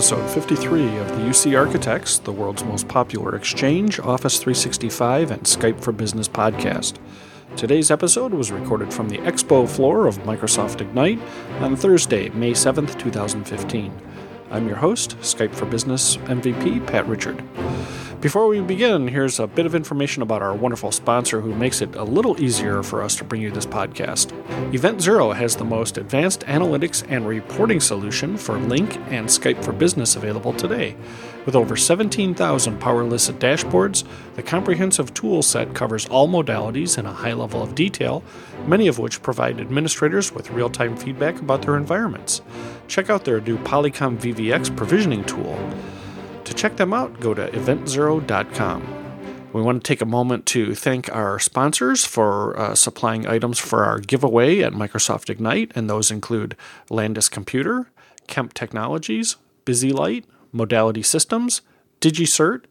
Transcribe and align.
episode 0.00 0.30
53 0.30 0.96
of 0.96 1.08
the 1.08 1.16
UC 1.16 1.58
Architects, 1.58 2.20
the 2.20 2.32
world's 2.32 2.64
most 2.64 2.88
popular 2.88 3.36
Exchange, 3.36 4.00
Office 4.00 4.38
365, 4.38 5.30
and 5.30 5.42
Skype 5.42 5.78
for 5.84 5.92
Business 5.92 6.26
podcast. 6.26 6.96
Today's 7.54 7.90
episode 7.90 8.32
was 8.32 8.50
recorded 8.50 8.94
from 8.94 9.10
the 9.10 9.18
expo 9.18 9.68
floor 9.68 10.06
of 10.06 10.16
Microsoft 10.20 10.80
Ignite 10.80 11.20
on 11.58 11.76
Thursday, 11.76 12.30
May 12.30 12.52
7th, 12.52 12.98
2015. 12.98 13.92
I'm 14.50 14.66
your 14.66 14.78
host, 14.78 15.18
Skype 15.18 15.54
for 15.54 15.66
Business 15.66 16.16
MVP, 16.16 16.86
Pat 16.86 17.06
Richard. 17.06 17.44
Before 18.20 18.48
we 18.48 18.60
begin, 18.60 19.08
here's 19.08 19.40
a 19.40 19.46
bit 19.46 19.64
of 19.64 19.74
information 19.74 20.20
about 20.20 20.42
our 20.42 20.52
wonderful 20.54 20.92
sponsor 20.92 21.40
who 21.40 21.54
makes 21.54 21.80
it 21.80 21.96
a 21.96 22.04
little 22.04 22.38
easier 22.38 22.82
for 22.82 23.02
us 23.02 23.16
to 23.16 23.24
bring 23.24 23.40
you 23.40 23.50
this 23.50 23.64
podcast. 23.64 24.30
Event 24.74 25.00
Zero 25.00 25.32
has 25.32 25.56
the 25.56 25.64
most 25.64 25.96
advanced 25.96 26.42
analytics 26.42 27.02
and 27.08 27.26
reporting 27.26 27.80
solution 27.80 28.36
for 28.36 28.56
Lync 28.56 28.94
and 29.10 29.26
Skype 29.26 29.64
for 29.64 29.72
Business 29.72 30.16
available 30.16 30.52
today. 30.52 30.96
With 31.46 31.56
over 31.56 31.78
17,000 31.78 32.78
power 32.78 33.04
listed 33.04 33.38
dashboards, 33.38 34.04
the 34.34 34.42
comprehensive 34.42 35.14
tool 35.14 35.40
set 35.40 35.74
covers 35.74 36.04
all 36.04 36.28
modalities 36.28 36.98
in 36.98 37.06
a 37.06 37.14
high 37.14 37.32
level 37.32 37.62
of 37.62 37.74
detail, 37.74 38.22
many 38.66 38.86
of 38.86 38.98
which 38.98 39.22
provide 39.22 39.58
administrators 39.58 40.30
with 40.30 40.50
real 40.50 40.68
time 40.68 40.94
feedback 40.94 41.40
about 41.40 41.62
their 41.62 41.78
environments. 41.78 42.42
Check 42.86 43.08
out 43.08 43.24
their 43.24 43.40
new 43.40 43.56
Polycom 43.56 44.18
VVX 44.18 44.76
provisioning 44.76 45.24
tool. 45.24 45.58
To 46.50 46.56
check 46.56 46.76
them 46.76 46.92
out, 46.92 47.20
go 47.20 47.32
to 47.32 47.48
eventzero.com. 47.52 48.82
We 49.52 49.62
want 49.62 49.84
to 49.84 49.88
take 49.88 50.00
a 50.00 50.04
moment 50.04 50.46
to 50.46 50.74
thank 50.74 51.08
our 51.14 51.38
sponsors 51.38 52.04
for 52.04 52.58
uh, 52.58 52.74
supplying 52.74 53.24
items 53.24 53.60
for 53.60 53.84
our 53.84 54.00
giveaway 54.00 54.60
at 54.60 54.72
Microsoft 54.72 55.30
Ignite, 55.30 55.70
and 55.76 55.88
those 55.88 56.10
include 56.10 56.56
Landis 56.90 57.28
Computer, 57.28 57.88
Kemp 58.26 58.52
Technologies, 58.52 59.36
BusyLight, 59.64 60.24
Modality 60.50 61.04
Systems, 61.04 61.62
DigiCert, 62.00 62.64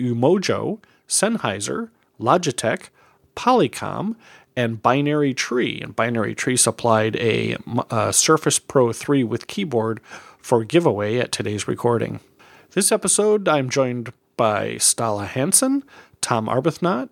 Umojo, 0.00 0.80
Sennheiser, 1.06 1.90
Logitech, 2.18 2.88
Polycom, 3.36 4.16
and 4.56 4.80
Binary 4.80 5.34
Tree. 5.34 5.82
And 5.82 5.94
Binary 5.94 6.34
Tree 6.34 6.56
supplied 6.56 7.14
a, 7.16 7.58
a 7.90 8.10
Surface 8.10 8.58
Pro 8.58 8.94
3 8.94 9.22
with 9.22 9.48
keyboard 9.48 10.00
for 10.38 10.64
giveaway 10.64 11.18
at 11.18 11.30
today's 11.30 11.68
recording. 11.68 12.20
This 12.78 12.92
episode, 12.92 13.48
I'm 13.48 13.70
joined 13.70 14.12
by 14.36 14.74
Ståle 14.74 15.26
Hansen, 15.26 15.82
Tom 16.20 16.46
Arbuthnot, 16.46 17.08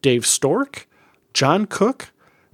Dave 0.00 0.24
Stork, 0.24 0.88
John 1.34 1.66
Cook, 1.66 2.10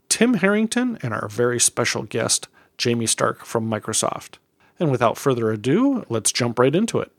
Tim 0.08 0.34
Harrington, 0.34 0.98
and 1.00 1.14
our 1.14 1.28
very 1.28 1.60
special 1.60 2.02
guest, 2.02 2.48
Jamie 2.76 3.06
Stark 3.06 3.44
from 3.44 3.70
Microsoft. 3.70 4.38
And 4.80 4.90
without 4.90 5.16
further 5.16 5.52
ado, 5.52 6.04
let's 6.08 6.32
jump 6.32 6.58
right 6.58 6.74
into 6.74 6.98
it. 6.98 7.12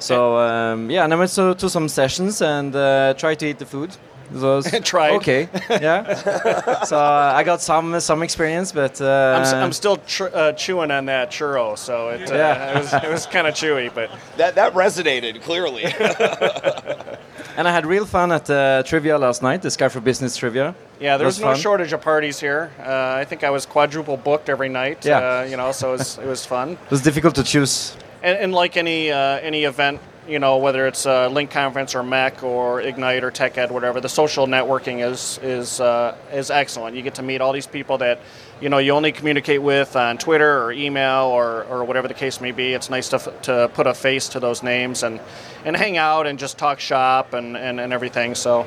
So 0.00 0.36
um, 0.36 0.90
yeah, 0.90 1.04
and 1.04 1.14
I 1.14 1.16
went 1.16 1.30
to, 1.30 1.54
to 1.54 1.70
some 1.70 1.88
sessions 1.88 2.42
and 2.42 2.76
uh, 2.76 3.14
tried 3.14 3.38
to 3.38 3.46
eat 3.46 3.58
the 3.58 3.64
food. 3.64 3.96
So 4.34 4.62
Tried. 4.84 5.14
Okay. 5.14 5.48
Yeah. 5.68 6.14
so 6.84 6.96
uh, 6.96 7.32
I 7.34 7.42
got 7.42 7.60
some 7.60 7.98
some 8.00 8.22
experience, 8.22 8.72
but 8.72 9.00
uh, 9.00 9.42
I'm, 9.42 9.64
I'm 9.64 9.72
still 9.72 9.96
tr- 9.96 10.34
uh, 10.34 10.52
chewing 10.52 10.90
on 10.90 11.06
that 11.06 11.30
churro, 11.30 11.76
so 11.76 12.10
it, 12.10 12.30
uh, 12.30 12.34
yeah. 12.34 12.70
it 12.70 12.78
was, 12.78 12.92
it 12.92 13.10
was 13.10 13.26
kind 13.26 13.46
of 13.46 13.54
chewy, 13.54 13.92
but 13.92 14.10
that 14.36 14.54
that 14.54 14.74
resonated 14.74 15.42
clearly. 15.42 15.84
and 17.56 17.68
I 17.68 17.72
had 17.72 17.86
real 17.86 18.06
fun 18.06 18.32
at 18.32 18.48
uh, 18.48 18.82
trivia 18.84 19.18
last 19.18 19.42
night, 19.42 19.62
the 19.62 19.68
Skype 19.68 19.90
for 19.90 20.00
Business 20.00 20.36
trivia. 20.36 20.74
Yeah, 21.00 21.16
there 21.16 21.26
was 21.26 21.40
no 21.40 21.46
fun. 21.46 21.56
shortage 21.56 21.92
of 21.92 22.00
parties 22.02 22.38
here. 22.38 22.70
Uh, 22.78 23.14
I 23.20 23.24
think 23.24 23.42
I 23.42 23.50
was 23.50 23.66
quadruple 23.66 24.16
booked 24.16 24.48
every 24.48 24.68
night. 24.68 25.04
Yeah. 25.04 25.44
you 25.44 25.56
know, 25.56 25.72
so 25.72 25.94
it 25.94 25.98
was, 25.98 26.18
it 26.18 26.26
was 26.26 26.44
fun. 26.44 26.72
It 26.72 26.90
was 26.90 27.02
difficult 27.02 27.34
to 27.36 27.42
choose. 27.42 27.96
And, 28.22 28.36
and 28.38 28.52
like 28.52 28.76
any 28.76 29.10
any 29.10 29.64
event 29.64 30.00
you 30.30 30.38
know, 30.38 30.58
whether 30.58 30.86
it's 30.86 31.06
a 31.06 31.28
Lync 31.28 31.50
Conference 31.50 31.94
or 31.96 32.02
MEC 32.02 32.44
or 32.44 32.80
Ignite 32.80 33.24
or 33.24 33.32
TechEd, 33.32 33.70
whatever, 33.70 34.00
the 34.00 34.08
social 34.08 34.46
networking 34.46 35.04
is 35.04 35.40
is 35.42 35.80
uh, 35.80 36.16
is 36.32 36.50
excellent. 36.50 36.94
You 36.94 37.02
get 37.02 37.16
to 37.16 37.22
meet 37.22 37.40
all 37.40 37.52
these 37.52 37.66
people 37.66 37.98
that, 37.98 38.20
you 38.60 38.68
know, 38.68 38.78
you 38.78 38.92
only 38.92 39.10
communicate 39.10 39.60
with 39.60 39.96
on 39.96 40.18
Twitter 40.18 40.62
or 40.62 40.70
email 40.70 41.24
or, 41.24 41.64
or 41.64 41.84
whatever 41.84 42.06
the 42.06 42.14
case 42.14 42.40
may 42.40 42.52
be. 42.52 42.74
It's 42.74 42.88
nice 42.88 43.08
to, 43.08 43.18
to 43.42 43.70
put 43.74 43.88
a 43.88 43.94
face 43.94 44.28
to 44.30 44.40
those 44.40 44.62
names 44.62 45.02
and, 45.02 45.20
and 45.64 45.76
hang 45.76 45.96
out 45.96 46.28
and 46.28 46.38
just 46.38 46.58
talk 46.58 46.78
shop 46.78 47.34
and, 47.34 47.56
and, 47.56 47.80
and 47.80 47.92
everything. 47.92 48.36
So, 48.36 48.66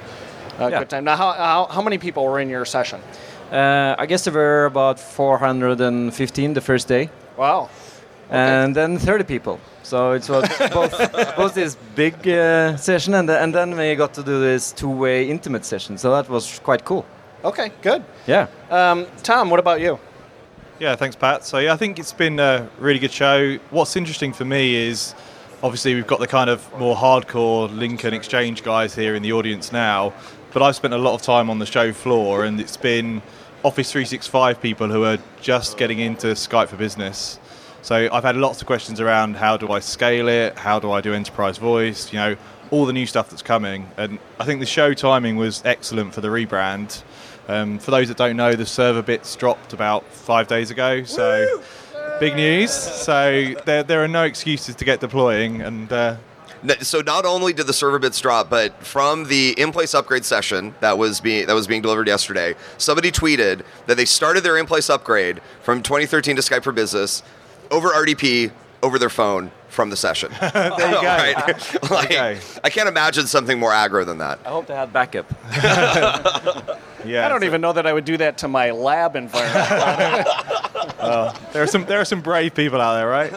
uh, 0.60 0.68
yeah. 0.68 0.80
good 0.80 0.90
time. 0.90 1.06
Now, 1.06 1.16
how, 1.16 1.32
how, 1.32 1.66
how 1.66 1.82
many 1.82 1.98
people 1.98 2.26
were 2.26 2.42
in 2.42 2.50
your 2.50 2.66
session? 2.66 3.02
Uh, 3.52 3.96
I 3.98 4.06
guess 4.06 4.26
there 4.26 4.34
were 4.34 4.66
about 4.66 5.00
415 5.00 6.54
the 6.54 6.62
first 6.62 6.88
day. 6.88 7.10
Wow. 7.38 7.70
Okay. 8.34 8.64
And 8.64 8.76
then 8.76 8.98
30 8.98 9.26
people. 9.26 9.60
So 9.84 10.14
it 10.14 10.28
was 10.28 10.48
both, 10.74 10.98
both 11.38 11.54
this 11.54 11.76
big 11.94 12.28
uh, 12.28 12.76
session 12.78 13.14
and, 13.14 13.30
the, 13.30 13.40
and 13.40 13.54
then 13.54 13.78
we 13.78 13.94
got 13.94 14.12
to 14.16 14.24
do 14.24 14.40
this 14.40 14.72
two-way 14.72 15.30
intimate 15.30 15.64
session. 15.66 16.00
So 16.00 16.10
that 16.16 16.28
was 16.28 16.58
quite 16.58 16.84
cool. 16.84 17.06
Okay, 17.44 17.72
good. 17.84 18.04
Yeah. 18.26 18.48
Um, 18.72 19.06
Tom, 19.22 19.52
what 19.52 19.60
about 19.60 19.82
you? 19.82 20.00
Yeah, 20.80 20.96
thanks, 20.96 21.16
Pat. 21.16 21.46
So 21.46 21.60
yeah, 21.60 21.74
I 21.74 21.78
think 21.78 22.00
it's 22.00 22.12
been 22.12 22.40
a 22.40 22.68
really 22.80 22.98
good 22.98 23.12
show. 23.12 23.58
What's 23.70 23.96
interesting 23.96 24.34
for 24.34 24.46
me 24.46 24.78
is 24.78 25.14
obviously 25.62 25.94
we've 25.94 26.08
got 26.08 26.20
the 26.20 26.28
kind 26.28 26.50
of 26.50 26.68
more 26.80 26.96
hardcore 26.96 27.70
Lync 27.70 28.04
and 28.04 28.16
Exchange 28.16 28.64
guys 28.64 28.96
here 28.96 29.14
in 29.14 29.22
the 29.22 29.34
audience 29.34 29.72
now, 29.72 30.12
but 30.54 30.64
I've 30.64 30.76
spent 30.76 30.96
a 30.96 30.98
lot 30.98 31.14
of 31.14 31.22
time 31.22 31.52
on 31.52 31.60
the 31.60 31.68
show 31.68 31.94
floor, 31.94 32.46
and 32.46 32.60
it's 32.60 32.78
been 32.78 33.22
Office 33.62 33.92
365 33.92 34.60
people 34.60 34.90
who 34.90 35.04
are 35.04 35.20
just 35.40 35.78
getting 35.78 36.00
into 36.00 36.28
Skype 36.28 36.70
for 36.70 36.78
Business 36.78 37.38
so 37.84 38.08
I've 38.12 38.24
had 38.24 38.38
lots 38.38 38.62
of 38.62 38.68
questions 38.68 39.02
around 39.02 39.36
how 39.36 39.58
do 39.58 39.70
I 39.70 39.80
scale 39.80 40.30
it, 40.30 40.58
how 40.58 40.80
do 40.80 40.92
I 40.92 41.02
do 41.02 41.14
enterprise 41.14 41.58
voice, 41.58 42.14
you 42.14 42.18
know, 42.18 42.38
all 42.72 42.86
the 42.86 42.94
new 42.94 43.06
stuff 43.06 43.30
that's 43.30 43.42
coming. 43.42 43.90
And 43.98 44.20
I 44.40 44.46
think 44.46 44.62
the 44.62 44.66
show 44.66 44.94
timing 44.94 45.36
was 45.36 45.62
excellent 45.66 46.14
for 46.14 46.22
the 46.22 46.30
rebrand. 46.30 47.04
Um, 47.50 47.78
for 47.80 47.92
those 47.92 48.08
that 48.08 48.16
don't 48.16 48.38
know, 48.38 48.56
the 48.56 48.66
server 48.66 49.02
bits 49.02 49.36
dropped 49.36 49.74
about 49.74 50.06
five 50.06 50.48
days 50.48 50.72
ago, 50.72 51.04
so 51.04 51.46
Woo! 51.46 51.64
big 52.22 52.38
news. 52.38 52.72
So 52.72 53.54
there, 53.66 53.84
there 53.84 54.02
are 54.02 54.08
no 54.08 54.24
excuses 54.24 54.76
to 54.76 54.86
get 54.86 55.02
deploying, 55.02 55.62
and 55.62 55.92
uh, 55.92 56.16
so 56.80 57.02
not 57.02 57.26
only 57.26 57.52
did 57.52 57.68
the 57.68 57.74
server 57.74 58.00
bits 58.00 58.22
drop, 58.22 58.50
but 58.50 58.82
from 58.82 59.26
the 59.26 59.54
in-place 59.60 59.94
upgrade 59.94 60.24
session 60.24 60.74
that 60.80 60.98
was 60.98 61.20
being 61.20 61.48
that 61.48 61.54
was 61.54 61.68
being 61.68 61.82
delivered 61.82 62.08
yesterday, 62.08 62.56
somebody 62.78 63.12
tweeted 63.12 63.64
that 63.88 63.98
they 63.98 64.06
started 64.06 64.46
their 64.46 64.58
in-place 64.58 64.90
upgrade 64.90 65.42
from 65.62 65.84
2013 65.84 66.38
to 66.38 66.42
Skype 66.42 66.64
for 66.64 66.72
Business 66.72 67.24
over 67.72 67.90
RDP 67.90 68.52
over 68.84 69.00
their 69.00 69.10
phone 69.10 69.50
from 69.70 69.90
the 69.90 69.98
session. 69.98 70.32
there 70.40 70.52
you 70.54 71.02
go. 71.02 71.02
right? 71.02 71.36
like, 71.90 72.06
okay. 72.06 72.40
I 72.64 72.70
can't 72.70 72.88
imagine 72.88 73.26
something 73.28 73.58
more 73.58 73.72
aggro 73.72 74.06
than 74.06 74.20
that. 74.20 74.40
I 74.46 74.50
hope 74.50 74.68
they 74.68 74.76
had 74.76 74.94
backup. 74.94 75.26
yeah, 77.06 77.26
I 77.26 77.30
don't 77.30 77.42
so 77.42 77.46
even 77.46 77.62
know 77.62 77.74
that 77.74 77.88
I 77.88 77.94
would 77.94 78.06
do 78.06 78.18
that 78.18 78.38
to 78.40 78.48
my 78.48 78.72
lab 78.72 79.16
environment. 79.16 80.28
well, 81.00 81.36
there 81.54 81.64
are 81.64 81.68
some 81.68 81.86
there 81.86 82.00
are 82.00 82.06
some 82.06 82.22
brave 82.22 82.54
people 82.54 82.80
out 82.80 82.96
there, 82.96 83.08
right? 83.08 83.32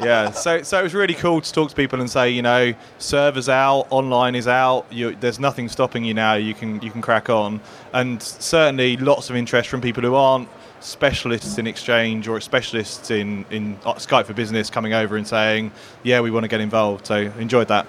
Yeah. 0.00 0.30
So 0.32 0.62
so 0.62 0.80
it 0.80 0.82
was 0.82 0.94
really 0.94 1.14
cool 1.14 1.40
to 1.40 1.52
talk 1.52 1.70
to 1.70 1.76
people 1.76 2.00
and 2.00 2.10
say, 2.10 2.30
you 2.30 2.42
know, 2.42 2.74
servers 2.98 3.48
out, 3.48 3.86
online 3.90 4.34
is 4.34 4.48
out. 4.48 4.86
You, 4.90 5.14
there's 5.14 5.38
nothing 5.38 5.68
stopping 5.68 6.04
you 6.04 6.14
now. 6.14 6.34
You 6.34 6.54
can 6.54 6.82
you 6.82 6.90
can 6.90 7.02
crack 7.02 7.30
on, 7.30 7.60
and 7.92 8.22
certainly 8.22 8.96
lots 8.96 9.30
of 9.30 9.36
interest 9.36 9.68
from 9.68 9.80
people 9.80 10.02
who 10.02 10.14
aren't 10.14 10.48
specialists 10.82 11.58
in 11.58 11.66
exchange 11.66 12.28
or 12.28 12.40
specialists 12.40 13.10
in, 13.10 13.44
in 13.50 13.76
Skype 13.78 14.26
for 14.26 14.34
Business 14.34 14.70
coming 14.70 14.92
over 14.92 15.16
and 15.16 15.26
saying, 15.26 15.72
yeah, 16.02 16.20
we 16.20 16.30
want 16.30 16.44
to 16.44 16.48
get 16.48 16.60
involved. 16.60 17.06
So 17.06 17.16
enjoyed 17.38 17.68
that. 17.68 17.86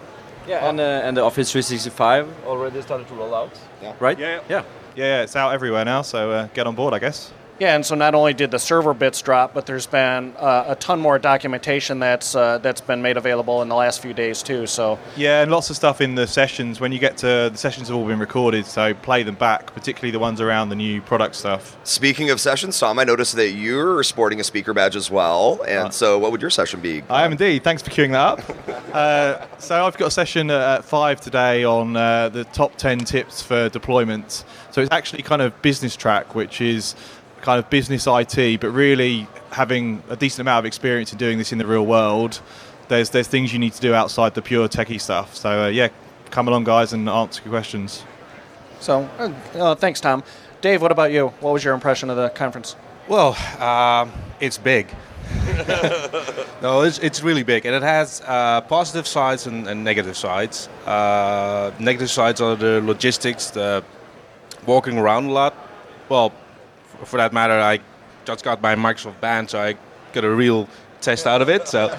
Yeah, 0.48 0.70
and, 0.70 0.80
uh, 0.80 0.84
and 0.84 1.16
the 1.16 1.22
Office 1.22 1.52
365 1.52 2.46
already 2.46 2.82
started 2.82 3.08
to 3.08 3.14
roll 3.14 3.34
out, 3.34 3.58
yeah. 3.82 3.94
right? 4.00 4.18
Yeah, 4.20 4.42
yeah. 4.50 4.50
Yeah, 4.50 4.64
yeah 4.96 5.24
it's 5.24 5.36
out 5.36 5.54
everywhere 5.54 5.86
now, 5.86 6.02
so 6.02 6.32
uh, 6.32 6.48
get 6.54 6.68
on 6.68 6.76
board, 6.76 6.94
I 6.94 7.00
guess. 7.00 7.32
Yeah, 7.60 7.76
and 7.76 7.86
so 7.86 7.96
not 7.96 8.16
only 8.16 8.34
did 8.34 8.52
the 8.52 8.60
server 8.60 8.94
bits 8.94 9.22
drop, 9.22 9.54
but 9.54 9.66
there's 9.66 9.86
been 9.86 10.34
uh, 10.38 10.66
a 10.68 10.76
ton 10.76 11.00
more 11.00 11.20
documentation 11.20 12.00
that's 12.00 12.36
uh, 12.36 12.58
that's 12.58 12.82
been 12.82 13.02
made 13.02 13.18
available 13.18 13.62
in 13.62 13.70
the 13.70 13.76
last 13.76 14.02
few 14.02 14.14
days 14.14 14.42
too. 14.42 14.66
So 14.66 14.98
yeah, 15.16 15.42
and 15.42 15.52
lots 15.52 15.70
of 15.70 15.76
stuff 15.76 16.02
in 16.02 16.16
the 16.16 16.26
sessions. 16.26 16.80
When 16.80 16.92
you 16.92 17.00
get 17.00 17.18
to 17.18 17.50
the 17.52 17.56
sessions 17.56 17.90
have 17.90 17.98
all 17.98 18.08
been 18.08 18.20
recorded, 18.20 18.66
so 18.66 18.94
play 18.96 19.24
them 19.24 19.36
back, 19.36 19.74
particularly 19.74 20.12
the 20.12 20.20
ones 20.20 20.42
around 20.42 20.70
the 20.70 20.76
new 20.76 21.02
product 21.02 21.36
stuff. 21.36 21.78
Speaking 21.84 22.32
of 22.32 22.42
sessions, 22.42 22.80
Tom, 22.80 22.98
I 22.98 23.04
noticed 23.04 23.36
that 23.36 23.52
you're 23.52 24.02
sporting 24.04 24.40
a 24.40 24.44
speaker 24.44 24.74
badge 24.74 24.96
as 24.96 25.12
well. 25.12 25.62
And 25.68 25.88
uh, 25.88 25.92
so, 25.92 26.18
what 26.18 26.32
would 26.32 26.42
your 26.42 26.50
session 26.50 26.80
be? 26.80 27.04
I 27.10 27.24
am 27.24 27.32
indeed. 27.32 27.64
Thanks 27.64 27.84
for 27.84 27.92
queuing 27.92 28.12
that 28.12 28.24
up. 28.24 28.94
uh, 28.94 29.46
so 29.60 29.86
I've 29.86 29.98
got 29.98 30.08
a 30.08 30.12
session 30.12 30.50
at 30.50 30.84
five 30.84 31.22
today 31.22 31.64
on 31.64 31.96
uh, 31.96 32.30
the 32.30 32.46
top 32.46 32.76
ten 32.78 33.00
tips 33.00 33.42
for 33.44 33.70
deployment. 33.70 34.44
So 34.72 34.82
it's 34.82 34.92
actually 34.92 35.22
kind 35.22 35.42
of 35.42 35.62
business 35.62 35.96
track, 35.96 36.34
which 36.34 36.60
is 36.60 36.96
kind 37.44 37.60
of 37.60 37.70
business 37.70 38.08
IT, 38.08 38.62
but 38.62 38.70
really 38.70 39.28
having 39.52 40.02
a 40.10 40.16
decent 40.16 40.40
amount 40.40 40.60
of 40.60 40.66
experience 40.66 41.12
in 41.12 41.18
doing 41.18 41.38
this 41.38 41.52
in 41.52 41.58
the 41.58 41.68
real 41.68 41.86
world, 41.86 42.42
there's 42.88 43.12
there's 43.12 43.28
things 43.28 43.54
you 43.54 43.60
need 43.60 43.74
to 43.74 43.82
do 43.82 43.94
outside 43.94 44.34
the 44.34 44.42
pure 44.42 44.68
techie 44.68 45.00
stuff. 45.00 45.36
So 45.36 45.66
uh, 45.66 45.68
yeah, 45.68 45.90
come 46.32 46.48
along, 46.48 46.64
guys, 46.64 46.94
and 46.94 47.08
answer 47.08 47.42
your 47.44 47.52
questions. 47.52 48.04
So 48.80 49.08
uh, 49.20 49.34
uh, 49.56 49.76
thanks, 49.76 50.02
Tom. 50.02 50.24
Dave, 50.62 50.82
what 50.82 50.92
about 50.92 51.12
you? 51.12 51.28
What 51.42 51.52
was 51.54 51.64
your 51.64 51.74
impression 51.74 52.10
of 52.10 52.16
the 52.16 52.30
conference? 52.30 52.76
Well, 53.08 53.36
uh, 53.60 54.08
it's 54.40 54.58
big. 54.58 54.88
no, 56.62 56.84
it's, 56.84 57.00
it's 57.00 57.22
really 57.22 57.44
big, 57.44 57.66
and 57.66 57.76
it 57.76 57.82
has 57.82 58.22
uh, 58.26 58.62
positive 58.62 59.08
sides 59.08 59.48
and, 59.48 59.68
and 59.68 59.84
negative 59.84 60.16
sides. 60.16 60.70
Uh, 60.86 61.72
negative 61.80 62.10
sides 62.10 62.40
are 62.40 62.56
the 62.56 62.82
logistics, 62.82 63.50
the 63.50 63.84
walking 64.66 64.98
around 64.98 65.26
a 65.26 65.32
lot. 65.32 65.54
Well, 66.08 66.32
f- 66.32 66.43
for 67.06 67.18
that 67.18 67.34
matter, 67.34 67.60
I 67.60 67.80
just 68.26 68.44
got 68.44 68.62
my 68.62 68.76
Microsoft 68.76 69.20
band, 69.20 69.50
so 69.50 69.60
I 69.60 69.76
got 70.14 70.24
a 70.24 70.30
real 70.30 70.68
test 71.02 71.28
out 71.28 71.42
of 71.42 71.50
it. 71.50 71.68
So, 71.68 71.90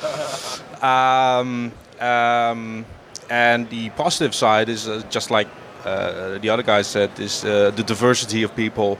um, 0.83 1.73
um, 2.01 2.85
and 3.31 3.69
the 3.71 3.91
positive 3.91 4.35
side 4.35 4.69
is 4.69 4.89
uh, 4.89 5.03
just 5.11 5.31
like 5.31 5.49
uh, 5.85 6.39
the 6.39 6.49
other 6.49 6.63
guy 6.63 6.83
said, 6.83 7.11
is 7.19 7.45
uh, 7.45 7.71
the 7.71 7.83
diversity 7.83 8.43
of 8.43 8.55
people, 8.57 8.99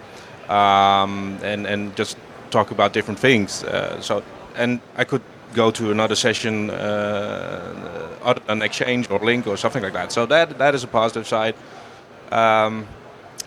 um, 0.49 1.39
and 1.43 1.67
and 1.67 1.97
just 1.97 2.17
talk 2.51 2.71
about 2.71 2.93
different 2.93 3.19
things. 3.19 3.65
Uh, 3.65 4.01
so, 4.01 4.23
and 4.57 4.81
I 4.97 5.05
could 5.05 5.23
go 5.55 5.71
to 5.71 5.91
another 5.91 6.15
session 6.15 6.71
uh, 6.71 8.35
than 8.47 8.63
Exchange 8.63 9.11
or 9.11 9.21
Lync 9.21 9.47
or 9.47 9.57
something 9.57 9.83
like 9.83 9.93
that. 9.93 10.13
So 10.13 10.27
that 10.27 10.59
that 10.59 10.75
is 10.75 10.85
a 10.85 10.89
positive 10.89 11.27
side. 11.27 11.55
Um, 12.31 12.87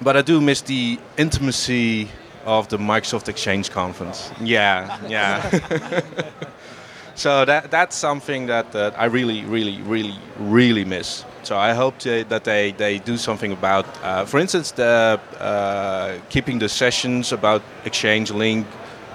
but 0.01 0.15
I 0.15 0.21
do 0.21 0.39
miss 0.41 0.61
the 0.61 0.99
intimacy 1.17 2.07
of 2.47 2.69
the 2.69 2.77
Microsoft 2.77 3.27
Exchange 3.27 3.69
conference. 3.69 4.31
Yeah, 4.41 4.97
yeah. 5.07 6.01
so 7.15 7.43
that 7.43 7.69
that's 7.69 7.95
something 7.95 8.47
that, 8.47 8.71
that 8.71 8.97
I 8.97 9.05
really, 9.05 9.43
really, 9.43 9.81
really, 9.81 10.17
really 10.39 10.85
miss. 10.85 11.25
So 11.43 11.57
I 11.57 11.73
hope 11.73 11.97
to, 11.99 12.23
that 12.25 12.45
they, 12.45 12.71
they 12.71 12.99
do 12.99 13.17
something 13.17 13.51
about, 13.51 13.85
uh, 14.01 14.25
for 14.25 14.39
instance, 14.39 14.71
the 14.71 15.19
uh, 15.39 16.17
keeping 16.29 16.59
the 16.59 16.69
sessions 16.69 17.31
about 17.33 17.61
Exchange 17.85 18.31
Lync 18.31 18.65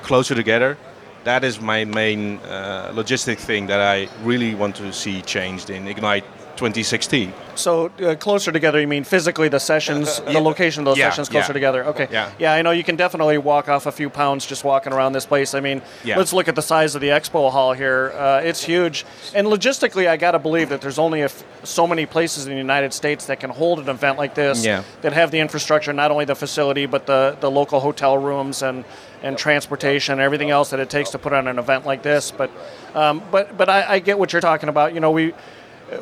closer 0.02 0.34
together. 0.34 0.76
That 1.25 1.43
is 1.43 1.61
my 1.61 1.84
main 1.84 2.38
uh, 2.38 2.93
logistic 2.93 3.38
thing 3.38 3.67
that 3.69 3.81
I 3.81 4.08
really 4.23 4.55
want 4.55 4.76
to 4.76 4.93
see 4.93 5.23
changed 5.23 5.70
in 5.70 5.88
Ignite 5.88 6.25
2016. 6.56 7.32
So 7.55 7.87
uh, 8.03 8.15
closer 8.17 8.51
together, 8.53 8.81
you 8.81 8.87
mean 8.89 9.05
physically 9.05 9.49
the 9.49 9.61
sessions, 9.61 10.21
the 10.21 10.41
location 10.41 10.81
of 10.81 10.85
those 10.87 10.99
Yeah, 10.99 11.11
sessions 11.11 11.29
closer 11.29 11.49
yeah. 11.49 11.53
together? 11.53 11.85
Okay. 11.87 12.09
Yeah. 12.11 12.31
Yeah, 12.39 12.53
I 12.55 12.63
know 12.63 12.71
you 12.71 12.85
can 12.85 12.97
definitely 12.97 13.39
walk 13.39 13.69
off 13.69 13.87
a 13.87 13.93
few 13.93 14.09
pounds 14.11 14.47
just 14.47 14.65
walking 14.65 14.93
around 14.93 15.13
this 15.13 15.27
place. 15.27 15.55
I 15.55 15.61
mean, 15.61 15.83
Yeah. 16.05 16.17
let's 16.19 16.33
look 16.33 16.49
at 16.49 16.55
the 16.55 16.63
size 16.63 16.95
of 16.95 17.01
the 17.01 17.09
expo 17.09 17.51
hall 17.51 17.73
here. 17.75 18.13
Uh, 18.17 18.41
it's 18.43 18.63
huge, 18.65 19.05
and 19.35 19.47
logistically, 19.47 20.09
I 20.09 20.17
got 20.17 20.33
to 20.33 20.39
believe 20.39 20.71
that 20.71 20.81
there's 20.81 20.99
only 20.99 21.23
f- 21.23 21.45
so 21.63 21.87
many 21.87 22.07
places 22.07 22.47
in 22.47 22.53
the 22.53 22.59
United 22.59 22.93
States 22.93 23.27
that 23.27 23.39
can 23.41 23.51
hold 23.51 23.79
an 23.81 23.89
event 23.89 24.19
like 24.19 24.35
this. 24.35 24.65
Yeah. 24.65 24.83
That 25.03 25.13
have 25.13 25.31
the 25.31 25.41
infrastructure, 25.41 25.93
not 25.93 26.11
only 26.11 26.25
the 26.25 26.35
facility, 26.35 26.87
but 26.87 27.07
the 27.07 27.37
the 27.41 27.51
local 27.51 27.81
hotel 27.81 28.17
rooms 28.19 28.63
and 28.63 28.85
and 29.23 29.39
transportation, 29.39 30.15
and 30.15 30.21
everything 30.21 30.51
else 30.51 30.71
that 30.71 30.81
it 30.81 30.91
takes 30.91 31.11
to 31.11 31.19
put 31.19 31.33
on 31.33 31.47
an 31.47 31.59
event 31.59 31.87
like 31.87 32.03
this. 32.03 32.31
But 32.33 32.51
um, 32.95 33.23
but 33.31 33.57
but 33.57 33.69
I, 33.69 33.95
I 33.95 33.99
get 34.01 34.19
what 34.19 34.33
you're 34.33 34.41
talking 34.43 34.69
about. 34.69 34.95
You 34.95 35.01
know, 35.01 35.11
we 35.13 35.33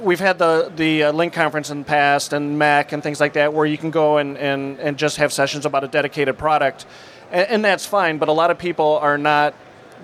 we've 0.00 0.20
had 0.20 0.38
the 0.38 0.70
the 0.74 1.04
uh, 1.04 1.12
Lync 1.12 1.32
conference 1.32 1.70
in 1.70 1.80
the 1.80 1.84
past 1.84 2.32
and 2.32 2.58
Mac 2.58 2.92
and 2.92 3.02
things 3.02 3.20
like 3.20 3.32
that, 3.32 3.52
where 3.52 3.66
you 3.66 3.78
can 3.78 3.90
go 3.90 4.18
and, 4.18 4.38
and, 4.38 4.78
and 4.78 4.96
just 4.96 5.16
have 5.16 5.32
sessions 5.32 5.66
about 5.66 5.84
a 5.84 5.88
dedicated 5.88 6.38
product, 6.38 6.86
and, 7.30 7.48
and 7.48 7.64
that's 7.64 7.86
fine. 7.86 8.18
But 8.18 8.28
a 8.28 8.32
lot 8.32 8.50
of 8.50 8.58
people 8.58 8.98
are 8.98 9.18
not 9.18 9.54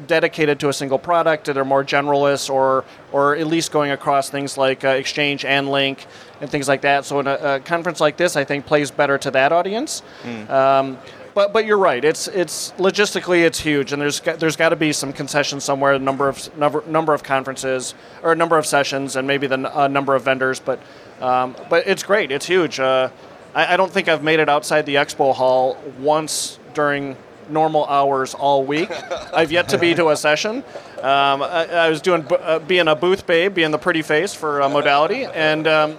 dedicated 0.06 0.60
to 0.60 0.68
a 0.68 0.72
single 0.72 0.98
product. 0.98 1.46
They're 1.46 1.64
more 1.64 1.84
generalists, 1.84 2.50
or 2.50 2.84
or 3.12 3.36
at 3.36 3.46
least 3.46 3.72
going 3.72 3.90
across 3.90 4.28
things 4.30 4.58
like 4.58 4.84
uh, 4.84 4.88
Exchange 4.88 5.44
and 5.44 5.68
Lync 5.68 6.04
and 6.40 6.50
things 6.50 6.68
like 6.68 6.82
that. 6.82 7.04
So 7.04 7.20
in 7.20 7.26
a, 7.26 7.34
a 7.34 7.60
conference 7.60 8.00
like 8.00 8.16
this, 8.16 8.36
I 8.36 8.44
think 8.44 8.66
plays 8.66 8.90
better 8.90 9.18
to 9.18 9.30
that 9.30 9.52
audience. 9.52 10.02
Um, 10.50 10.98
but 11.36 11.52
but 11.52 11.66
you're 11.66 11.76
right. 11.76 12.02
It's 12.02 12.28
it's 12.28 12.72
logistically 12.78 13.44
it's 13.44 13.60
huge, 13.60 13.92
and 13.92 14.00
there's 14.00 14.20
got, 14.20 14.40
there's 14.40 14.56
got 14.56 14.70
to 14.70 14.76
be 14.76 14.90
some 14.94 15.12
concessions 15.12 15.64
somewhere. 15.64 15.92
A 15.92 15.98
number 15.98 16.30
of 16.30 16.56
number 16.56 16.82
number 16.86 17.12
of 17.12 17.22
conferences 17.22 17.94
or 18.22 18.32
a 18.32 18.34
number 18.34 18.56
of 18.56 18.64
sessions, 18.64 19.16
and 19.16 19.28
maybe 19.28 19.46
the 19.46 19.58
n- 19.58 19.66
a 19.66 19.86
number 19.86 20.14
of 20.14 20.24
vendors. 20.24 20.60
But 20.60 20.80
um, 21.20 21.54
but 21.68 21.86
it's 21.86 22.02
great. 22.02 22.32
It's 22.32 22.46
huge. 22.46 22.80
Uh, 22.80 23.10
I, 23.54 23.74
I 23.74 23.76
don't 23.76 23.92
think 23.92 24.08
I've 24.08 24.22
made 24.22 24.40
it 24.40 24.48
outside 24.48 24.86
the 24.86 24.94
expo 24.94 25.34
hall 25.34 25.76
once 26.00 26.58
during 26.72 27.18
normal 27.50 27.84
hours 27.84 28.32
all 28.32 28.64
week. 28.64 28.90
I've 29.34 29.52
yet 29.52 29.68
to 29.68 29.78
be 29.78 29.94
to 29.94 30.08
a 30.08 30.16
session. 30.16 30.64
Um, 31.02 31.42
I, 31.42 31.66
I 31.70 31.90
was 31.90 32.00
doing 32.00 32.26
uh, 32.30 32.60
being 32.60 32.88
a 32.88 32.96
booth 32.96 33.26
babe, 33.26 33.52
being 33.52 33.72
the 33.72 33.78
pretty 33.78 34.00
face 34.00 34.32
for 34.32 34.62
uh, 34.62 34.70
modality, 34.70 35.26
and 35.26 35.68
um, 35.68 35.98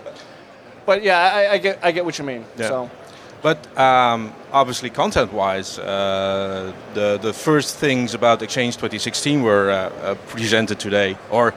but 0.87 1.03
yeah, 1.03 1.19
I, 1.19 1.51
I 1.51 1.57
get 1.59 1.77
I 1.83 1.91
get 1.91 2.05
what 2.05 2.17
you 2.17 2.25
mean. 2.25 2.43
Yeah. 2.57 2.69
So. 2.69 2.91
But 3.47 3.77
um, 3.77 4.33
obviously, 4.51 4.89
content-wise, 4.89 5.79
uh, 5.79 6.73
the 6.93 7.17
the 7.17 7.31
first 7.31 7.77
things 7.79 8.13
about 8.13 8.41
Exchange 8.41 8.75
2016 8.75 9.41
were 9.41 9.71
uh, 9.71 9.77
uh, 9.77 10.15
presented 10.27 10.79
today, 10.79 11.15
or 11.31 11.53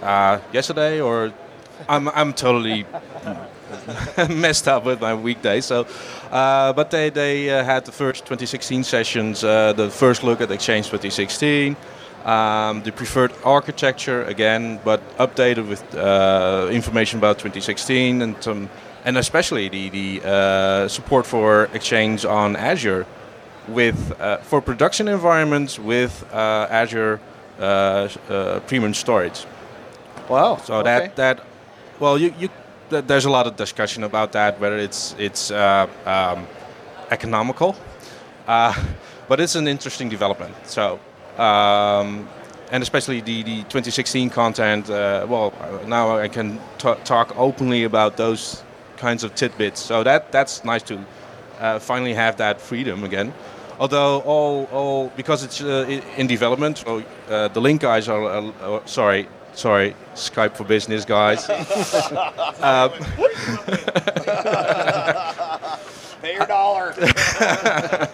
uh, 0.00 0.38
yesterday, 0.54 0.98
or 0.98 1.32
I'm 1.90 2.08
I'm 2.08 2.32
totally 2.32 2.86
messed 4.30 4.66
up 4.66 4.86
with 4.86 5.00
my 5.02 5.12
weekday. 5.12 5.60
So, 5.60 5.86
uh, 6.30 6.72
but 6.72 6.90
they 6.90 7.10
they 7.10 7.50
uh, 7.50 7.64
had 7.64 7.84
the 7.84 7.92
first 7.92 8.24
2016 8.24 8.84
sessions, 8.84 9.44
uh, 9.44 9.74
the 9.74 9.90
first 9.90 10.22
look 10.22 10.40
at 10.40 10.50
Exchange 10.50 10.86
2016. 10.86 11.76
Um, 12.24 12.82
the 12.82 12.92
preferred 12.92 13.32
architecture 13.44 14.24
again, 14.24 14.80
but 14.84 15.00
updated 15.18 15.68
with 15.68 15.82
uh, 15.94 16.68
information 16.72 17.18
about 17.20 17.38
2016 17.38 18.22
and 18.22 18.34
some, 18.42 18.68
and 19.06 19.16
especially 19.16 19.68
the 19.68 19.88
the 19.88 20.20
uh, 20.24 20.88
support 20.88 21.26
for 21.26 21.70
Exchange 21.72 22.26
on 22.26 22.56
Azure, 22.56 23.06
with 23.68 23.98
uh, 24.20 24.38
for 24.38 24.60
production 24.60 25.08
environments 25.08 25.78
with 25.78 26.24
uh, 26.32 26.66
Azure 26.68 27.20
uh, 27.58 27.62
uh, 28.28 28.60
premium 28.66 28.92
storage. 28.92 29.46
Wow. 30.28 30.56
So 30.56 30.74
okay. 30.74 30.84
that 30.84 31.16
that 31.16 31.40
well, 32.00 32.18
you 32.18 32.34
you 32.38 32.48
th- 32.90 33.06
there's 33.06 33.24
a 33.26 33.30
lot 33.30 33.46
of 33.46 33.56
discussion 33.56 34.02
about 34.04 34.32
that 34.32 34.60
whether 34.60 34.76
it's 34.76 35.14
it's 35.18 35.50
uh, 35.52 35.86
um, 36.04 36.46
economical, 37.10 37.76
uh, 38.48 38.74
but 39.28 39.40
it's 39.40 39.54
an 39.54 39.68
interesting 39.68 40.10
development. 40.10 40.54
So. 40.66 40.98
Um, 41.38 42.28
and 42.72 42.82
especially 42.82 43.20
the, 43.20 43.44
the 43.44 43.56
2016 43.64 44.30
content, 44.30 44.90
uh, 44.90 45.24
well, 45.28 45.52
now 45.86 46.18
I 46.18 46.26
can 46.26 46.58
ta 46.78 46.94
talk 47.04 47.32
openly 47.38 47.84
about 47.84 48.16
those 48.16 48.64
kinds 48.96 49.24
of 49.24 49.34
tidbits. 49.34 49.80
So 49.80 50.02
that 50.02 50.32
that's 50.32 50.64
nice 50.64 50.82
to 50.84 50.98
uh, 51.60 51.78
finally 51.78 52.14
have 52.14 52.36
that 52.36 52.60
freedom 52.60 53.04
again. 53.04 53.32
Although 53.78 54.20
all, 54.20 54.64
all 54.72 55.08
because 55.16 55.44
it's 55.44 55.60
uh, 55.60 56.00
in 56.16 56.26
development, 56.26 56.78
so 56.78 57.02
uh, 57.28 57.48
the 57.48 57.60
Lync 57.60 57.80
guys 57.80 58.08
are 58.08 58.24
uh, 58.24 58.52
uh, 58.62 58.86
sorry, 58.86 59.28
sorry, 59.52 59.94
Skype 60.14 60.56
for 60.56 60.64
Business 60.64 61.04
guys. 61.04 61.48
Um, 62.62 62.90
Pay 66.22 66.34
your 66.34 66.46
dollar. 66.46 66.94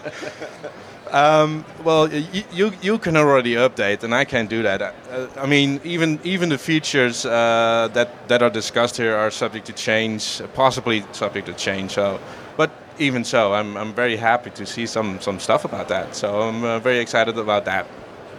Um, 1.13 1.63
well, 1.83 2.07
y- 2.07 2.43
you 2.51 2.71
you 2.81 2.97
can 2.97 3.15
already 3.15 3.53
update, 3.53 4.03
and 4.03 4.15
I 4.15 4.25
can't 4.25 4.49
do 4.49 4.63
that. 4.63 4.81
Uh, 4.81 5.27
I 5.37 5.45
mean, 5.45 5.79
even 5.83 6.19
even 6.23 6.49
the 6.49 6.57
features 6.57 7.23
uh, 7.25 7.87
that 7.93 8.09
that 8.29 8.41
are 8.41 8.49
discussed 8.49 8.97
here 8.97 9.15
are 9.15 9.29
subject 9.31 9.67
to 9.67 9.73
change, 9.73 10.41
possibly 10.55 11.03
subject 11.11 11.45
to 11.47 11.53
change. 11.53 11.91
So, 11.91 12.19
but 12.57 12.71
even 12.97 13.23
so, 13.23 13.53
I'm 13.53 13.77
I'm 13.77 13.93
very 13.93 14.17
happy 14.17 14.49
to 14.51 14.65
see 14.65 14.87
some 14.87 15.19
some 15.21 15.39
stuff 15.39 15.65
about 15.65 15.87
that. 15.89 16.15
So 16.15 16.41
I'm 16.41 16.63
uh, 16.63 16.79
very 16.79 16.97
excited 16.99 17.37
about 17.37 17.65
that. 17.65 17.85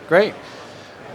Great. 0.09 0.35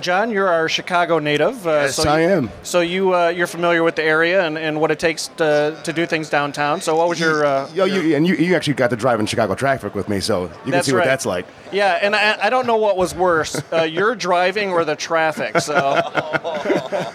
John, 0.01 0.31
you're 0.31 0.47
our 0.47 0.69
Chicago 0.69 1.19
native. 1.19 1.65
Uh, 1.65 1.71
Yes, 1.89 1.95
so 1.95 2.09
I 2.09 2.21
you, 2.21 2.29
am. 2.29 2.51
So 2.63 2.81
you 2.81 3.15
uh, 3.15 3.29
you're 3.29 3.47
familiar 3.47 3.83
with 3.83 3.95
the 3.95 4.03
area 4.03 4.45
and, 4.45 4.57
and 4.57 4.79
what 4.79 4.91
it 4.91 4.99
takes 4.99 5.27
to, 5.37 5.79
to 5.83 5.93
do 5.93 6.05
things 6.05 6.29
downtown. 6.29 6.81
So 6.81 6.95
what 6.95 7.09
was 7.09 7.19
your? 7.19 7.45
Uh, 7.45 7.69
Yo, 7.73 7.85
you, 7.85 8.15
and 8.15 8.27
you, 8.27 8.35
you 8.35 8.55
actually 8.55 8.73
got 8.75 8.89
to 8.89 8.95
drive 8.95 9.19
in 9.19 9.25
Chicago 9.25 9.55
traffic 9.55 9.95
with 9.95 10.09
me, 10.09 10.19
so 10.19 10.51
you 10.65 10.71
can 10.71 10.83
see 10.83 10.93
what 10.93 11.05
that's 11.05 11.25
like. 11.25 11.45
yeah, 11.71 11.99
and 12.01 12.15
I, 12.15 12.37
I 12.45 12.49
don't 12.49 12.65
know 12.67 12.77
what 12.77 12.97
was 12.97 13.13
worse, 13.15 13.61
uh, 13.71 13.81
your 13.89 14.15
driving 14.15 14.71
or 14.71 14.85
the 14.85 14.95
traffic. 14.95 15.59
So 15.59 15.75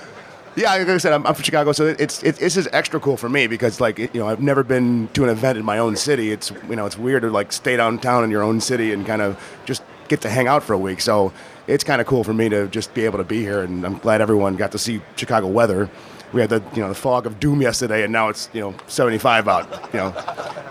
Yeah, 0.56 0.70
like 0.76 0.86
I 0.88 0.98
said, 0.98 1.12
I'm, 1.12 1.26
I'm 1.26 1.34
from 1.34 1.42
Chicago, 1.42 1.72
so 1.72 1.86
it's 1.98 2.22
it, 2.22 2.36
this 2.36 2.56
is 2.56 2.68
extra 2.72 3.00
cool 3.00 3.16
for 3.16 3.28
me 3.28 3.48
because 3.48 3.80
like 3.80 3.98
you 3.98 4.08
know 4.14 4.28
I've 4.28 4.40
never 4.40 4.62
been 4.62 5.08
to 5.14 5.24
an 5.24 5.30
event 5.30 5.58
in 5.58 5.64
my 5.64 5.78
own 5.78 5.96
city. 5.96 6.30
It's 6.30 6.52
you 6.68 6.76
know 6.76 6.86
it's 6.86 6.96
weird 6.96 7.22
to 7.22 7.30
like 7.30 7.50
stay 7.52 7.76
downtown 7.76 8.22
in 8.22 8.30
your 8.30 8.44
own 8.44 8.60
city 8.60 8.92
and 8.92 9.04
kind 9.04 9.20
of 9.20 9.36
just 9.64 9.82
get 10.08 10.20
to 10.22 10.30
hang 10.30 10.46
out 10.48 10.62
for 10.62 10.72
a 10.72 10.78
week. 10.78 11.00
So 11.00 11.32
it's 11.66 11.84
kind 11.84 12.00
of 12.00 12.06
cool 12.06 12.24
for 12.24 12.34
me 12.34 12.48
to 12.48 12.68
just 12.68 12.92
be 12.94 13.04
able 13.04 13.18
to 13.18 13.24
be 13.24 13.40
here, 13.40 13.62
and 13.62 13.84
I'm 13.84 13.98
glad 13.98 14.20
everyone 14.20 14.56
got 14.56 14.72
to 14.72 14.78
see 14.78 15.00
Chicago 15.16 15.46
weather. 15.46 15.88
We 16.32 16.40
had 16.40 16.50
the 16.50 16.62
you 16.74 16.82
know 16.82 16.88
the 16.88 16.94
fog 16.96 17.26
of 17.26 17.38
doom 17.38 17.62
yesterday, 17.62 18.02
and 18.02 18.12
now 18.12 18.28
it's 18.28 18.48
you 18.52 18.60
know 18.60 18.74
75 18.88 19.46
out. 19.48 19.70
You 19.94 20.00
know, 20.00 20.14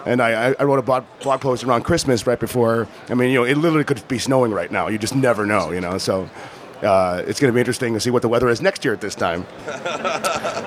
and 0.06 0.22
I, 0.22 0.54
I- 0.60 0.64
wrote 0.64 0.80
a 0.80 0.82
blog, 0.82 1.06
blog 1.22 1.40
post 1.42 1.64
around 1.64 1.84
Christmas 1.84 2.28
right 2.28 2.40
before. 2.40 2.88
I 3.10 3.14
mean, 3.14 3.30
you 3.30 3.40
know, 3.40 3.46
it 3.46 3.56
literally 3.58 3.86
could 3.86 4.06
be 4.08 4.20
snowing 4.20 4.52
right 4.52 4.70
now. 4.72 4.88
You 4.90 4.98
just 4.98 5.16
never 5.16 5.46
know. 5.46 5.72
You 5.72 5.82
know, 5.82 5.98
so. 5.98 6.30
Uh, 6.82 7.24
it's 7.26 7.40
going 7.40 7.48
to 7.50 7.54
be 7.56 7.62
interesting 7.62 7.94
to 7.94 8.00
see 8.02 8.10
what 8.10 8.22
the 8.22 8.28
weather 8.28 8.50
is 8.50 8.62
next 8.62 8.84
year 8.84 8.94
at 8.94 9.00
this 9.00 9.16
time. 9.16 9.46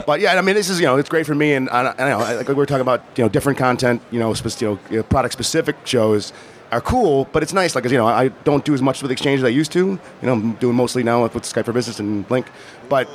But 0.06 0.20
yeah, 0.20 0.34
I 0.36 0.40
mean, 0.40 0.54
this 0.54 0.70
is 0.70 0.80
you 0.80 0.86
know, 0.86 0.96
it's 0.96 1.08
great 1.10 1.26
for 1.26 1.34
me, 1.34 1.52
and 1.52 1.68
I, 1.68 1.92
I 1.98 2.08
know, 2.08 2.18
like 2.18 2.48
we 2.48 2.54
were 2.54 2.64
talking 2.64 2.80
about, 2.80 3.02
you 3.16 3.24
know, 3.24 3.28
different 3.28 3.58
content, 3.58 4.00
you 4.10 4.18
know, 4.18 4.32
spec- 4.34 4.60
you 4.62 4.78
know, 4.90 5.02
product 5.02 5.32
specific 5.32 5.76
shows. 5.84 6.32
Are 6.72 6.80
cool, 6.80 7.28
but 7.32 7.44
it's 7.44 7.52
nice. 7.52 7.76
Like, 7.76 7.84
you 7.84 7.96
know, 7.96 8.06
I 8.08 8.28
don't 8.28 8.64
do 8.64 8.74
as 8.74 8.82
much 8.82 9.00
with 9.00 9.12
Exchange 9.12 9.38
as 9.38 9.44
I 9.44 9.48
used 9.48 9.70
to. 9.72 9.86
You 9.86 10.00
know, 10.22 10.32
I'm 10.32 10.52
doing 10.54 10.74
mostly 10.74 11.04
now 11.04 11.22
with, 11.22 11.32
Skype 11.34 11.64
for 11.64 11.72
Business 11.72 12.00
and 12.00 12.28
Lync. 12.28 12.46
But 12.88 13.08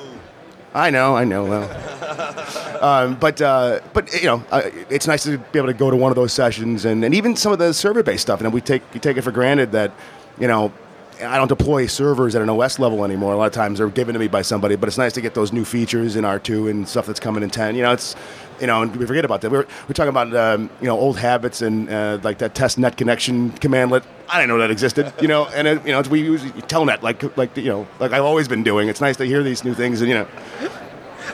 I 0.74 0.90
know, 0.90 1.18
I 1.18 1.26
know. 1.26 1.44
Well, 1.44 2.82
um, 2.82 3.16
but 3.16 3.42
uh, 3.42 3.82
but 3.92 4.14
you 4.14 4.28
know, 4.28 4.44
uh, 4.52 4.62
it's 4.90 5.06
nice 5.06 5.24
to 5.24 5.38
be 5.38 5.60
able 5.60 5.68
to 5.68 5.74
go 5.74 5.92
to 5.92 5.98
one 5.98 6.14
of 6.14 6.16
those 6.16 6.32
sessions, 6.32 6.86
and, 6.86 7.04
and 7.04 7.14
even 7.14 7.36
some 7.36 7.52
of 7.52 7.60
the 7.60 7.74
server-based 7.74 8.22
stuff. 8.22 8.40
And 8.40 8.54
we 8.54 8.62
take 8.62 8.84
we 8.94 9.02
take 9.02 9.18
it 9.18 9.22
for 9.22 9.32
granted 9.32 9.74
that, 9.74 9.92
you 10.40 10.48
know. 10.48 10.72
I 11.22 11.38
don't 11.38 11.48
deploy 11.48 11.86
servers 11.88 12.36
at 12.36 12.42
an 12.42 12.50
OS 12.50 12.80
level 12.80 13.06
anymore. 13.06 13.34
A 13.34 13.38
lot 13.38 13.46
of 13.46 13.54
times 13.54 13.80
they're 13.80 13.90
given 13.90 14.14
to 14.14 14.20
me 14.20 14.28
by 14.28 14.42
somebody, 14.42 14.76
but 14.76 14.88
it's 14.88 14.98
nice 14.98 15.14
to 15.14 15.22
get 15.22 15.34
those 15.34 15.54
new 15.54 15.66
features 15.66 16.16
in 16.16 16.24
R2 16.24 16.70
and 16.70 16.88
stuff 16.88 17.06
that's 17.06 17.20
coming 17.20 17.44
in 17.44 17.50
10. 17.50 17.76
You 17.76 17.84
know, 17.84 17.92
it's 17.92 18.16
you 18.60 18.68
know, 18.68 18.84
and 18.84 18.96
we 18.96 19.06
forget 19.06 19.26
about 19.26 19.42
that. 19.42 19.52
We're, 19.52 19.66
we're 19.88 19.94
talking 19.94 20.10
about 20.10 20.36
um, 20.36 20.70
you 20.80 20.88
know 20.88 20.98
old 20.98 21.18
habits 21.18 21.62
and 21.62 21.90
uh, 21.90 22.20
like 22.24 22.38
that 22.40 22.54
test 22.54 22.78
net 22.78 22.96
connection 22.98 23.52
cmdlet. 23.54 24.04
I 24.30 24.40
didn't 24.40 24.50
know 24.50 24.60
that 24.60 24.72
existed. 24.72 25.12
You 25.20 25.28
know, 25.28 25.48
and 25.48 25.68
it, 25.68 25.86
you 25.86 25.92
know 25.92 26.02
we 26.10 26.22
use 26.22 26.44
telnet 26.44 27.02
like 27.02 27.36
like 27.38 27.56
you 27.58 27.66
know 27.66 27.88
like 28.00 28.12
I've 28.12 28.24
always 28.24 28.48
been 28.48 28.64
doing. 28.64 28.88
It's 28.88 29.02
nice 29.02 29.18
to 29.18 29.26
hear 29.26 29.44
these 29.44 29.64
new 29.64 29.74
things 29.74 30.02
and 30.02 30.10
you 30.10 30.16
know. 30.16 30.28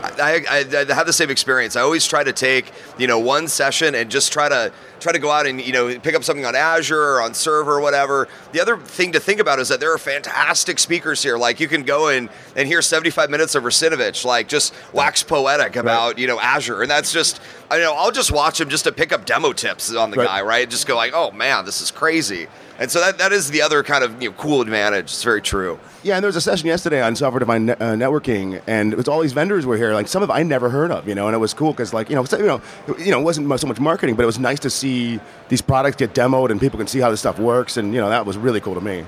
I, 0.03 0.43
I, 0.49 0.85
I 0.89 0.93
have 0.93 1.05
the 1.07 1.13
same 1.13 1.29
experience. 1.29 1.75
I 1.75 1.81
always 1.81 2.05
try 2.05 2.23
to 2.23 2.33
take 2.33 2.71
you 2.97 3.07
know 3.07 3.19
one 3.19 3.47
session 3.47 3.95
and 3.95 4.09
just 4.11 4.31
try 4.33 4.49
to 4.49 4.71
try 4.99 5.11
to 5.11 5.19
go 5.19 5.29
out 5.29 5.45
and 5.45 5.61
you 5.61 5.73
know 5.73 5.99
pick 5.99 6.15
up 6.15 6.23
something 6.23 6.45
on 6.45 6.55
Azure 6.55 7.01
or 7.01 7.21
on 7.21 7.33
server 7.33 7.73
or 7.75 7.81
whatever. 7.81 8.27
The 8.51 8.59
other 8.61 8.77
thing 8.77 9.11
to 9.13 9.19
think 9.19 9.39
about 9.39 9.59
is 9.59 9.69
that 9.69 9.79
there 9.79 9.93
are 9.93 9.97
fantastic 9.97 10.79
speakers 10.79 11.21
here. 11.23 11.37
Like 11.37 11.59
you 11.59 11.67
can 11.67 11.83
go 11.83 12.09
in 12.09 12.29
and 12.55 12.67
hear 12.67 12.81
75 12.81 13.29
minutes 13.29 13.55
of 13.55 13.63
Russinovich, 13.63 14.25
like 14.25 14.47
just 14.47 14.73
wax 14.93 15.23
poetic 15.23 15.75
about 15.75 16.17
you 16.17 16.27
know 16.27 16.39
Azure, 16.39 16.81
and 16.81 16.89
that's 16.91 17.11
just 17.11 17.41
I 17.69 17.77
know 17.79 17.93
I'll 17.93 18.11
just 18.11 18.31
watch 18.31 18.59
him 18.61 18.69
just 18.69 18.83
to 18.85 18.91
pick 18.91 19.11
up 19.11 19.25
demo 19.25 19.53
tips 19.53 19.93
on 19.93 20.11
the 20.11 20.17
Right. 20.17 20.27
guy, 20.27 20.41
right? 20.41 20.69
Just 20.69 20.87
go 20.87 20.95
like, 20.95 21.11
oh 21.13 21.31
man, 21.31 21.65
this 21.65 21.81
is 21.81 21.91
crazy. 21.91 22.47
And 22.79 22.91
so 22.91 22.99
that, 22.99 23.17
that 23.17 23.31
is 23.31 23.49
the 23.49 23.63
other 23.63 23.81
kind 23.81 24.03
of 24.03 24.21
you 24.21 24.29
know, 24.29 24.35
cool 24.37 24.61
advantage. 24.61 25.05
It's 25.05 25.23
very 25.23 25.41
true. 25.41 25.79
Yeah, 26.03 26.15
and 26.15 26.23
there 26.23 26.27
was 26.27 26.35
a 26.35 26.41
session 26.41 26.67
yesterday 26.67 27.01
on 27.01 27.15
software 27.15 27.39
defined 27.39 27.65
ne- 27.65 27.73
uh, 27.73 27.95
networking, 27.95 28.61
and 28.67 28.93
it 28.93 28.95
was 28.95 29.07
all 29.07 29.19
these 29.21 29.33
vendors 29.33 29.65
were 29.65 29.77
here. 29.77 29.93
Like 29.93 30.07
some 30.07 30.21
of 30.21 30.29
I 30.29 30.43
never 30.43 30.69
heard 30.69 30.91
of, 30.91 31.07
you 31.07 31.15
know, 31.15 31.25
and 31.27 31.33
it 31.33 31.39
was 31.39 31.53
cool 31.55 31.71
because 31.71 31.91
like 31.93 32.09
you 32.09 32.15
know, 32.15 32.23
so- 32.25 32.37
you 32.37 32.45
know, 32.45 32.61
you 32.99 33.09
know, 33.11 33.19
it 33.19 33.23
wasn't 33.23 33.59
so 33.59 33.67
much 33.67 33.79
marketing, 33.79 34.15
but 34.15 34.23
it 34.23 34.27
was 34.27 34.37
nice 34.37 34.59
to 34.59 34.69
see 34.69 35.19
these 35.49 35.61
products 35.61 35.95
get 35.95 36.13
demoed 36.13 36.51
and 36.51 36.61
people 36.61 36.77
can 36.77 36.87
see 36.87 36.99
how 36.99 37.09
this 37.09 37.19
stuff 37.19 37.39
works, 37.39 37.77
and 37.77 37.93
you 37.95 37.99
know, 37.99 38.09
that 38.09 38.25
was 38.25 38.37
really 38.37 38.61
cool 38.61 38.75
to 38.75 38.81
me. 38.81 39.05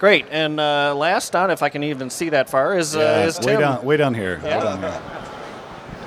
Great. 0.00 0.26
And 0.30 0.58
uh, 0.58 0.94
last 0.96 1.34
on, 1.36 1.50
if 1.52 1.62
I 1.62 1.68
can 1.68 1.82
even 1.84 2.10
see 2.10 2.30
that 2.30 2.50
far, 2.50 2.76
is, 2.76 2.94
uh, 2.96 2.98
Yeah, 2.98 3.24
is 3.26 3.38
way 3.38 3.52
Tim. 3.52 3.60
down, 3.60 3.84
way 3.84 3.96
down 3.96 4.12
here. 4.12 4.40
Way 4.42 4.50
down 4.50 4.80
here. 4.80 5.00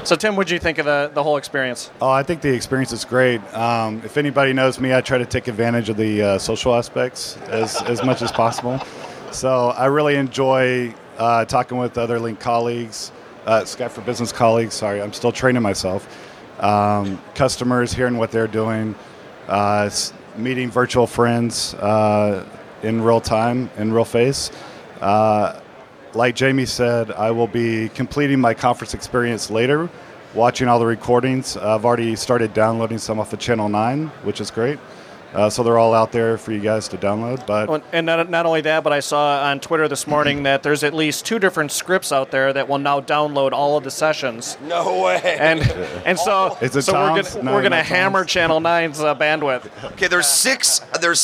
So, 0.07 0.15
Tim, 0.15 0.35
what 0.35 0.45
would 0.45 0.51
you 0.51 0.59
think 0.59 0.77
of 0.77 0.85
the, 0.85 1.11
the 1.13 1.21
whole 1.21 1.35
experience? 1.35 1.91
Oh, 1.99 2.09
I 2.09 2.23
think 2.23 2.39
the 2.39 2.53
experience 2.53 2.93
is 2.93 3.03
great. 3.03 3.41
Um, 3.53 4.01
if 4.05 4.15
anybody 4.15 4.53
knows 4.53 4.79
me, 4.79 4.93
I 4.93 5.01
try 5.01 5.17
to 5.17 5.25
take 5.25 5.49
advantage 5.49 5.89
of 5.89 5.97
the 5.97 6.21
uh, 6.21 6.37
social 6.37 6.73
aspects 6.73 7.35
as, 7.49 7.81
as 7.81 8.01
much 8.05 8.21
as 8.21 8.31
possible. 8.31 8.79
So 9.33 9.71
I 9.71 9.87
really 9.87 10.15
enjoy 10.15 10.95
uh, 11.17 11.43
talking 11.43 11.77
with 11.77 11.97
other 11.97 12.19
Lync 12.19 12.39
colleagues, 12.39 13.11
uh, 13.45 13.63
Skype 13.63 13.91
for 13.91 13.99
Business 13.99 14.31
colleagues. 14.31 14.75
Sorry, 14.75 15.01
I'm 15.01 15.11
still 15.11 15.33
training 15.33 15.61
myself. 15.61 16.07
Um, 16.63 17.21
customers, 17.35 17.91
hearing 17.91 18.17
what 18.17 18.31
they're 18.31 18.47
doing, 18.47 18.95
uh, 19.49 19.89
meeting 20.37 20.71
virtual 20.71 21.05
friends 21.05 21.73
uh, 21.73 22.47
in 22.81 23.01
real 23.01 23.19
time, 23.19 23.69
in 23.75 23.91
real 23.91 24.05
face. 24.05 24.51
Uh, 25.01 25.59
like 26.17 26.35
Jamie 26.35 26.65
said, 26.65 27.11
I 27.11 27.29
will 27.29 27.47
be 27.47 27.89
completing 27.89 28.41
my 28.41 28.55
conference 28.55 28.95
experience 28.95 29.51
later, 29.51 29.87
watching 30.33 30.67
all 30.67 30.79
the 30.79 30.85
recordings. 30.85 31.55
I've 31.55 31.85
already 31.85 32.15
started 32.15 32.55
downloading 32.55 32.97
some 32.97 33.19
off 33.19 33.31
of 33.33 33.39
Channel 33.39 33.69
9, 33.69 34.07
which 34.23 34.41
is 34.41 34.49
great. 34.49 34.79
Uh, 35.33 35.49
so 35.49 35.61
they're 35.61 35.77
all 35.77 35.93
out 35.93 36.11
there 36.11 36.37
for 36.37 36.53
you 36.53 36.59
guys 36.59 36.87
to 36.87 36.97
download. 36.97 37.45
But 37.45 37.83
And 37.91 38.05
not, 38.05 38.29
not 38.29 38.45
only 38.47 38.61
that, 38.61 38.83
but 38.83 38.93
I 38.93 39.01
saw 39.01 39.43
on 39.43 39.59
Twitter 39.59 39.87
this 39.87 40.07
morning 40.07 40.43
that 40.43 40.63
there's 40.63 40.83
at 40.83 40.93
least 40.93 41.25
two 41.25 41.37
different 41.37 41.71
scripts 41.71 42.11
out 42.11 42.31
there 42.31 42.51
that 42.53 42.67
will 42.67 42.79
now 42.79 43.01
download 43.01 43.51
all 43.51 43.77
of 43.77 43.83
the 43.83 43.91
sessions. 43.91 44.57
No 44.63 45.03
way. 45.03 45.37
And 45.39 45.59
and 46.05 46.17
so, 46.17 46.57
Is 46.61 46.75
it 46.75 46.83
so 46.83 46.93
we're 46.93 47.21
gonna 47.21 47.43
No, 47.43 47.53
we're 47.53 47.61
gonna 47.61 47.83
hammer 47.83 48.25
Channel 48.25 48.59
9's 48.59 49.01
uh, 49.01 49.13
bandwidth. 49.13 49.69
Okay, 49.91 50.07
there's 50.07 50.27
six. 50.27 50.79
There's 50.99 51.19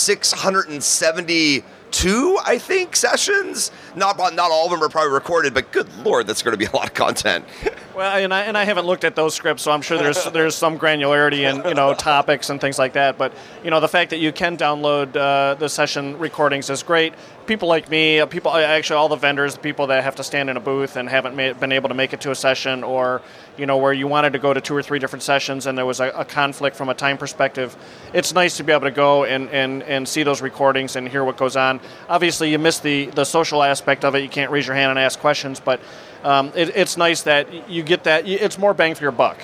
672, 1.93 2.39
I 2.45 2.57
think, 2.57 2.95
sessions. 2.95 3.71
Not 3.95 4.17
not 4.17 4.51
all 4.51 4.65
of 4.65 4.71
them 4.71 4.83
are 4.83 4.89
probably 4.89 5.11
recorded, 5.11 5.53
but 5.53 5.71
good 5.71 5.87
lord, 6.03 6.27
that's 6.27 6.41
going 6.41 6.53
to 6.53 6.57
be 6.57 6.65
a 6.65 6.75
lot 6.75 6.87
of 6.87 6.93
content. 6.93 7.45
Well, 7.95 8.17
and 8.17 8.33
I, 8.33 8.41
and 8.41 8.57
I 8.57 8.63
haven't 8.63 8.87
looked 8.87 9.03
at 9.03 9.15
those 9.15 9.35
scripts, 9.35 9.61
so 9.61 9.71
I'm 9.71 9.83
sure 9.83 9.99
there's 9.99 10.23
there's 10.33 10.55
some 10.55 10.79
granularity 10.79 11.47
in 11.47 11.63
you 11.67 11.75
know 11.75 11.93
topics 11.93 12.49
and 12.49 12.59
things 12.59 12.79
like 12.79 12.93
that. 12.93 13.19
But 13.19 13.33
you 13.63 13.69
know 13.69 13.79
the 13.79 13.87
fact 13.87 14.09
that 14.09 14.17
you 14.17 14.31
can 14.31 14.57
download 14.57 15.15
uh, 15.15 15.53
the 15.53 15.69
session 15.69 16.17
recordings 16.17 16.71
is 16.71 16.81
great. 16.81 17.13
People 17.45 17.67
like 17.67 17.89
me, 17.89 18.19
uh, 18.19 18.25
people 18.25 18.51
actually 18.51 18.95
all 18.95 19.09
the 19.09 19.17
vendors, 19.17 19.55
the 19.55 19.59
people 19.59 19.87
that 19.87 20.03
have 20.03 20.15
to 20.15 20.23
stand 20.23 20.49
in 20.49 20.55
a 20.55 20.59
booth 20.61 20.95
and 20.95 21.09
haven't 21.09 21.35
made, 21.35 21.59
been 21.59 21.71
able 21.73 21.89
to 21.89 21.95
make 21.95 22.13
it 22.13 22.21
to 22.21 22.31
a 22.31 22.35
session, 22.35 22.83
or 22.83 23.21
you 23.57 23.65
know 23.65 23.77
where 23.77 23.91
you 23.91 24.07
wanted 24.07 24.33
to 24.33 24.39
go 24.39 24.53
to 24.53 24.61
two 24.61 24.75
or 24.75 24.81
three 24.81 24.97
different 24.99 25.23
sessions 25.23 25.65
and 25.67 25.77
there 25.77 25.85
was 25.85 25.99
a, 25.99 26.09
a 26.09 26.25
conflict 26.25 26.75
from 26.75 26.89
a 26.89 26.93
time 26.93 27.17
perspective. 27.17 27.75
It's 28.13 28.33
nice 28.33 28.57
to 28.57 28.63
be 28.63 28.71
able 28.71 28.85
to 28.85 28.91
go 28.91 29.25
and, 29.25 29.49
and, 29.49 29.83
and 29.83 30.07
see 30.07 30.23
those 30.23 30.41
recordings 30.41 30.95
and 30.95 31.07
hear 31.07 31.23
what 31.23 31.37
goes 31.37 31.55
on. 31.55 31.81
Obviously, 32.07 32.49
you 32.49 32.59
miss 32.59 32.79
the 32.79 33.07
the 33.07 33.25
social 33.25 33.61
aspect 33.61 34.05
of 34.05 34.15
it. 34.15 34.23
You 34.23 34.29
can't 34.29 34.51
raise 34.51 34.65
your 34.65 34.75
hand 34.75 34.91
and 34.91 34.99
ask 34.99 35.19
questions, 35.19 35.59
but 35.59 35.81
um, 36.23 36.51
it, 36.55 36.75
it's 36.75 36.97
nice 36.97 37.23
that 37.23 37.69
you 37.69 37.83
get 37.83 38.05
that. 38.05 38.27
It's 38.27 38.57
more 38.57 38.73
bang 38.73 38.95
for 38.95 39.03
your 39.03 39.11
buck. 39.11 39.37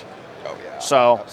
Oh 0.46 0.56
yeah. 0.64 0.78
So, 0.78 1.26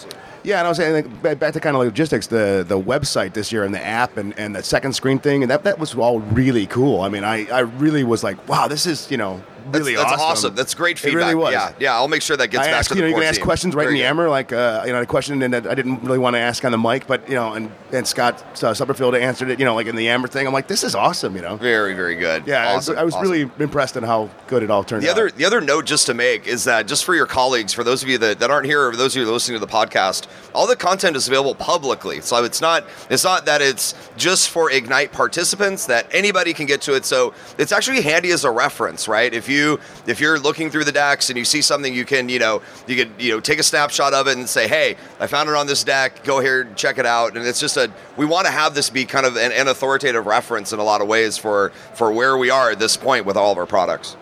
Yeah, 0.48 0.60
and 0.60 0.66
I 0.66 0.70
was 0.70 0.78
saying 0.78 0.94
like, 0.94 1.22
ba- 1.22 1.36
back 1.36 1.54
to 1.56 1.60
kind 1.60 1.76
of 1.76 1.84
logistics, 1.84 2.28
the 2.28 2.64
the 2.66 2.80
website 2.80 3.34
this 3.34 3.52
year 3.52 3.66
and 3.66 3.76
the 3.76 3.86
app 3.86 4.16
and, 4.16 4.34
and 4.40 4.56
the 4.56 4.64
second 4.64 4.94
screen 4.94 5.20
thing, 5.20 5.44
and 5.44 5.52
that 5.52 5.66
that 5.66 5.78
was 5.78 5.94
all 5.94 6.22
really 6.22 6.68
cool. 6.68 7.02
I 7.02 7.10
mean, 7.10 7.26
I, 7.26 7.48
I 7.48 7.60
really 7.60 8.06
was 8.06 8.24
like, 8.24 8.48
wow, 8.48 8.70
this 8.70 8.86
is 8.86 9.12
you 9.12 9.18
know 9.18 9.44
really 9.72 9.96
that's 9.96 10.12
awesome. 10.14 10.22
awesome. 10.26 10.56
That's 10.56 10.74
great 10.74 10.98
It 10.98 11.02
feedback. 11.02 11.16
really 11.24 11.36
was. 11.36 11.52
Yeah, 11.54 11.74
yeah. 11.80 11.94
I'll 11.96 12.08
make 12.08 12.22
sure 12.22 12.38
that 12.38 12.48
gets 12.50 12.64
I 12.68 12.72
back 12.72 12.80
asked, 12.80 12.90
to 12.90 12.96
you 12.96 13.02
the 13.02 13.02
know, 13.04 13.08
you 13.10 13.14
core 13.16 13.22
can 13.22 13.30
ask 13.30 13.38
team. 13.38 13.46
questions 13.46 13.76
right 13.76 13.84
Very 13.84 13.96
in 13.96 14.00
the. 14.00 14.04
Yammer, 14.04 14.30
like 14.30 14.52
uh, 14.54 14.84
you 14.86 14.94
know, 14.94 15.02
a 15.02 15.06
question 15.06 15.40
that 15.40 15.68
I 15.68 15.76
didn't 15.76 16.04
really 16.04 16.20
want 16.20 16.36
to 16.36 16.40
ask 16.40 16.64
on 16.66 16.72
the 16.72 16.78
mic, 16.78 17.08
but 17.08 17.28
you 17.30 17.36
know, 17.36 17.54
and 17.54 17.72
and 17.92 18.08
Scott 18.08 18.42
uh, 18.64 18.74
Stubblefield 18.74 19.16
answered 19.16 19.50
it, 19.50 19.60
you 19.60 19.66
know, 19.66 19.76
like 19.76 19.88
in 19.88 19.96
the 19.96 20.04
Yammer 20.04 20.28
thing. 20.28 20.46
I'm 20.48 20.54
like, 20.54 20.68
this 20.68 20.84
is 20.84 20.96
awesome, 20.96 21.36
you 21.36 21.42
know. 21.42 21.56
Very, 21.58 21.94
very 21.94 22.16
good. 22.16 22.46
Yeah, 22.48 22.70
I 22.70 22.76
was- 22.76 22.90
I 22.90 23.04
was 23.04 23.14
awesome. 23.16 23.30
really 23.32 23.52
impressed 23.60 23.98
on 23.98 24.04
how 24.04 24.30
good 24.48 24.64
it 24.64 24.72
all 24.72 24.84
turned 24.84 25.04
The 25.04 25.10
out. 25.10 25.14
other, 25.14 25.32
the 25.32 25.46
other 25.46 25.62
note 25.62 25.86
just 25.86 26.06
to 26.08 26.14
make 26.14 26.48
is 26.48 26.64
that 26.66 26.88
just 26.88 27.04
for 27.06 27.14
your 27.16 27.26
colleagues, 27.26 27.74
for 27.74 27.84
those 27.84 28.02
of 28.04 28.10
you 28.10 28.18
that, 28.20 28.40
that 28.40 28.50
aren't 28.52 28.66
here, 28.66 28.88
or 28.88 28.96
those 28.96 29.16
of 29.16 29.22
you 29.22 29.32
listening 29.32 29.60
to 29.60 29.66
the 29.66 29.72
podcast, 29.72 30.28
all 30.54 30.68
the 30.68 30.76
content 30.76 31.16
is 31.16 31.28
available 31.28 31.54
publicly. 31.56 32.22
So 32.22 32.44
it's 32.44 32.62
not 32.62 32.86
it's 33.10 33.24
not 33.24 33.46
that 33.46 33.62
it's 33.62 33.94
just 34.18 34.50
for 34.50 34.72
Ignite 34.72 35.12
participants 35.12 35.86
that 35.88 36.08
anybody 36.12 36.54
can 36.54 36.66
get 36.66 36.82
to 36.82 36.96
it. 36.96 37.06
So 37.06 37.34
it's 37.58 37.72
actually 37.72 38.02
handy 38.02 38.32
as 38.32 38.44
a 38.46 38.52
reference, 38.52 39.08
right? 39.08 39.34
If 39.34 39.48
you 39.50 39.57
if 40.06 40.20
you're 40.20 40.40
looking 40.40 40.70
through 40.72 40.86
the 40.86 40.92
decks 40.92 41.30
and 41.30 41.38
you 41.38 41.46
see 41.46 41.62
something, 41.62 41.94
you 41.94 42.06
can 42.06 42.30
you 42.30 42.40
know 42.40 42.62
you 42.88 42.96
could 42.96 43.12
you 43.20 43.32
know 43.34 43.40
take 43.40 43.60
a 43.60 43.64
snapshot 43.64 44.14
of 44.14 44.28
it 44.28 44.38
and 44.38 44.48
say, 44.48 44.68
hey, 44.68 44.96
I 45.20 45.28
found 45.28 45.50
it 45.50 45.56
on 45.56 45.68
this 45.68 45.84
deck. 45.84 46.24
Go 46.24 46.40
here, 46.40 46.68
check 46.76 46.98
it 46.98 47.06
out. 47.06 47.36
And 47.38 47.46
it's 47.46 47.60
just 47.60 47.78
a 47.78 47.92
we 48.18 48.26
want 48.26 48.46
to 48.48 48.52
have 48.52 48.74
this 48.76 48.90
be 48.90 49.06
kind 49.06 49.26
of 49.26 49.36
an, 49.36 49.52
an 49.52 49.68
authoritative 49.68 50.26
reference 50.26 50.74
in 50.74 50.80
a 50.80 50.84
lot 50.84 51.02
of 51.02 51.08
ways 51.08 51.38
for 51.38 51.72
for 51.94 52.12
where 52.12 52.38
we 52.38 52.50
are 52.50 52.72
at 52.72 52.80
this 52.80 52.98
point 52.98 53.26
with 53.26 53.38
all 53.38 53.52
of 53.52 53.58
our 53.58 53.66
products. 53.66 54.16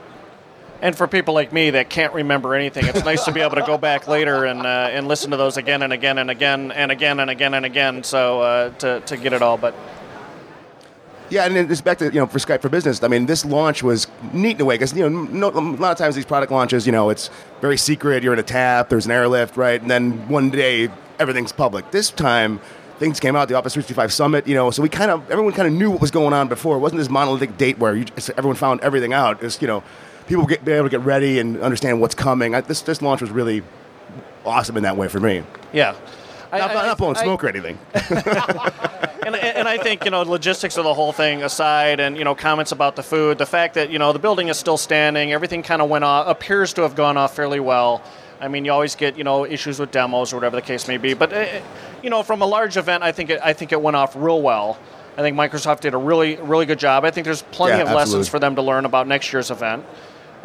and 0.82 0.96
for 0.96 1.08
people 1.08 1.34
like 1.34 1.51
me 1.54 1.72
that 1.72 1.89
can't 1.89 2.13
remember 2.13 2.54
anything, 2.54 2.86
it's 2.86 3.06
nice 3.06 3.24
to 3.25 3.32
be 3.32 3.42
able 3.42 3.56
to 3.56 3.63
go 3.65 3.77
back 3.77 4.08
later 4.08 4.46
and 4.46 4.62
uh, 4.65 4.89
and 4.92 5.08
listen 5.08 5.32
to 5.32 5.38
those 5.38 5.58
again 5.58 5.82
and 5.82 5.94
again 5.94 6.18
and 6.18 6.30
again 6.30 6.72
and 6.72 6.92
again 6.92 7.20
and 7.20 7.30
again 7.30 7.54
and 7.54 7.65
again. 7.65 8.04
So 8.04 8.42
uh, 8.42 8.70
to 8.82 9.00
to 9.01 9.18
get 9.18 9.34
it 9.34 9.42
all, 9.42 9.58
but. 9.58 9.74
Yeah, 11.29 11.46
and 11.46 11.58
it's 11.72 11.82
back 11.82 11.98
to 12.00 12.05
you 12.05 12.20
know 12.20 12.27
for 12.27 12.39
Skype 12.39 12.62
for 12.62 12.70
Business. 12.70 13.01
I 13.03 13.08
mean, 13.08 13.25
this 13.25 13.44
launch 13.46 13.82
was 13.84 14.08
neat 14.32 14.58
in 14.58 14.62
a 14.62 14.65
way 14.65 14.75
because 14.75 14.94
you 14.94 15.10
know 15.10 15.24
no, 15.24 15.50
a 15.50 15.60
lot 15.60 15.91
of 15.91 15.98
times 15.98 16.15
these 16.15 16.25
product 16.25 16.51
launches, 16.51 16.86
you 16.86 16.91
know, 16.91 17.10
it's 17.10 17.29
very 17.62 17.77
secret. 17.77 18.24
You're 18.24 18.34
in 18.34 18.39
a 18.39 18.44
tap. 18.44 18.89
There's 18.89 19.05
an 19.05 19.12
airlift, 19.12 19.58
right? 19.58 19.82
And 19.82 19.89
then 19.89 20.27
one 20.29 20.50
day 20.50 20.89
everything's 21.20 21.51
public. 21.51 21.91
This 21.91 22.10
time. 22.12 22.60
Things 22.98 23.20
came 23.20 23.36
out, 23.36 23.50
the 23.50 23.55
Office 23.55 23.74
365 23.74 24.13
Summit, 24.13 24.48
you 24.48 24.55
know, 24.55 24.72
so 24.72 24.82
we 24.82 24.88
kind 24.88 25.12
of, 25.12 25.29
everyone 25.29 25.51
kind 25.51 25.67
of 25.67 25.74
knew 25.74 25.91
what 25.91 26.00
was 26.00 26.12
going 26.12 26.32
on 26.32 26.48
before. 26.48 26.77
It 26.77 26.79
wasn't 26.79 27.00
this 27.00 27.10
monolithic 27.10 27.58
date 27.58 27.77
where 27.77 27.94
you 27.94 28.05
just, 28.05 28.29
everyone 28.38 28.55
found 28.55 28.79
everything 28.79 29.12
out. 29.12 29.44
It's, 29.44 29.62
you 29.62 29.67
know, 29.67 29.84
people 30.27 30.46
get, 30.46 30.63
be 30.63 30.72
able 30.72 30.86
to 30.86 30.89
get 30.89 31.01
ready 31.01 31.39
and 31.39 31.60
understand 31.60 32.00
what's 32.00 32.15
coming. 32.15 32.55
I, 32.55 32.62
this, 32.62 32.82
this 32.84 33.01
launch 33.01 33.20
was 33.20 33.32
really 33.32 33.63
awesome 34.46 34.77
in 34.77 34.84
that 34.84 34.96
way 34.96 35.10
for 35.10 35.20
me. 35.20 35.44
Yeah. 35.74 35.94
I- 36.52 36.60
Not, 36.60 36.72
I- 36.75 36.86
not 36.88 36.98
blowing 36.98 37.18
I- 37.18 37.24
smoke 37.24 37.44
or 37.44 37.48
anything. 37.48 37.78
and, 39.25 39.36
and 39.36 39.68
I 39.68 39.78
think 39.78 40.06
you 40.06 40.12
know 40.12 40.22
logistics 40.22 40.78
of 40.78 40.84
the 40.84 40.94
whole 40.94 41.12
thing 41.12 41.44
aside, 41.44 42.00
and 42.00 42.18
you 42.18 42.24
know 42.24 42.36
comments 42.36 42.72
about 42.72 42.96
the 42.96 43.04
food, 43.04 43.38
the 43.38 43.46
fact 43.46 43.74
that 43.75 43.90
you 43.90 44.00
know 44.00 44.14
the 44.14 44.20
building 44.20 44.48
is 44.50 44.58
still 44.58 44.78
standing, 44.78 45.32
everything 45.34 45.64
kind 45.64 45.82
of 45.82 45.90
went 45.90 46.04
off, 46.04 46.28
appears 46.28 46.74
to 46.74 46.82
have 46.84 46.96
gone 46.96 47.18
off 47.18 47.36
fairly 47.36 47.60
well. 47.60 48.02
I 48.40 48.48
mean, 48.48 48.66
you 48.66 48.72
always 48.72 48.96
get 48.96 49.18
you 49.18 49.24
know 49.24 49.46
issues 49.46 49.80
with 49.80 49.92
demos 49.92 50.34
or 50.34 50.38
whatever 50.38 50.56
the 50.56 50.62
case 50.62 50.88
may 50.88 50.98
be, 50.98 51.14
but 51.14 51.34
uh, 51.34 51.46
you 52.04 52.10
know 52.10 52.22
from 52.24 52.42
a 52.42 52.46
large 52.46 52.78
event, 52.78 53.04
I 53.04 53.12
think 53.12 53.30
it, 53.30 53.40
I 53.44 53.54
think 53.54 53.72
it 53.72 53.82
went 53.82 53.96
off 53.96 54.16
real 54.16 54.42
well. 54.42 54.78
I 55.18 55.22
think 55.22 55.38
Microsoft 55.38 55.80
did 55.80 55.94
a 55.94 55.98
really 55.98 56.36
really 56.38 56.66
good 56.66 56.80
job. 56.80 57.06
I 57.06 57.12
think 57.12 57.25
there's 57.25 57.42
plenty 57.42 57.78
Yeah, 57.78 57.90
of 57.90 57.96
lessons 57.96 58.28
for 58.28 58.38
them 58.40 58.56
to 58.56 58.62
learn 58.62 58.86
about 58.86 59.08
next 59.08 59.32
year's 59.34 59.50
event. 59.52 59.86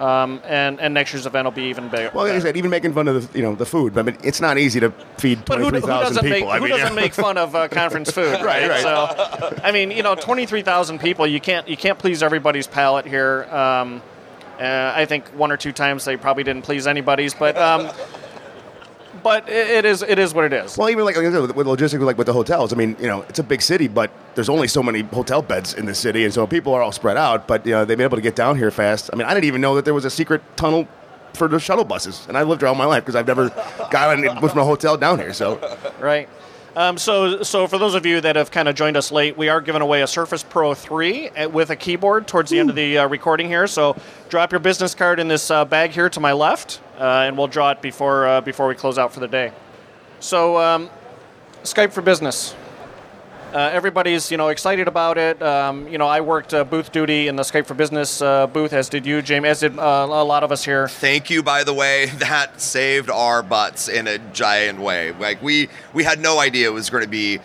Um, 0.01 0.41
and, 0.47 0.81
and 0.81 0.95
next 0.95 1.13
year's 1.13 1.27
event 1.27 1.45
will 1.45 1.53
be 1.53 1.65
even 1.65 1.91
bigger. 1.91 2.11
Well, 2.15 2.25
like 2.25 2.33
I 2.33 2.39
said, 2.39 2.57
even 2.57 2.71
making 2.71 2.95
fun 2.95 3.07
of 3.07 3.31
the 3.31 3.39
you 3.39 3.45
know 3.45 3.55
the 3.55 3.67
food, 3.67 3.93
but 3.93 4.01
I 4.01 4.03
mean, 4.05 4.17
it's 4.25 4.41
not 4.41 4.57
easy 4.57 4.81
to 4.81 4.91
feed 5.19 5.45
twenty 5.45 5.69
three 5.69 5.81
thousand 5.81 6.23
people. 6.23 6.31
make 6.31 6.45
I 6.45 6.57
who 6.57 6.65
mean, 6.65 6.71
doesn't 6.71 6.97
yeah. 6.97 7.03
make 7.03 7.13
fun 7.13 7.37
of 7.37 7.55
uh, 7.55 7.69
conference 7.69 8.11
food, 8.11 8.41
right? 8.43 8.67
right. 8.67 8.81
So, 8.81 9.61
I 9.63 9.73
mean, 9.73 9.91
you 9.91 10.03
know, 10.03 10.15
twenty 10.15 10.47
three 10.47 10.63
thousand 10.63 11.01
people. 11.01 11.27
You 11.27 11.39
can't 11.39 11.69
you 11.69 11.77
can't 11.77 11.99
please 11.99 12.23
everybody's 12.23 12.67
palate 12.67 13.05
here. 13.05 13.45
Um, 13.51 14.01
uh, 14.59 14.93
I 14.95 15.05
think 15.05 15.27
one 15.29 15.53
or 15.53 15.59
two 15.59 15.73
times 15.73 16.07
they 16.07 16.17
probably 16.17 16.45
didn't 16.45 16.63
please 16.63 16.87
anybody's, 16.87 17.35
but 17.35 17.59
um, 17.59 17.91
but 19.23 19.49
it, 19.49 19.85
is 19.85 20.03
it 20.03 20.19
is 20.19 20.35
what 20.35 20.45
it 20.45 20.53
is. 20.53 20.77
Well, 20.77 20.91
even 20.91 21.05
like, 21.05 21.17
like 21.17 21.25
with, 21.33 21.55
with 21.55 21.67
logistics, 21.67 22.03
like 22.03 22.19
with 22.19 22.27
the 22.27 22.33
hotels. 22.33 22.73
I 22.73 22.77
mean, 22.77 22.97
you 23.01 23.07
know, 23.07 23.23
it's 23.23 23.39
a 23.39 23.43
big 23.43 23.63
city, 23.63 23.89
but 23.89 24.11
there's 24.35 24.49
only 24.49 24.69
so 24.69 24.83
many 24.83 25.03
hotel 25.03 25.43
beds 25.43 25.75
in 25.75 25.87
the 25.87 25.95
city, 25.95 26.25
and 26.25 26.33
so 26.33 26.47
people 26.47 26.75
are 26.75 26.83
all 26.83 26.93
spread 26.93 27.17
out. 27.17 27.47
But 27.47 27.65
you 27.67 27.73
know, 27.73 27.85
they've 27.85 27.97
been 27.97 28.05
able 28.05 28.17
to 28.17 28.23
get 28.23 28.37
down 28.37 28.57
here 28.57 28.71
fast. 28.71 29.11
I 29.13 29.17
mean, 29.17 29.27
I 29.27 29.35
didn't 29.35 29.47
even 29.47 29.61
know 29.61 29.75
that 29.77 29.85
there 29.85 29.95
was 29.95 30.05
a 30.05 30.11
secret 30.11 30.43
tunnel 30.57 30.89
for 31.35 31.49
the 31.49 31.61
shuttle 31.61 31.85
buses, 31.85 32.27
and 32.29 32.37
I 32.37 32.43
lived 32.43 32.63
here 32.63 32.69
all 32.69 32.75
my 32.75 32.85
life 32.85 33.05
because 33.05 33.17
I've 33.17 33.27
never 33.27 33.49
gotten 33.91 34.25
from 34.49 34.59
a 34.59 34.65
hotel 34.65 34.97
down 34.97 35.19
here. 35.19 35.33
So, 35.33 35.59
Right. 36.01 36.29
Um, 36.81 36.97
so, 36.97 37.43
so 37.43 37.67
for 37.67 37.77
those 37.77 37.95
of 37.95 38.07
you 38.07 38.23
that 38.23 38.37
have 38.37 38.51
kind 38.51 38.67
of 38.67 38.75
joined 38.75 38.97
us 38.97 39.13
late, 39.13 39.37
we 39.37 39.51
are 39.51 39.61
giving 39.61 39.83
away 39.83 40.01
a 40.01 40.07
Surface 40.07 40.43
Pro 40.43 40.73
3 40.73 41.29
uh, 41.29 41.49
with 41.51 41.69
a 41.69 41.77
keyboard 41.77 42.27
towards 42.27 42.51
the 42.51 42.59
end 42.59 42.71
of 42.71 42.75
the 42.75 42.97
uh, 42.97 43.07
recording 43.07 43.49
here. 43.49 43.67
So, 43.67 43.95
drop 44.31 44.51
your 44.51 44.61
business 44.61 44.95
card 44.95 45.21
in 45.21 45.29
this 45.29 45.51
uh, 45.51 45.67
bag 45.67 45.91
here 45.91 46.09
to 46.09 46.21
my 46.21 46.33
left, 46.33 46.81
uh, 46.99 47.27
and 47.27 47.37
we'll 47.37 47.49
draw 47.49 47.73
it 47.73 47.83
before 47.83 48.27
uh, 48.27 48.41
before 48.41 48.67
we 48.67 48.75
close 48.75 48.97
out 48.97 49.13
for 49.13 49.21
the 49.21 49.29
day. 49.29 49.53
So, 50.21 50.57
um, 50.57 50.89
Skype 51.65 51.93
for 51.93 52.01
Business. 52.01 52.55
Uh, 53.53 53.69
everybody's 53.73 54.31
you 54.31 54.37
know 54.37 54.49
excited 54.49 54.87
about 54.87 55.19
it. 55.19 55.43
Um, 55.43 55.89
you 55.89 55.99
know, 55.99 56.07
I 56.07 56.21
worked 56.21 56.55
uh, 56.55 56.63
booth 56.63 56.93
duty 56.93 57.27
in 57.27 57.35
the 57.35 57.43
Skype 57.43 57.67
for 57.67 57.75
Business 57.75 58.23
uh, 58.23 58.47
booth, 58.47 58.73
as 58.73 58.89
did 58.89 59.05
you, 59.05 59.23
James, 59.23 59.45
as 59.45 59.61
did 59.61 59.77
uh, 59.77 60.07
a 60.09 60.25
lot 60.25 60.45
of 60.45 60.53
us 60.53 60.65
here. 60.65 60.87
Thank 60.87 61.31
you, 61.31 61.43
by 61.43 61.65
the 61.65 61.75
way. 61.75 62.07
That 62.21 62.61
saved 62.61 63.11
our 63.11 63.43
butts 63.43 63.89
in 63.89 64.07
a 64.07 64.19
giant 64.19 64.79
way. 64.79 65.13
Like 65.13 65.43
we 65.43 65.69
we 65.93 66.05
had 66.05 66.21
no 66.21 66.39
idea 66.39 66.69
it 66.69 66.73
was 66.73 66.91
going 66.91 67.03
to 67.03 67.11
be 67.11 67.41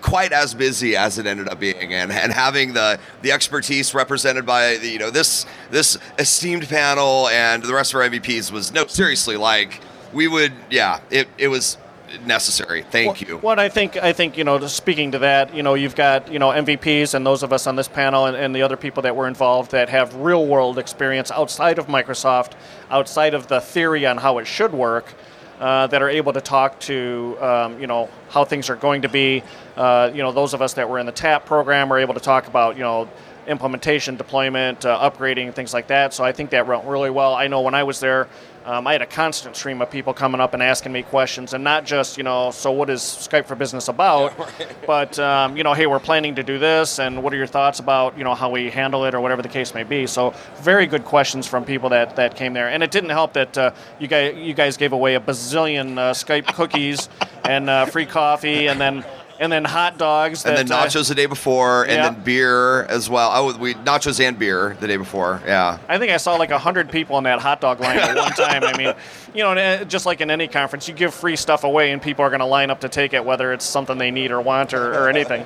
quite 0.00 0.32
as 0.32 0.54
busy 0.54 0.94
as 0.96 1.18
it 1.18 1.26
ended 1.26 1.48
up 1.48 1.58
being, 1.58 1.94
and, 1.94 2.12
and 2.12 2.30
having 2.30 2.74
the 2.74 3.00
the 3.22 3.32
expertise 3.32 3.94
represented 3.94 4.46
by 4.46 4.76
the, 4.76 4.88
you 4.88 4.98
know 4.98 5.10
this 5.10 5.44
this 5.70 5.98
esteemed 6.18 6.68
panel 6.68 7.26
and 7.28 7.64
the 7.64 7.74
rest 7.74 7.94
of 7.94 8.00
our 8.00 8.08
MVPs 8.08 8.52
was 8.52 8.72
no 8.72 8.86
seriously 8.86 9.36
like 9.36 9.80
we 10.12 10.28
would 10.28 10.52
yeah 10.70 11.00
it 11.10 11.26
it 11.38 11.48
was 11.48 11.78
necessary. 12.24 12.82
Thank 12.82 13.20
you. 13.20 13.38
What 13.38 13.58
I 13.58 13.68
think, 13.68 13.96
I 13.96 14.12
think 14.12 14.36
you 14.36 14.44
know, 14.44 14.58
just 14.58 14.76
speaking 14.76 15.12
to 15.12 15.18
that, 15.20 15.54
you 15.54 15.62
know, 15.62 15.74
you've 15.74 15.94
got 15.94 16.32
you 16.32 16.38
know 16.38 16.50
MVPs 16.50 17.14
and 17.14 17.24
those 17.24 17.42
of 17.42 17.52
us 17.52 17.66
on 17.66 17.76
this 17.76 17.88
panel 17.88 18.26
and, 18.26 18.36
and 18.36 18.54
the 18.54 18.62
other 18.62 18.76
people 18.76 19.02
that 19.02 19.14
were 19.14 19.28
involved 19.28 19.70
that 19.72 19.88
have 19.88 20.14
real 20.16 20.46
world 20.46 20.78
experience 20.78 21.30
outside 21.30 21.78
of 21.78 21.86
Microsoft, 21.86 22.52
outside 22.90 23.34
of 23.34 23.48
the 23.48 23.60
theory 23.60 24.06
on 24.06 24.16
how 24.18 24.38
it 24.38 24.46
should 24.46 24.72
work. 24.72 25.14
Uh, 25.60 25.88
that 25.88 26.00
are 26.00 26.08
able 26.08 26.32
to 26.32 26.40
talk 26.40 26.78
to 26.78 27.36
um, 27.40 27.80
you 27.80 27.88
know 27.88 28.08
how 28.28 28.44
things 28.44 28.70
are 28.70 28.76
going 28.76 29.02
to 29.02 29.08
be. 29.08 29.42
Uh, 29.76 30.08
you 30.14 30.22
know 30.22 30.30
those 30.30 30.54
of 30.54 30.62
us 30.62 30.74
that 30.74 30.88
were 30.88 31.00
in 31.00 31.06
the 31.06 31.10
TAP 31.10 31.44
program 31.46 31.92
are 31.92 31.98
able 31.98 32.14
to 32.14 32.20
talk 32.20 32.46
about 32.46 32.76
you 32.76 32.82
know 32.84 33.08
implementation, 33.48 34.16
deployment, 34.16 34.84
uh, 34.84 35.10
upgrading, 35.10 35.54
things 35.54 35.74
like 35.74 35.88
that. 35.88 36.14
So 36.14 36.22
I 36.22 36.32
think 36.32 36.50
that 36.50 36.66
went 36.66 36.84
really 36.84 37.10
well. 37.10 37.34
I 37.34 37.48
know 37.48 37.62
when 37.62 37.74
I 37.74 37.82
was 37.82 37.98
there, 37.98 38.28
um, 38.68 38.86
I 38.86 38.92
had 38.92 39.00
a 39.00 39.06
constant 39.06 39.56
stream 39.56 39.80
of 39.80 39.90
people 39.90 40.12
coming 40.12 40.42
up 40.42 40.52
and 40.52 40.62
asking 40.62 40.92
me 40.92 41.02
questions, 41.02 41.54
and 41.54 41.64
not 41.64 41.86
just 41.86 42.18
you 42.18 42.22
know, 42.22 42.50
so 42.50 42.70
what 42.70 42.90
is 42.90 43.00
Skype 43.00 43.46
for 43.46 43.54
Business 43.54 43.88
about, 43.88 44.34
but 44.86 45.18
um, 45.18 45.56
you 45.56 45.64
know, 45.64 45.72
hey, 45.72 45.86
we're 45.86 45.98
planning 45.98 46.34
to 46.34 46.42
do 46.42 46.58
this, 46.58 46.98
and 46.98 47.22
what 47.22 47.32
are 47.32 47.36
your 47.36 47.46
thoughts 47.46 47.80
about 47.80 48.18
you 48.18 48.24
know 48.24 48.34
how 48.34 48.50
we 48.50 48.68
handle 48.68 49.06
it 49.06 49.14
or 49.14 49.22
whatever 49.22 49.40
the 49.40 49.48
case 49.48 49.72
may 49.72 49.84
be. 49.84 50.06
So 50.06 50.34
very 50.56 50.84
good 50.84 51.06
questions 51.06 51.46
from 51.46 51.64
people 51.64 51.88
that, 51.88 52.16
that 52.16 52.36
came 52.36 52.52
there, 52.52 52.68
and 52.68 52.82
it 52.82 52.90
didn't 52.90 53.08
help 53.08 53.32
that 53.32 53.56
uh, 53.56 53.70
you 53.98 54.06
guys 54.06 54.36
you 54.36 54.52
guys 54.52 54.76
gave 54.76 54.92
away 54.92 55.14
a 55.14 55.20
bazillion 55.20 55.96
uh, 55.96 56.12
Skype 56.12 56.54
cookies 56.54 57.08
and 57.44 57.70
uh, 57.70 57.86
free 57.86 58.04
coffee, 58.04 58.68
and 58.68 58.78
then 58.78 59.02
and 59.40 59.52
then 59.52 59.64
hot 59.64 59.98
dogs, 59.98 60.44
and 60.44 60.56
then 60.56 60.66
that, 60.66 60.74
uh, 60.74 60.86
nachos 60.86 61.08
the 61.08 61.14
day 61.14 61.26
before, 61.26 61.84
and 61.84 61.92
yeah. 61.92 62.10
then 62.10 62.22
beer 62.22 62.84
as 62.84 63.08
well. 63.08 63.30
Oh, 63.32 63.56
we 63.56 63.74
nachos 63.74 64.20
and 64.20 64.38
beer 64.38 64.76
the 64.80 64.86
day 64.86 64.96
before. 64.96 65.40
Yeah. 65.46 65.78
I 65.88 65.98
think 65.98 66.12
I 66.12 66.16
saw 66.16 66.36
like 66.36 66.50
hundred 66.50 66.90
people 66.90 67.18
in 67.18 67.24
that 67.24 67.40
hot 67.40 67.60
dog 67.60 67.80
line 67.80 67.98
at 67.98 68.16
one 68.16 68.32
time. 68.32 68.64
I 68.64 68.76
mean, 68.76 68.94
you 69.34 69.42
know, 69.42 69.52
uh, 69.52 69.84
just 69.84 70.06
like 70.06 70.20
in 70.20 70.30
any 70.30 70.48
conference, 70.48 70.88
you 70.88 70.94
give 70.94 71.14
free 71.14 71.36
stuff 71.36 71.64
away, 71.64 71.92
and 71.92 72.02
people 72.02 72.24
are 72.24 72.30
going 72.30 72.40
to 72.40 72.46
line 72.46 72.70
up 72.70 72.80
to 72.80 72.88
take 72.88 73.12
it, 73.12 73.24
whether 73.24 73.52
it's 73.52 73.64
something 73.64 73.98
they 73.98 74.10
need 74.10 74.30
or 74.30 74.40
want 74.40 74.74
or, 74.74 74.92
or 74.92 75.08
anything. 75.08 75.44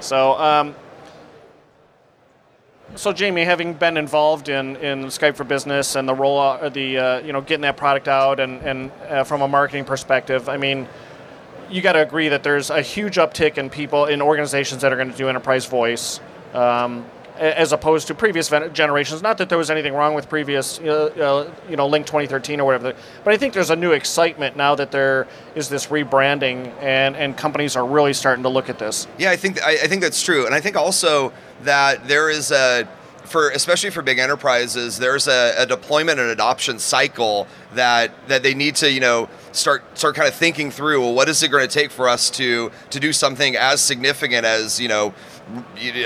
So, 0.00 0.32
um, 0.32 0.74
so 2.96 3.12
Jamie, 3.12 3.44
having 3.44 3.72
been 3.74 3.96
involved 3.96 4.48
in, 4.48 4.76
in 4.76 5.04
Skype 5.04 5.36
for 5.36 5.44
Business 5.44 5.94
and 5.94 6.08
the 6.08 6.14
rollout, 6.14 6.72
the 6.72 6.98
uh, 6.98 7.20
you 7.20 7.32
know, 7.32 7.40
getting 7.40 7.62
that 7.62 7.76
product 7.76 8.08
out, 8.08 8.40
and 8.40 8.60
and 8.62 8.90
uh, 9.08 9.24
from 9.24 9.42
a 9.42 9.48
marketing 9.48 9.84
perspective, 9.84 10.48
I 10.48 10.56
mean, 10.56 10.88
you 11.72 11.82
got 11.82 11.92
to 11.92 12.02
agree 12.02 12.28
that 12.28 12.42
there's 12.42 12.70
a 12.70 12.82
huge 12.82 13.16
uptick 13.16 13.58
in 13.58 13.70
people 13.70 14.06
in 14.06 14.20
organizations 14.22 14.82
that 14.82 14.92
are 14.92 14.96
going 14.96 15.10
to 15.10 15.16
do 15.16 15.28
enterprise 15.28 15.66
voice. 15.66 16.20
Um, 16.52 17.06
as 17.38 17.72
opposed 17.72 18.06
to 18.06 18.14
previous 18.14 18.50
generations. 18.72 19.22
Not 19.22 19.38
that 19.38 19.48
there 19.48 19.58
was 19.58 19.70
anything 19.70 19.94
wrong 19.94 20.14
with 20.14 20.28
previous, 20.28 20.78
uh, 20.78 21.06
uh, 21.16 21.50
you 21.68 21.76
know, 21.76 21.88
Lync 21.88 22.06
2013 22.06 22.60
or 22.60 22.66
whatever, 22.66 22.94
but 23.24 23.32
I 23.32 23.36
think 23.36 23.54
there's 23.54 23.70
a 23.70 23.76
new 23.76 23.92
excitement 23.92 24.56
now 24.56 24.74
that 24.74 24.92
there 24.92 25.26
is 25.54 25.68
this 25.68 25.86
rebranding, 25.86 26.72
and, 26.80 27.16
and 27.16 27.36
companies 27.36 27.74
are 27.74 27.86
really 27.86 28.12
starting 28.12 28.42
to 28.44 28.48
look 28.48 28.68
at 28.68 28.78
this. 28.78 29.08
Yeah, 29.18 29.30
I 29.30 29.36
think 29.36 29.62
I, 29.62 29.72
I 29.72 29.86
think 29.88 30.02
that's 30.02 30.22
true, 30.22 30.46
and 30.46 30.54
I 30.54 30.60
think 30.60 30.76
also 30.76 31.32
that 31.62 32.06
there 32.06 32.30
is 32.30 32.52
a 32.52 32.86
for 33.32 33.50
especially 33.50 33.90
for 33.90 34.02
big 34.02 34.18
enterprises, 34.18 34.98
there's 34.98 35.26
a, 35.26 35.54
a 35.58 35.66
deployment 35.66 36.20
and 36.20 36.30
adoption 36.30 36.78
cycle 36.78 37.48
that 37.74 38.12
that 38.28 38.42
they 38.42 38.54
need 38.54 38.76
to 38.76 38.92
you 38.92 39.00
know 39.00 39.28
start 39.52 39.82
start 39.98 40.14
kind 40.14 40.28
of 40.28 40.34
thinking 40.34 40.70
through. 40.70 41.00
Well, 41.00 41.14
what 41.14 41.28
is 41.28 41.42
it 41.42 41.48
going 41.48 41.66
to 41.66 41.72
take 41.72 41.90
for 41.90 42.08
us 42.08 42.30
to 42.30 42.70
to 42.90 43.00
do 43.00 43.12
something 43.12 43.56
as 43.56 43.80
significant 43.80 44.44
as 44.44 44.78
you 44.78 44.88
know 44.88 45.14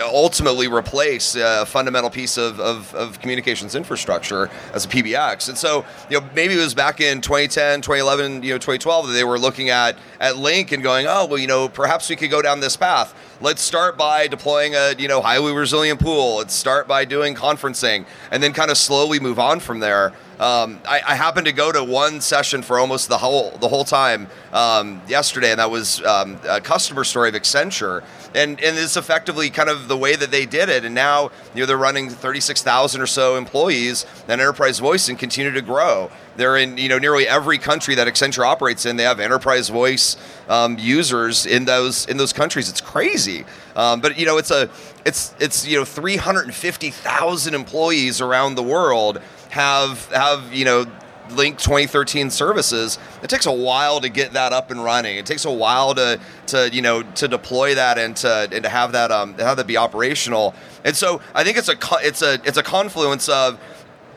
ultimately 0.03 0.67
replace 0.67 1.37
uh, 1.37 1.59
a 1.63 1.67
fundamental 1.67 2.11
piece 2.11 2.37
of, 2.37 2.59
of, 2.59 2.95
of 2.95 3.21
communications 3.21 3.75
infrastructure 3.75 4.51
as 4.73 4.85
a 4.85 4.89
PBX. 4.89 5.49
And 5.49 5.59
so, 5.59 5.85
you 6.11 6.19
know, 6.19 6.27
maybe 6.35 6.55
it 6.55 6.59
was 6.59 6.75
back 6.75 7.01
in 7.01 7.21
2010, 7.21 7.83
2011, 7.83 8.43
you 8.43 8.51
know, 8.51 8.59
2012 8.59 9.09
that 9.09 9.13
they 9.13 9.25
were 9.25 9.39
looking 9.39 9.71
at 9.71 9.97
at 10.21 10.35
Lync 10.37 10.73
and 10.73 10.83
going, 10.83 11.07
oh, 11.07 11.27
well, 11.27 11.39
you 11.39 11.47
know, 11.47 11.69
perhaps 11.69 12.09
we 12.09 12.17
could 12.17 12.31
go 12.31 12.43
down 12.43 12.61
this 12.61 12.77
path. 12.77 13.15
Let's 13.39 13.61
start 13.61 13.99
by 13.99 14.29
deploying 14.29 14.75
a, 14.75 14.95
you 14.97 15.09
know, 15.09 15.21
highly 15.21 15.53
resilient 15.53 16.01
pool. 16.01 16.37
Let's 16.37 16.55
start 16.55 16.89
by 16.89 17.05
doing 17.05 17.35
conferencing 17.35 18.07
and 18.31 18.43
then 18.43 18.55
kind 18.55 18.71
of 18.71 18.79
slowly 18.79 19.21
move 19.21 19.39
on 19.39 19.61
from 19.61 19.81
there. 19.81 20.15
Um, 20.41 20.81
I, 20.89 21.03
I, 21.07 21.15
happened 21.17 21.47
to 21.47 21.53
go 21.53 21.71
to 21.71 21.85
one 21.85 22.23
session 22.23 22.63
for 22.63 22.79
almost 22.79 23.09
the 23.09 23.17
whole 23.17 23.53
the 23.53 23.69
whole 23.69 23.85
time 23.85 24.29
um, 24.53 25.01
yesterday, 25.09 25.51
and 25.51 25.61
that 25.61 25.71
was 25.71 26.03
um, 26.05 26.39
a 26.47 26.61
customer 26.61 27.05
story 27.05 27.31
of 27.31 27.35
Accenture, 27.35 28.05
and 28.35 28.61
and 28.61 28.77
it's 28.77 28.99
effectively 28.99 29.49
kind 29.49 29.71
of 29.71 29.89
the 29.89 29.97
way 29.97 30.15
that 30.15 30.31
they 30.31 30.45
did 30.45 30.69
it. 30.69 30.85
And 30.85 30.95
now 30.95 31.31
you 31.55 31.61
know 31.61 31.67
they're 31.67 31.79
running 31.79 32.11
thirty 32.11 32.41
six 32.41 32.63
thousand 32.63 33.01
or 33.01 33.07
so 33.07 33.37
employees, 33.37 34.05
and 34.29 34.39
enterprise 34.39 34.79
voice 34.79 35.09
and 35.09 35.19
continue 35.19 35.53
to 35.53 35.63
grow. 35.63 36.11
They're 36.37 36.57
in 36.57 36.77
you 36.79 36.89
know 36.89 36.99
nearly 36.99 37.27
every 37.27 37.59
country 37.59 37.95
that 37.95 38.07
Accenture 38.07 38.47
operates 38.47 38.87
in. 38.87 38.97
They 38.97 39.05
have 39.05 39.21
enterprise 39.21 39.69
voice 39.69 40.17
um, 40.49 40.77
users 40.79 41.47
in 41.47 41.65
those 41.65 42.07
in 42.07 42.17
those 42.17 42.33
countries. 42.33 42.69
It's 42.69 42.81
crazy, 42.81 43.45
um, 43.75 44.01
but 44.01 44.19
you 44.19 44.27
know 44.27 44.39
it's 44.39 44.51
a 44.51 44.69
it's 45.05 45.35
it's 45.41 45.67
you 45.67 45.79
know 45.79 45.85
three 45.85 46.17
hundred 46.17 46.45
and 46.47 46.55
fifty 46.55 46.91
thousand 46.91 47.55
employees 47.55 48.21
around 48.21 48.55
the 48.55 48.63
world 48.63 49.21
have 49.51 50.07
have 50.13 50.53
you 50.53 50.65
know 50.65 50.87
Lync 51.31 51.59
2013 51.59 52.31
services. 52.31 52.99
It 53.23 53.31
takes 53.31 53.47
a 53.47 53.53
while 53.53 54.01
to 54.01 54.09
get 54.09 54.33
that 54.35 54.53
up 54.53 54.71
and 54.71 54.83
running. 54.83 55.17
It 55.17 55.27
takes 55.27 55.45
a 55.45 55.51
while 55.51 55.95
to 55.95 56.21
to 56.49 56.71
you 56.73 56.83
know 56.83 57.03
to 57.03 57.29
deploy 57.29 57.75
that 57.75 57.99
and 57.99 58.17
to 58.19 58.49
and 58.53 58.63
to 58.63 58.69
have 58.69 58.93
that 58.93 59.11
um 59.11 59.35
have 59.39 59.57
that 59.57 59.67
be 59.67 59.77
operational. 59.77 60.55
And 60.85 60.97
so 60.97 61.21
I 61.35 61.45
think 61.45 61.57
it's 61.57 61.69
a 61.69 61.77
it's 62.03 62.23
a 62.23 62.35
it's 62.45 62.59
a 62.59 62.63
confluence 62.63 63.29
of 63.29 63.59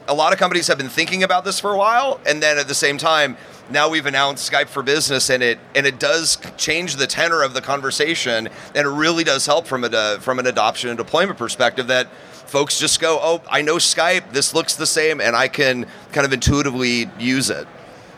a 0.10 0.14
lot 0.14 0.34
of 0.34 0.40
companies 0.40 0.68
have 0.68 0.78
been 0.78 0.90
thinking 0.90 1.24
about 1.24 1.46
this 1.46 1.60
for 1.60 1.72
a 1.72 1.78
while, 1.78 2.20
and 2.26 2.42
then 2.42 2.58
at 2.58 2.68
the 2.68 2.74
same 2.74 2.98
time, 2.98 3.38
now 3.70 3.88
we've 3.88 4.08
announced 4.08 4.52
Skype 4.52 4.68
for 4.68 4.82
Business, 4.82 5.30
and 5.30 5.44
it 5.44 5.60
and 5.76 5.86
it 5.86 6.00
does 6.00 6.38
change 6.58 6.96
the 6.96 7.08
tenor 7.08 7.44
of 7.44 7.54
the 7.54 7.62
conversation, 7.62 8.50
and 8.76 8.88
it 8.88 8.90
really 8.90 9.24
does 9.24 9.46
help 9.46 9.68
from 9.68 9.84
a 9.84 10.20
from 10.20 10.40
an 10.40 10.48
adoption 10.48 10.90
and 10.90 10.98
deployment 10.98 11.38
perspective 11.38 11.88
that 11.88 12.12
folks 12.48 12.80
just 12.80 13.00
go, 13.00 13.20
oh, 13.22 13.42
I 13.50 13.62
know 13.62 13.76
Skype, 13.76 14.32
this 14.34 14.56
looks 14.56 14.76
the 14.76 14.88
same, 14.88 15.22
and 15.22 15.36
I 15.36 15.48
can 15.48 15.86
kind 16.12 16.26
of 16.26 16.34
intuitively 16.34 17.10
use 17.20 17.52
it. 17.52 17.68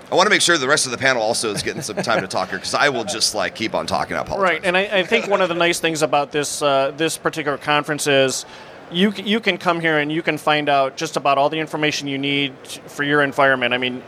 I 0.09 0.15
want 0.15 0.25
to 0.25 0.29
make 0.29 0.41
sure 0.41 0.57
the 0.57 0.67
rest 0.67 0.85
of 0.85 0.91
the 0.91 0.97
panel 0.97 1.21
also 1.21 1.51
is 1.51 1.63
getting 1.63 1.81
some 1.81 1.95
time 1.97 2.21
to 2.21 2.27
talk 2.27 2.49
here 2.49 2.57
because 2.57 2.73
I 2.73 2.89
will 2.89 3.05
just 3.05 3.35
like 3.35 3.55
keep 3.55 3.75
on 3.75 3.85
talking. 3.85 4.15
I 4.15 4.21
apologize. 4.21 4.53
Right, 4.53 4.61
and 4.65 4.77
I, 4.77 4.99
I 4.99 5.03
think 5.03 5.27
one 5.27 5.41
of 5.41 5.49
the 5.49 5.55
nice 5.55 5.79
things 5.79 6.01
about 6.01 6.31
this 6.31 6.61
uh, 6.61 6.91
this 6.95 7.17
particular 7.17 7.57
conference 7.57 8.07
is 8.07 8.45
you 8.91 9.11
you 9.11 9.39
can 9.39 9.57
come 9.57 9.79
here 9.79 9.99
and 9.99 10.11
you 10.11 10.21
can 10.21 10.37
find 10.37 10.69
out 10.69 10.97
just 10.97 11.17
about 11.17 11.37
all 11.37 11.49
the 11.49 11.59
information 11.59 12.07
you 12.07 12.17
need 12.17 12.53
for 12.87 13.03
your 13.03 13.21
environment. 13.21 13.73
I 13.73 13.77
mean, 13.77 14.03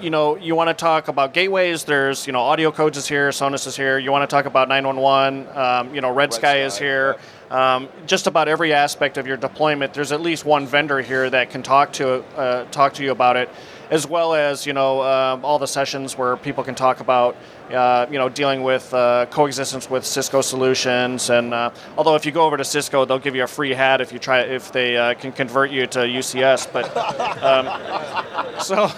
you 0.00 0.10
know, 0.10 0.36
you 0.36 0.54
want 0.54 0.68
to 0.68 0.74
talk 0.74 1.08
about 1.08 1.32
gateways. 1.32 1.84
There's, 1.84 2.26
you 2.26 2.32
know, 2.32 2.40
AudioCodes 2.40 2.96
is 2.96 3.08
here, 3.08 3.30
Sonus 3.30 3.66
is 3.66 3.76
here. 3.76 3.98
You 3.98 4.12
want 4.12 4.28
to 4.28 4.34
talk 4.34 4.44
about 4.44 4.68
911. 4.68 5.48
Um, 5.56 5.94
you 5.94 6.00
know, 6.00 6.12
Red, 6.12 6.32
Sky, 6.32 6.62
is 6.62 6.76
here. 6.76 7.16
Um, 7.50 7.88
just 8.06 8.26
about 8.26 8.48
every 8.48 8.72
aspect 8.72 9.16
of 9.16 9.26
your 9.26 9.36
deployment, 9.36 9.94
there's 9.94 10.12
at 10.12 10.20
least 10.20 10.44
one 10.44 10.66
vendor 10.66 11.00
here 11.00 11.30
that 11.30 11.50
can 11.50 11.62
talk 11.62 11.92
to 11.94 12.24
uh, 12.36 12.64
talk 12.66 12.94
to 12.94 13.04
you 13.04 13.12
about 13.12 13.36
it, 13.36 13.48
as 13.90 14.06
well 14.06 14.34
as 14.34 14.66
you 14.66 14.72
know 14.72 15.02
um, 15.02 15.44
all 15.44 15.58
the 15.58 15.66
sessions 15.66 16.18
where 16.18 16.36
people 16.36 16.64
can 16.64 16.74
talk 16.74 17.00
about 17.00 17.36
uh, 17.70 18.06
you 18.10 18.18
know 18.18 18.28
dealing 18.28 18.62
with 18.62 18.92
uh, 18.92 19.26
coexistence 19.30 19.88
with 19.88 20.04
Cisco 20.04 20.40
solutions. 20.40 21.30
And 21.30 21.54
uh, 21.54 21.70
although 21.96 22.14
if 22.14 22.26
you 22.26 22.32
go 22.32 22.44
over 22.44 22.56
to 22.56 22.64
Cisco, 22.64 23.04
they'll 23.04 23.18
give 23.18 23.34
you 23.34 23.44
a 23.44 23.48
free 23.48 23.72
hat 23.72 24.00
if 24.00 24.12
you 24.12 24.18
try 24.18 24.40
if 24.40 24.72
they 24.72 24.96
uh, 24.96 25.14
can 25.14 25.32
convert 25.32 25.70
you 25.70 25.86
to 25.88 26.00
UCS. 26.00 26.72
But 26.72 26.96
um, 27.42 28.58
so. 28.60 28.90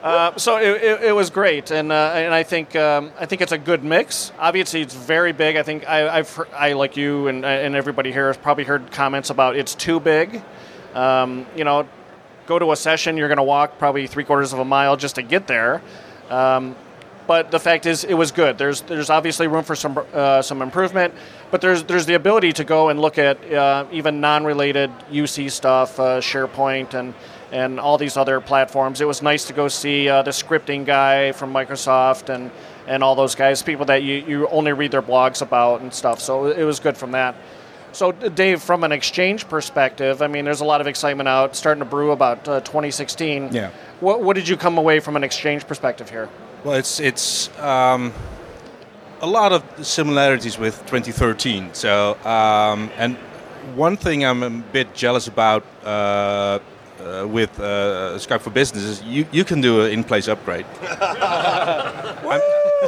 Uh, 0.00 0.34
so 0.38 0.58
it, 0.58 0.80
it, 0.80 1.02
it, 1.06 1.12
was 1.12 1.28
great, 1.28 1.72
and 1.72 1.90
uh, 1.90 2.12
and 2.14 2.32
I 2.32 2.44
think 2.44 2.76
um, 2.76 3.10
I 3.18 3.26
think 3.26 3.42
it's 3.42 3.50
a 3.50 3.58
good 3.58 3.82
mix. 3.82 4.30
Obviously, 4.38 4.80
it's 4.80 4.94
very 4.94 5.32
big. 5.32 5.56
I 5.56 5.64
think 5.64 5.88
I, 5.88 6.18
have 6.18 6.48
I 6.54 6.74
like 6.74 6.96
you 6.96 7.26
and 7.26 7.44
and 7.44 7.74
everybody 7.74 8.12
here 8.12 8.28
has 8.28 8.36
probably 8.36 8.62
heard 8.62 8.92
comments 8.92 9.30
about 9.30 9.56
it's 9.56 9.74
too 9.74 9.98
big. 9.98 10.40
Um, 10.94 11.46
you 11.56 11.64
know, 11.64 11.88
go 12.46 12.58
to 12.60 12.70
a 12.70 12.76
session, 12.76 13.16
you're 13.16 13.28
going 13.28 13.38
to 13.38 13.42
walk 13.42 13.76
probably 13.78 14.06
three 14.06 14.24
quarters 14.24 14.52
of 14.52 14.60
a 14.60 14.64
mile 14.64 14.96
just 14.96 15.16
to 15.16 15.22
get 15.22 15.48
there. 15.48 15.82
Um, 16.30 16.76
but 17.28 17.52
the 17.52 17.60
fact 17.60 17.86
is, 17.86 18.02
it 18.04 18.14
was 18.14 18.32
good. 18.32 18.58
There's 18.58 18.80
there's 18.80 19.10
obviously 19.10 19.46
room 19.46 19.62
for 19.62 19.76
some 19.76 20.04
uh, 20.14 20.42
some 20.42 20.62
improvement, 20.62 21.14
but 21.52 21.60
there's 21.60 21.84
there's 21.84 22.06
the 22.06 22.14
ability 22.14 22.54
to 22.54 22.64
go 22.64 22.88
and 22.88 22.98
look 22.98 23.18
at 23.18 23.36
uh, 23.52 23.84
even 23.92 24.20
non-related 24.20 24.90
UC 25.12 25.50
stuff, 25.52 26.00
uh, 26.00 26.20
SharePoint 26.20 26.94
and 26.94 27.14
and 27.52 27.78
all 27.78 27.98
these 27.98 28.16
other 28.16 28.40
platforms. 28.40 29.00
It 29.00 29.06
was 29.06 29.22
nice 29.22 29.44
to 29.46 29.52
go 29.52 29.68
see 29.68 30.08
uh, 30.08 30.22
the 30.22 30.30
scripting 30.30 30.84
guy 30.84 31.32
from 31.32 31.52
Microsoft 31.52 32.28
and, 32.28 32.50
and 32.86 33.02
all 33.02 33.14
those 33.14 33.34
guys, 33.34 33.62
people 33.62 33.86
that 33.86 34.02
you, 34.02 34.16
you 34.26 34.48
only 34.48 34.72
read 34.72 34.90
their 34.90 35.02
blogs 35.02 35.40
about 35.42 35.80
and 35.80 35.92
stuff. 35.92 36.20
So 36.20 36.46
it 36.46 36.64
was 36.64 36.80
good 36.80 36.96
from 36.96 37.12
that. 37.12 37.34
So, 37.92 38.12
Dave, 38.12 38.62
from 38.62 38.84
an 38.84 38.92
exchange 38.92 39.48
perspective, 39.48 40.20
I 40.20 40.26
mean, 40.26 40.44
there's 40.44 40.60
a 40.60 40.64
lot 40.64 40.82
of 40.82 40.86
excitement 40.86 41.26
out 41.26 41.56
starting 41.56 41.80
to 41.80 41.88
brew 41.88 42.10
about 42.10 42.46
uh, 42.46 42.60
2016. 42.60 43.48
Yeah. 43.50 43.70
What, 44.00 44.22
what 44.22 44.36
did 44.36 44.46
you 44.46 44.58
come 44.58 44.76
away 44.76 45.00
from 45.00 45.16
an 45.16 45.24
exchange 45.24 45.66
perspective 45.66 46.10
here? 46.10 46.28
Well, 46.64 46.74
it's 46.74 46.98
it's 46.98 47.56
um, 47.58 48.12
a 49.20 49.26
lot 49.26 49.52
of 49.52 49.62
similarities 49.86 50.58
with 50.58 50.78
2013. 50.86 51.70
So, 51.72 52.16
um, 52.24 52.90
and 52.96 53.16
one 53.76 53.96
thing 53.96 54.24
I'm 54.24 54.42
a 54.42 54.50
bit 54.50 54.92
jealous 54.94 55.28
about 55.28 55.64
uh, 55.84 56.58
uh, 56.98 57.26
with 57.28 57.58
uh, 57.60 58.18
Skype 58.18 58.40
for 58.40 58.50
Business 58.50 58.82
is 58.82 59.02
you, 59.02 59.26
you 59.30 59.44
can 59.44 59.60
do 59.60 59.82
an 59.82 59.92
in-place 59.92 60.26
upgrade. 60.26 60.66
I'm, 60.82 62.40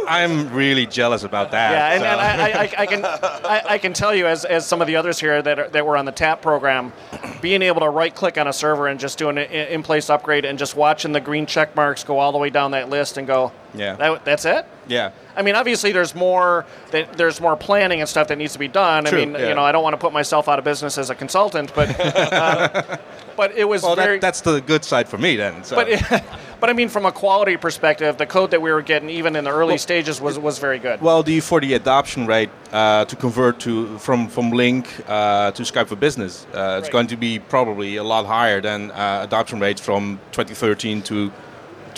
I'm, 0.07 0.53
really 0.53 0.87
jealous 0.87 1.24
about 1.24 1.50
that. 1.53 1.72
Yeah, 1.72 1.92
and, 1.92 2.03
so. 2.03 2.07
and 2.07 2.40
I, 2.40 2.50
I, 2.50 2.83
I, 2.83 2.87
can 2.87 3.05
I, 3.05 3.62
I, 3.74 3.79
can 3.79 3.92
tell 3.92 4.14
you 4.14 4.26
as, 4.26 4.44
as 4.44 4.66
some 4.66 4.81
of 4.81 4.87
the 4.87 4.96
others 4.96 5.18
here 5.18 5.42
that 5.42 5.59
are, 5.59 5.68
that 5.68 5.87
were 5.87 5.96
on 5.96 6.05
the 6.05 6.12
TAP 6.12 6.42
program, 6.42 6.92
being 7.40 7.62
able 7.62 7.81
to 7.81 7.88
right-click 7.88 8.38
on 8.38 8.46
a 8.46 8.53
server 8.53 8.87
and 8.88 9.00
just 9.00 9.18
do 9.18 9.29
an 9.29 9.38
in-place 9.38 10.11
upgrade 10.11 10.44
and 10.44 10.59
just 10.59 10.76
watching 10.76 11.12
the 11.12 11.20
green 11.20 11.46
check 11.46 11.74
marks 11.74 12.05
go 12.05 12.18
all 12.18 12.33
the 12.33 12.38
way 12.38 12.50
down 12.50 12.72
that 12.72 12.88
list 12.88 13.16
and 13.16 13.26
go, 13.26 13.53
yeah, 13.74 13.96
that, 13.96 14.24
that's 14.24 14.44
it. 14.44 14.66
Yeah. 14.90 15.12
I 15.37 15.42
mean, 15.42 15.55
obviously, 15.55 15.92
there's 15.92 16.14
more 16.14 16.66
there's 16.90 17.40
more 17.40 17.57
planning 17.57 18.00
and 18.00 18.09
stuff 18.09 18.29
that 18.29 18.37
needs 18.37 18.53
to 18.55 18.59
be 18.59 18.68
done. 18.68 19.05
True, 19.05 19.22
I 19.22 19.24
mean, 19.24 19.35
yeah. 19.35 19.48
you 19.48 19.55
know, 19.55 19.62
I 19.62 19.72
don't 19.72 19.85
want 19.85 19.94
to 19.94 19.98
put 19.98 20.12
myself 20.12 20.48
out 20.48 20.59
of 20.59 20.64
business 20.64 20.98
as 20.98 21.09
a 21.09 21.14
consultant, 21.14 21.72
but 21.74 21.88
uh, 22.00 22.98
but 23.37 23.57
it 23.57 23.64
was 23.64 23.83
well, 23.83 23.94
very. 23.94 24.16
That, 24.16 24.22
that's 24.22 24.40
the 24.40 24.61
good 24.61 24.85
side 24.85 25.09
for 25.09 25.16
me 25.16 25.37
then. 25.37 25.62
So. 25.62 25.76
But 25.76 26.24
but 26.61 26.70
I 26.70 26.72
mean, 26.72 26.88
from 26.88 27.07
a 27.07 27.12
quality 27.12 27.57
perspective, 27.57 28.18
the 28.18 28.26
code 28.26 28.50
that 28.50 28.61
we 28.61 28.72
were 28.72 28.83
getting 28.83 29.09
even 29.09 29.37
in 29.37 29.44
the 29.44 29.50
early 29.50 29.72
well, 29.72 29.79
stages 29.79 30.20
was, 30.20 30.38
was 30.38 30.59
very 30.59 30.81
good. 30.81 31.00
Well, 31.00 31.22
the 31.22 31.38
for 31.40 31.61
the 31.61 31.74
adoption 31.74 32.26
rate 32.26 32.50
uh, 32.72 33.05
to 33.05 33.16
convert 33.16 33.61
to 33.61 33.96
from 33.98 34.29
from 34.29 34.50
Lync 34.50 34.87
uh, 35.09 35.53
to 35.53 35.62
Skype 35.62 35.87
for 35.87 35.96
Business, 35.96 36.46
uh, 36.53 36.81
it's 36.81 36.90
going 36.90 37.07
to 37.07 37.16
be 37.16 37.38
probably 37.38 37.96
a 37.96 38.05
lot 38.05 38.26
higher 38.26 38.61
than 38.61 38.90
uh, 38.90 39.20
adoption 39.22 39.61
rates 39.61 39.81
from 39.81 40.18
2013 40.33 41.03
to 41.03 41.33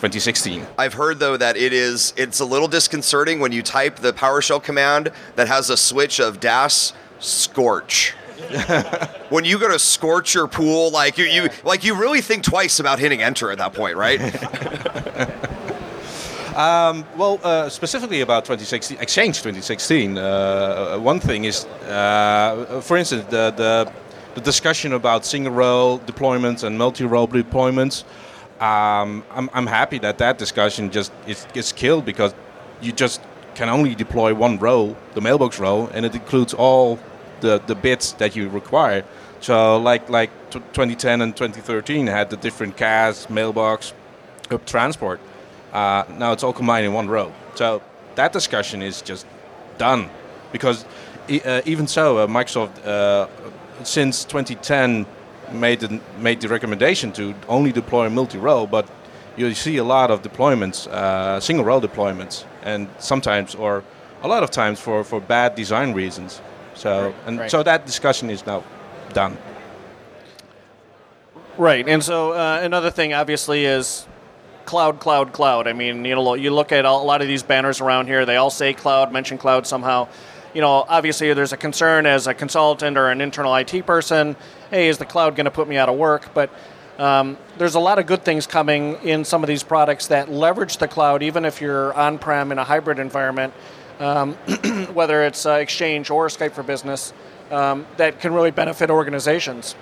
2016. 0.03 0.67
I've 0.77 0.95
heard 0.95 1.21
though 1.21 1.37
that 1.37 1.57
it 1.57 1.73
is 1.73 2.13
it's 2.17 2.41
a 2.41 2.45
little 2.45 2.67
disconcerting 2.67 3.39
when 3.39 3.53
you 3.53 3.63
type 3.63 4.01
the 4.01 4.13
PowerShell 4.13 4.61
command 4.61 5.13
that 5.37 5.47
has 5.47 5.71
a 5.71 5.77
switch 5.77 6.19
of 6.19 6.41
DAS 6.41 6.93
scorch. 7.21 8.11
when 9.29 9.45
you 9.45 9.61
go 9.61 9.71
to 9.71 9.79
scorch 9.79 10.35
your 10.35 10.49
pool, 10.49 10.91
like 10.91 11.19
you, 11.19 11.27
you 11.27 11.49
like 11.63 11.85
you 11.85 11.95
really 11.95 12.21
think 12.21 12.43
twice 12.43 12.81
about 12.81 12.99
hitting 12.99 13.23
enter 13.23 13.53
at 13.53 13.59
that 13.59 13.75
point, 13.75 13.97
right? 13.97 14.21
Um, 16.53 17.07
well, 17.17 17.41
uh, 17.43 17.71
specifically 17.71 18.21
about 18.21 18.45
2016, 18.45 18.99
Exchange 19.01 19.39
2016, 19.39 20.19
uh, 20.19 20.99
one 20.99 21.19
thing 21.19 21.45
is, 21.45 21.65
uh, 21.65 22.83
for 22.83 22.99
instance, 22.99 23.25
the, 23.31 23.53
the, 23.53 23.91
the 24.35 24.41
discussion 24.43 24.93
about 24.93 25.25
single 25.25 25.51
role 25.51 25.99
deployments 26.01 26.63
and 26.63 26.77
multi 26.77 27.07
role 27.07 27.27
deployments 27.27 28.05
um, 28.63 29.25
I'm, 29.33 29.51
I'm 29.53 29.67
happy 29.67 29.99
that 29.99 30.19
that 30.19 30.39
discussion 30.39 30.93
just 30.93 31.13
is, 31.27 31.47
is 31.53 31.73
killed 31.73 32.05
because 32.05 32.33
you 32.81 32.93
just 32.93 33.21
can 33.57 33.69
only 33.69 33.97
deploy 33.97 34.33
one 34.33 34.57
role, 34.59 34.97
the 35.15 35.21
mailbox 35.21 35.59
role, 35.59 35.89
and 35.89 36.07
it 36.07 36.15
includes 36.15 36.55
all 36.55 37.01
the, 37.41 37.59
the 37.67 37.75
bits 37.75 38.13
that 38.13 38.37
you 38.37 38.49
require. 38.49 39.05
So 39.41 39.79
like 39.79 40.09
like 40.09 40.31
2010 40.51 41.21
and 41.21 41.37
2013 41.37 42.07
had 42.07 42.31
the 42.31 42.37
different 42.37 42.77
CAS, 42.77 43.29
mailbox, 43.29 43.93
hub 44.49 44.65
transport. 44.65 45.19
Uh, 45.73 46.05
now 46.17 46.31
it's 46.31 46.45
all 46.45 46.53
combined 46.53 46.87
in 46.87 46.93
one 46.93 47.09
role. 47.09 47.33
So 47.57 47.83
that 48.15 48.33
discussion 48.33 48.81
is 48.81 49.03
just 49.03 49.27
done 49.77 50.09
because 50.53 50.85
uh, 51.45 51.63
even 51.65 51.89
so, 51.89 52.19
uh, 52.19 52.27
Microsoft 52.29 52.87
uh, 52.87 53.27
since 53.83 54.25
2010 54.25 55.05
made 55.53 55.81
the, 55.81 56.01
made 56.19 56.41
the 56.41 56.49
recommendation 56.49 57.13
to 57.13 57.35
only 57.49 57.73
deploy 57.73 58.09
multi-role, 58.09 58.67
but 58.67 58.89
you 59.37 59.55
see 59.55 59.77
a 59.79 59.85
lot 59.85 60.11
of 60.11 60.23
deployments, 60.23 60.87
uh, 60.89 61.41
single 61.41 61.65
role 61.65 61.81
deployments, 61.81 62.45
and 62.63 62.89
sometimes 62.99 63.55
or 63.55 63.83
a 64.23 64.29
lot 64.29 64.43
of 64.43 64.51
times 64.51 64.79
for, 64.79 65.05
for 65.05 65.21
bad 65.21 65.55
design 65.55 65.93
reasons. 65.95 66.41
So 66.75 67.07
right, 67.07 67.15
and 67.27 67.39
right. 67.39 67.51
so 67.51 67.63
that 67.63 67.87
discussion 67.87 68.31
is 68.31 68.47
now 68.47 68.63
done. 69.13 69.37
Right, 71.59 71.87
and 71.87 72.03
so 72.03 72.33
uh, 72.33 72.61
another 72.63 72.91
thing 72.91 73.13
obviously 73.13 73.65
is 73.65 74.07
cloud, 74.65 75.01
cloud, 75.01 75.33
cloud. 75.33 75.67
I 75.67 75.73
mean, 75.73 76.05
you 76.05 76.15
know, 76.15 76.35
you 76.35 76.51
look 76.51 76.73
at 76.73 76.85
a 76.85 76.93
lot 76.93 77.21
of 77.21 77.29
these 77.29 77.43
banners 77.43 77.81
around 77.81 78.07
here; 78.07 78.25
they 78.25 78.37
all 78.37 78.51
say 78.51 78.73
cloud, 78.73 79.13
mention 79.13 79.39
cloud 79.39 79.67
somehow 79.67 80.09
you 80.55 80.61
know, 80.61 80.85
obviously 80.89 81.33
there's 81.35 81.53
a 81.53 81.57
concern 81.57 82.07
as 82.07 82.27
a 82.27 82.35
consultant 82.35 82.97
or 82.97 83.09
an 83.09 83.21
internal 83.21 83.55
IT 83.55 83.87
person, 83.87 84.37
hey, 84.71 84.89
is 84.89 84.99
the 84.99 85.05
cloud 85.05 85.37
going 85.37 85.45
to 85.45 85.51
put 85.51 85.69
me 85.69 85.77
out 85.77 85.89
of 85.89 85.97
work? 85.97 86.33
But 86.35 86.51
um, 86.99 87.39
there's 87.59 87.75
a 87.75 87.81
lot 87.81 87.99
of 87.99 88.07
good 88.07 88.25
things 88.25 88.47
coming 88.47 88.95
in 89.03 89.25
some 89.25 89.43
of 89.43 89.49
these 89.49 89.63
products 89.63 90.09
that 90.09 90.31
leverage 90.31 90.77
the 90.77 90.89
cloud, 90.89 91.23
even 91.23 91.45
if 91.45 91.61
you're 91.61 91.93
on-prem 91.95 92.53
in 92.53 92.59
a 92.59 92.65
hybrid 92.65 92.99
environment, 92.99 93.55
um, 93.99 94.33
whether 94.93 95.25
it's 95.25 95.47
uh, 95.47 95.53
Exchange 95.55 96.11
or 96.11 96.29
Skype 96.29 96.53
for 96.53 96.63
Business, 96.63 97.13
um, 97.51 97.87
that 97.97 98.21
can 98.21 98.35
really 98.35 98.51
benefit 98.51 98.91
organizations. 98.91 99.75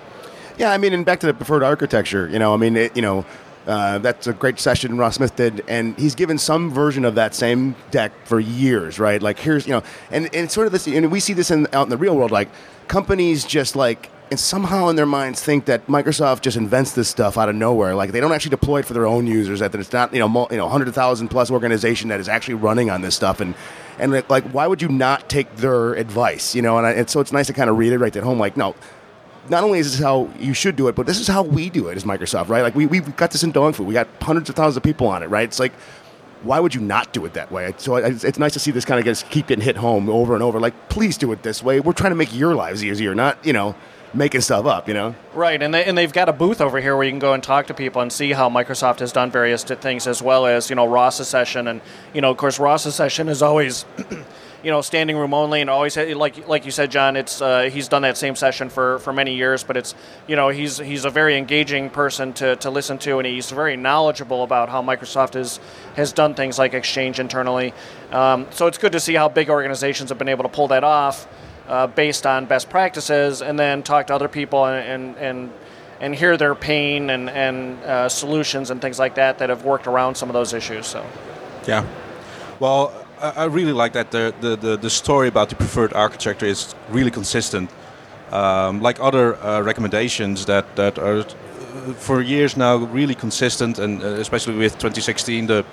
Yeah, 0.57 0.71
I 0.71 0.77
mean, 0.77 0.93
and 0.93 1.05
back 1.05 1.19
to 1.21 1.27
the 1.27 1.33
preferred 1.33 1.63
architecture, 1.63 2.27
you 2.29 2.39
know, 2.39 2.53
I 2.53 2.57
mean, 2.57 2.75
it, 2.75 2.95
you 2.95 3.01
know, 3.01 3.25
uh, 3.67 3.99
that's 3.99 4.27
a 4.27 4.33
great 4.33 4.59
session 4.59 4.97
Ross 4.97 5.15
Smith 5.15 5.35
did, 5.35 5.63
and 5.67 5.97
he's 5.97 6.15
given 6.15 6.37
some 6.37 6.71
version 6.71 7.05
of 7.05 7.15
that 7.15 7.35
same 7.35 7.75
deck 7.91 8.11
for 8.25 8.39
years, 8.39 8.99
right? 8.99 9.21
Like 9.21 9.39
here's 9.39 9.67
you 9.67 9.73
know, 9.73 9.83
and, 10.09 10.33
and 10.33 10.49
sort 10.49 10.67
of 10.67 10.73
this, 10.73 10.87
and 10.87 11.11
we 11.11 11.19
see 11.19 11.33
this 11.33 11.51
in, 11.51 11.67
out 11.73 11.83
in 11.83 11.89
the 11.89 11.97
real 11.97 12.15
world, 12.15 12.31
like 12.31 12.49
companies 12.87 13.45
just 13.45 13.75
like 13.75 14.09
and 14.31 14.39
somehow 14.39 14.87
in 14.87 14.95
their 14.95 15.05
minds 15.05 15.43
think 15.43 15.65
that 15.65 15.85
Microsoft 15.87 16.41
just 16.41 16.55
invents 16.55 16.93
this 16.93 17.09
stuff 17.09 17.37
out 17.37 17.49
of 17.49 17.55
nowhere. 17.55 17.93
Like 17.95 18.13
they 18.13 18.21
don't 18.21 18.31
actually 18.31 18.51
deploy 18.51 18.79
it 18.79 18.85
for 18.85 18.93
their 18.93 19.05
own 19.05 19.27
users. 19.27 19.59
That 19.59 19.75
it's 19.75 19.91
not 19.91 20.13
you 20.13 20.19
know 20.19 20.47
you 20.49 20.57
know 20.57 20.69
hundred 20.69 20.91
thousand 20.93 21.27
plus 21.27 21.51
organization 21.51 22.09
that 22.09 22.19
is 22.19 22.29
actually 22.29 22.53
running 22.53 22.89
on 22.89 23.01
this 23.01 23.13
stuff. 23.13 23.41
And 23.41 23.53
and 23.99 24.11
like 24.29 24.45
why 24.45 24.67
would 24.67 24.81
you 24.81 24.87
not 24.87 25.29
take 25.29 25.53
their 25.57 25.93
advice? 25.93 26.55
You 26.55 26.61
know, 26.61 26.77
and, 26.77 26.87
I, 26.87 26.91
and 26.91 27.09
so 27.09 27.19
it's 27.19 27.33
nice 27.33 27.47
to 27.47 27.53
kind 27.53 27.69
of 27.69 27.77
read 27.77 27.91
it 27.91 27.97
right 27.97 28.15
at 28.15 28.23
home. 28.23 28.39
Like 28.39 28.55
no, 28.55 28.73
not 29.49 29.63
only 29.63 29.79
is 29.79 29.91
this 29.91 30.01
how 30.01 30.29
you 30.39 30.53
should 30.53 30.75
do 30.75 30.87
it, 30.87 30.95
but 30.95 31.05
this 31.05 31.19
is 31.19 31.27
how 31.27 31.41
we 31.41 31.69
do 31.69 31.87
it 31.87 31.97
as 31.97 32.03
Microsoft, 32.03 32.49
right? 32.49 32.61
Like 32.61 32.75
we, 32.75 32.85
we've 32.85 33.15
got 33.15 33.31
this 33.31 33.43
in 33.43 33.51
dog 33.51 33.75
food. 33.75 33.87
We 33.87 33.93
got 33.93 34.07
hundreds 34.21 34.49
of 34.49 34.55
thousands 34.55 34.77
of 34.77 34.83
people 34.83 35.07
on 35.07 35.23
it, 35.23 35.27
right? 35.27 35.43
It's 35.43 35.59
like, 35.59 35.73
why 36.43 36.59
would 36.59 36.73
you 36.73 36.81
not 36.81 37.13
do 37.13 37.25
it 37.25 37.33
that 37.33 37.51
way? 37.51 37.73
So 37.77 37.97
it's 37.97 38.39
nice 38.39 38.53
to 38.53 38.59
see 38.59 38.71
this 38.71 38.85
kind 38.85 38.99
of 38.99 39.05
get, 39.05 39.23
keep 39.29 39.47
getting 39.47 39.63
hit 39.63 39.77
home 39.77 40.09
over 40.09 40.33
and 40.33 40.41
over. 40.41 40.59
Like, 40.59 40.89
please 40.89 41.17
do 41.17 41.31
it 41.31 41.43
this 41.43 41.61
way. 41.61 41.79
We're 41.79 41.93
trying 41.93 42.11
to 42.11 42.15
make 42.15 42.35
your 42.35 42.55
lives 42.55 42.83
easier, 42.83 43.13
not, 43.13 43.43
you 43.45 43.53
know, 43.53 43.75
making 44.13 44.41
stuff 44.41 44.65
up, 44.65 44.87
you 44.87 44.93
know? 44.93 45.15
Right, 45.33 45.61
and, 45.61 45.73
they, 45.73 45.85
and 45.85 45.97
they've 45.97 46.11
got 46.11 46.29
a 46.29 46.33
booth 46.33 46.59
over 46.59 46.81
here 46.81 46.95
where 46.95 47.05
you 47.05 47.11
can 47.11 47.19
go 47.19 47.33
and 47.33 47.43
talk 47.43 47.67
to 47.67 47.73
people 47.73 48.01
and 48.01 48.11
see 48.11 48.31
how 48.31 48.49
Microsoft 48.49 48.99
has 48.99 49.11
done 49.11 49.31
various 49.31 49.63
things 49.63 50.07
as 50.07 50.21
well 50.21 50.45
as, 50.45 50.69
you 50.69 50.75
know, 50.75 50.85
Ross's 50.85 51.27
session. 51.27 51.67
And, 51.67 51.81
you 52.13 52.21
know, 52.21 52.31
of 52.31 52.37
course, 52.37 52.59
Ross's 52.59 52.95
session 52.95 53.29
is 53.29 53.41
always 53.41 53.85
you 54.63 54.69
know, 54.69 54.81
standing 54.81 55.17
room 55.17 55.33
only, 55.33 55.61
and 55.61 55.69
always 55.69 55.97
like 55.97 56.47
like 56.47 56.65
you 56.65 56.71
said, 56.71 56.91
John. 56.91 57.15
It's 57.15 57.41
uh, 57.41 57.69
he's 57.71 57.87
done 57.87 58.03
that 58.03 58.17
same 58.17 58.35
session 58.35 58.69
for, 58.69 58.99
for 58.99 59.11
many 59.11 59.35
years, 59.35 59.63
but 59.63 59.77
it's 59.77 59.95
you 60.27 60.35
know 60.35 60.49
he's 60.49 60.77
he's 60.77 61.05
a 61.05 61.09
very 61.09 61.37
engaging 61.37 61.89
person 61.89 62.33
to, 62.33 62.55
to 62.57 62.69
listen 62.69 62.97
to, 62.99 63.17
and 63.17 63.25
he's 63.25 63.49
very 63.49 63.75
knowledgeable 63.75 64.43
about 64.43 64.69
how 64.69 64.81
Microsoft 64.81 65.35
is 65.35 65.59
has 65.95 66.13
done 66.13 66.35
things 66.35 66.59
like 66.59 66.73
Exchange 66.73 67.19
internally. 67.19 67.73
Um, 68.11 68.47
so 68.51 68.67
it's 68.67 68.77
good 68.77 68.91
to 68.91 68.99
see 68.99 69.13
how 69.13 69.29
big 69.29 69.49
organizations 69.49 70.09
have 70.09 70.17
been 70.17 70.29
able 70.29 70.43
to 70.43 70.49
pull 70.49 70.67
that 70.67 70.83
off 70.83 71.27
uh, 71.67 71.87
based 71.87 72.25
on 72.25 72.45
best 72.45 72.69
practices, 72.69 73.41
and 73.41 73.57
then 73.57 73.83
talk 73.83 74.07
to 74.07 74.15
other 74.15 74.27
people 74.27 74.65
and 74.65 75.15
and, 75.15 75.17
and 75.17 75.51
and 76.01 76.15
hear 76.15 76.35
their 76.35 76.55
pain 76.55 77.11
and, 77.11 77.29
and 77.29 77.77
uh, 77.83 78.09
solutions 78.09 78.71
and 78.71 78.81
things 78.81 78.97
like 78.97 79.15
that 79.15 79.37
that 79.37 79.49
have 79.49 79.63
worked 79.63 79.85
around 79.85 80.15
some 80.15 80.29
of 80.29 80.33
those 80.33 80.51
issues. 80.51 80.87
So, 80.87 81.05
yeah. 81.67 81.85
Well, 82.59 83.00
I, 83.21 83.45
really 83.45 83.73
like 83.73 83.93
that 83.93 84.11
the, 84.11 84.33
the, 84.41 84.77
the, 84.77 84.89
story 84.89 85.27
about 85.27 85.49
the 85.49 85.55
preferred 85.55 85.93
architecture 85.93 86.45
is 86.45 86.75
really 86.89 87.11
consistent. 87.11 87.69
Um, 88.31 88.81
like 88.81 88.99
other 88.99 89.35
uh, 89.35 89.61
recommendations 89.61 90.45
that, 90.45 90.75
that 90.75 90.97
are 90.97 91.19
uh, 91.19 91.93
for 91.93 92.21
years 92.21 92.57
now 92.57 92.77
really 92.77 93.15
consistent, 93.15 93.79
and 93.79 94.01
uh, 94.01 94.07
especially 94.07 94.55
with 94.57 94.73
2016, 94.73 95.47
the 95.47 95.65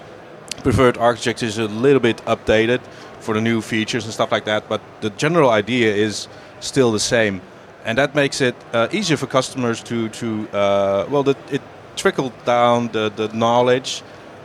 preferred 0.63 0.99
architecture 0.99 1.47
is 1.47 1.59
a 1.59 1.69
little 1.69 2.01
bit 2.01 2.19
updated 2.27 2.81
for 3.21 3.35
the 3.35 3.41
new 3.41 3.61
features 3.63 4.05
and 4.05 4.13
stuff 4.13 4.33
like 4.33 4.45
that. 4.45 4.69
But 4.69 4.81
the 5.01 5.11
general 5.11 5.51
idea 5.51 5.95
is 5.95 6.29
still 6.61 6.93
the 6.93 7.01
same 7.01 7.41
and 7.89 7.97
that 7.97 8.15
makes 8.15 8.41
it 8.41 8.55
uh, 8.75 8.89
easier 8.93 9.17
for 9.17 9.27
customers 9.27 9.83
to 9.83 10.09
to 10.11 10.49
uh, 10.53 11.07
well, 11.09 11.23
the, 11.23 11.37
it 11.51 11.63
trickle 11.97 12.33
down 12.45 12.89
the 12.89 13.11
the 13.17 13.29
knowledge, 13.29 14.03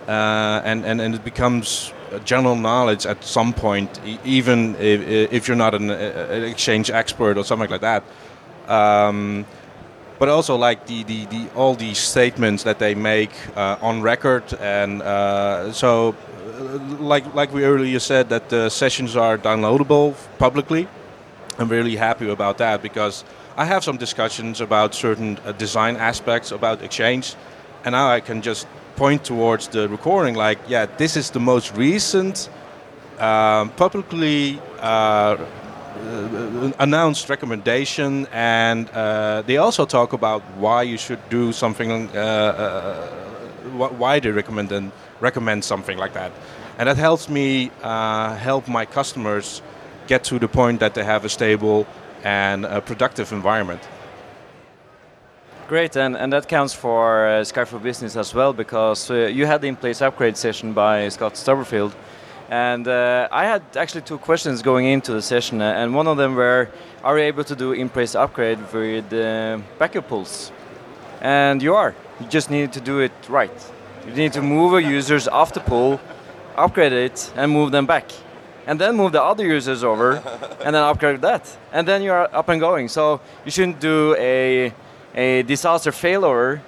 uh, 0.08 0.62
and 0.64 0.86
and 0.86 1.02
and 1.02 1.16
it 1.16 1.24
becomes 1.24 1.94
general 2.20 2.56
knowledge 2.56 3.06
at 3.06 3.24
some 3.24 3.54
point, 3.54 4.00
even 4.24 4.76
if, 4.76 5.32
if 5.32 5.48
you're 5.48 5.58
not 5.58 5.74
an, 5.74 5.90
an, 5.90 6.44
exchange 6.44 6.90
expert 6.90 7.38
or 7.38 7.44
something 7.44 7.70
like 7.70 7.82
that. 7.82 8.04
Um, 8.68 9.46
but 10.20 10.30
also 10.30 10.56
like 10.56 10.86
the, 10.88 11.04
the, 11.04 11.26
the 11.26 11.50
all 11.56 11.76
these 11.76 11.98
statements 11.98 12.64
that 12.64 12.80
they 12.80 12.96
make 12.96 13.32
uh, 13.58 13.78
on 13.82 14.02
record, 14.02 14.44
and 14.62 15.02
uh, 15.02 15.72
so 15.74 16.16
uh, 16.46 16.78
like 17.00 17.34
like 17.34 17.52
we 17.54 17.66
earlier 17.66 18.00
said 18.00 18.30
that 18.30 18.50
the 18.50 18.70
sessions 18.70 19.16
are 19.18 19.38
downloadable 19.38 20.16
publicly. 20.38 20.88
I'm 21.60 21.68
really 21.68 21.96
happy 21.96 22.30
about 22.30 22.58
that 22.60 22.82
because 22.82 23.26
I 23.58 23.66
have 23.66 23.84
some 23.84 23.98
discussions 23.98 24.62
about 24.62 24.96
certain 24.96 25.38
uh, 25.46 25.52
design 25.52 25.98
aspects 25.98 26.52
about 26.52 26.82
Exchange, 26.82 27.36
and 27.84 27.94
now 27.94 28.10
I 28.10 28.22
can 28.22 28.42
just 28.42 28.66
point 28.96 29.24
towards 29.24 29.68
the 29.68 29.88
recording 29.90 30.36
like, 30.36 30.60
yeah, 30.68 30.86
this 30.98 31.18
is 31.18 31.32
the 31.32 31.40
most 31.40 31.76
recent 31.76 32.50
um, 33.20 33.70
publicly 33.72 34.60
uh, 34.80 34.84
uh 34.84 36.72
announced 36.80 37.30
recommendation, 37.30 38.28
and 38.32 38.90
uh, 38.90 39.44
they 39.46 39.58
also 39.58 39.86
talk 39.86 40.14
about 40.14 40.42
why 40.58 40.82
you 40.82 40.98
should 40.98 41.20
do 41.30 41.52
something, 41.54 42.10
uh, 42.10 42.20
uh, 42.20 43.08
why 43.98 44.20
they 44.20 44.32
recommend 44.32 44.72
and 44.72 44.92
recommend 45.22 45.64
something 45.64 45.98
like 45.98 46.14
that, 46.14 46.32
and 46.78 46.90
that 46.90 46.98
helps 46.98 47.30
me 47.30 47.72
help 47.82 48.68
my 48.68 48.86
customers 48.86 49.62
get 50.08 50.24
to 50.24 50.40
the 50.40 50.48
point 50.48 50.80
that 50.80 50.94
they 50.94 51.04
have 51.04 51.24
a 51.26 51.30
stable 51.30 51.86
and 52.24 52.66
a 52.66 52.82
productive 52.82 53.32
environment. 53.32 53.82
Great, 55.70 55.96
and, 55.96 56.18
and 56.18 56.34
that 56.34 56.50
counts 56.50 56.74
for 56.74 57.26
uh, 57.26 57.42
Skype 57.42 57.68
for 57.68 57.80
Business 57.80 58.18
as 58.18 58.36
well 58.36 58.52
because 58.52 59.10
uh, 59.10 59.14
you 59.14 59.46
had 59.46 59.62
the 59.62 59.68
in-place 59.68 60.02
upgrade 60.02 60.36
session 60.36 60.74
by 60.74 61.08
Scott 61.08 61.38
Stubblefield, 61.38 61.96
and 62.50 62.86
uh, 62.86 63.30
I 63.32 63.46
had 63.46 63.64
actually 63.78 64.02
two 64.02 64.18
questions 64.18 64.62
going 64.62 64.88
into 64.88 65.14
the 65.14 65.22
session, 65.22 65.62
uh, 65.62 65.72
and 65.72 65.96
one 65.96 66.06
of 66.06 66.18
them 66.18 66.36
were, 66.36 66.70
are 67.02 67.18
you 67.18 67.24
able 67.24 67.46
to 67.46 67.56
do 67.56 67.72
in-place 67.72 68.14
upgrade 68.14 68.60
with 68.74 69.14
uh, 69.14 69.58
backup 69.80 70.10
pools? 70.10 70.52
And 71.22 71.64
you 71.64 71.76
are. 71.76 71.96
You 72.20 72.28
just 72.28 72.52
need 72.52 72.74
to 72.74 72.82
do 72.82 73.00
it 73.00 73.14
right. 73.30 73.72
You 74.06 74.14
need 74.14 74.34
to 74.34 74.42
move 74.42 74.74
your 74.74 74.82
users 74.82 75.30
off 75.30 75.54
the 75.54 75.62
pool, 75.62 76.02
upgrade 76.58 76.92
it, 76.92 77.32
and 77.38 77.50
move 77.50 77.72
them 77.72 77.86
back 77.86 78.12
and 78.66 78.80
then 78.80 78.96
move 78.96 79.12
the 79.12 79.22
other 79.22 79.46
users 79.46 79.84
over 79.84 80.16
and 80.64 80.76
then 80.76 80.84
upgrade 80.84 81.22
that 81.22 81.58
and 81.72 81.88
then 81.88 82.02
you're 82.02 82.34
up 82.34 82.48
and 82.50 82.60
going 82.62 82.88
so 82.88 83.20
you 83.44 83.52
shouldn't 83.52 83.80
do 83.80 84.16
a, 84.18 84.72
a 85.16 85.44
disaster 85.44 85.92
failover 85.92 86.62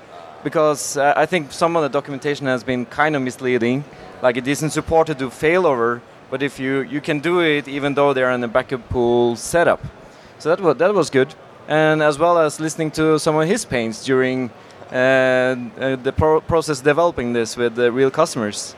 because 0.43 0.97
uh, 0.97 1.13
i 1.17 1.25
think 1.25 1.51
some 1.51 1.75
of 1.75 1.81
the 1.81 1.89
documentation 1.89 2.45
has 2.45 2.63
been 2.63 2.85
kind 2.85 3.15
of 3.15 3.21
misleading. 3.21 3.83
Like 4.21 4.37
it 4.37 4.47
isn't 4.47 4.71
supported 4.71 5.19
to 5.19 5.29
failover 5.29 6.01
but 6.29 6.41
if 6.41 6.59
you 6.59 6.81
you 6.81 7.01
can 7.01 7.19
do 7.19 7.39
it 7.39 7.67
even 7.67 7.93
though 7.93 8.13
they're 8.13 8.31
in 8.31 8.43
a 8.43 8.47
backup 8.47 8.87
pool 8.89 9.35
setup. 9.35 9.81
So 10.39 10.49
that 10.49 10.61
was 10.61 10.77
that 10.77 10.93
was 10.93 11.09
good. 11.09 11.33
And 11.67 12.01
as 12.01 12.19
well 12.19 12.37
as 12.37 12.59
listening 12.59 12.91
to 12.91 13.17
some 13.19 13.35
of 13.35 13.47
his 13.47 13.65
pains 13.65 14.03
during 14.05 14.51
uh, 14.91 14.95
uh, 14.95 15.95
the 15.95 16.13
pro 16.15 16.41
process 16.41 16.79
developing 16.79 17.33
this 17.33 17.57
with 17.57 17.75
the 17.75 17.91
real 17.91 18.11
customers. 18.11 18.75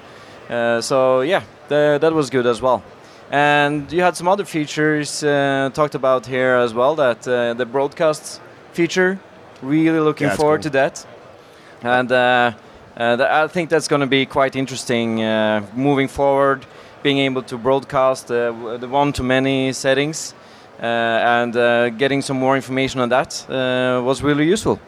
Uh, 0.50 0.82
so 0.82 1.22
yeah 1.22 1.44
the, 1.68 1.98
that 2.02 2.14
was 2.14 2.30
good 2.30 2.46
as 2.46 2.62
well. 2.62 2.82
And 3.30 3.92
you 3.92 4.02
had 4.02 4.16
some 4.16 4.28
other 4.28 4.46
features 4.46 5.22
uh, 5.22 5.70
talked 5.74 5.96
about 5.96 6.26
here 6.26 6.56
as 6.56 6.74
well. 6.74 6.96
That 6.96 7.28
uh, 7.28 7.54
the 7.54 7.66
broadcast 7.66 8.42
feature, 8.72 9.20
really 9.62 10.00
looking 10.00 10.30
forward 10.30 10.62
cool. 10.62 10.64
to 10.64 10.70
that. 10.72 11.06
And 11.82 12.12
uh, 12.12 12.52
uh 12.98 13.46
I 13.46 13.48
think 13.48 13.70
that's 13.70 13.88
going 13.88 14.02
to 14.02 14.08
be 14.08 14.26
quite 14.26 14.56
interesting 14.56 15.22
uh, 15.22 15.66
moving 15.76 16.08
forward. 16.08 16.66
Being 17.04 17.20
able 17.20 17.44
to 17.44 17.58
broadcast 17.58 18.32
uh, 18.32 18.78
the 18.78 18.88
one-to-many 18.88 19.72
settings 19.72 20.34
and 20.80 21.54
getting 21.98 22.22
some 22.22 22.38
more 22.38 22.56
information 22.56 23.00
on 23.02 23.10
that 23.10 23.46
was 24.04 24.22
really 24.24 24.46
useful 24.46 24.80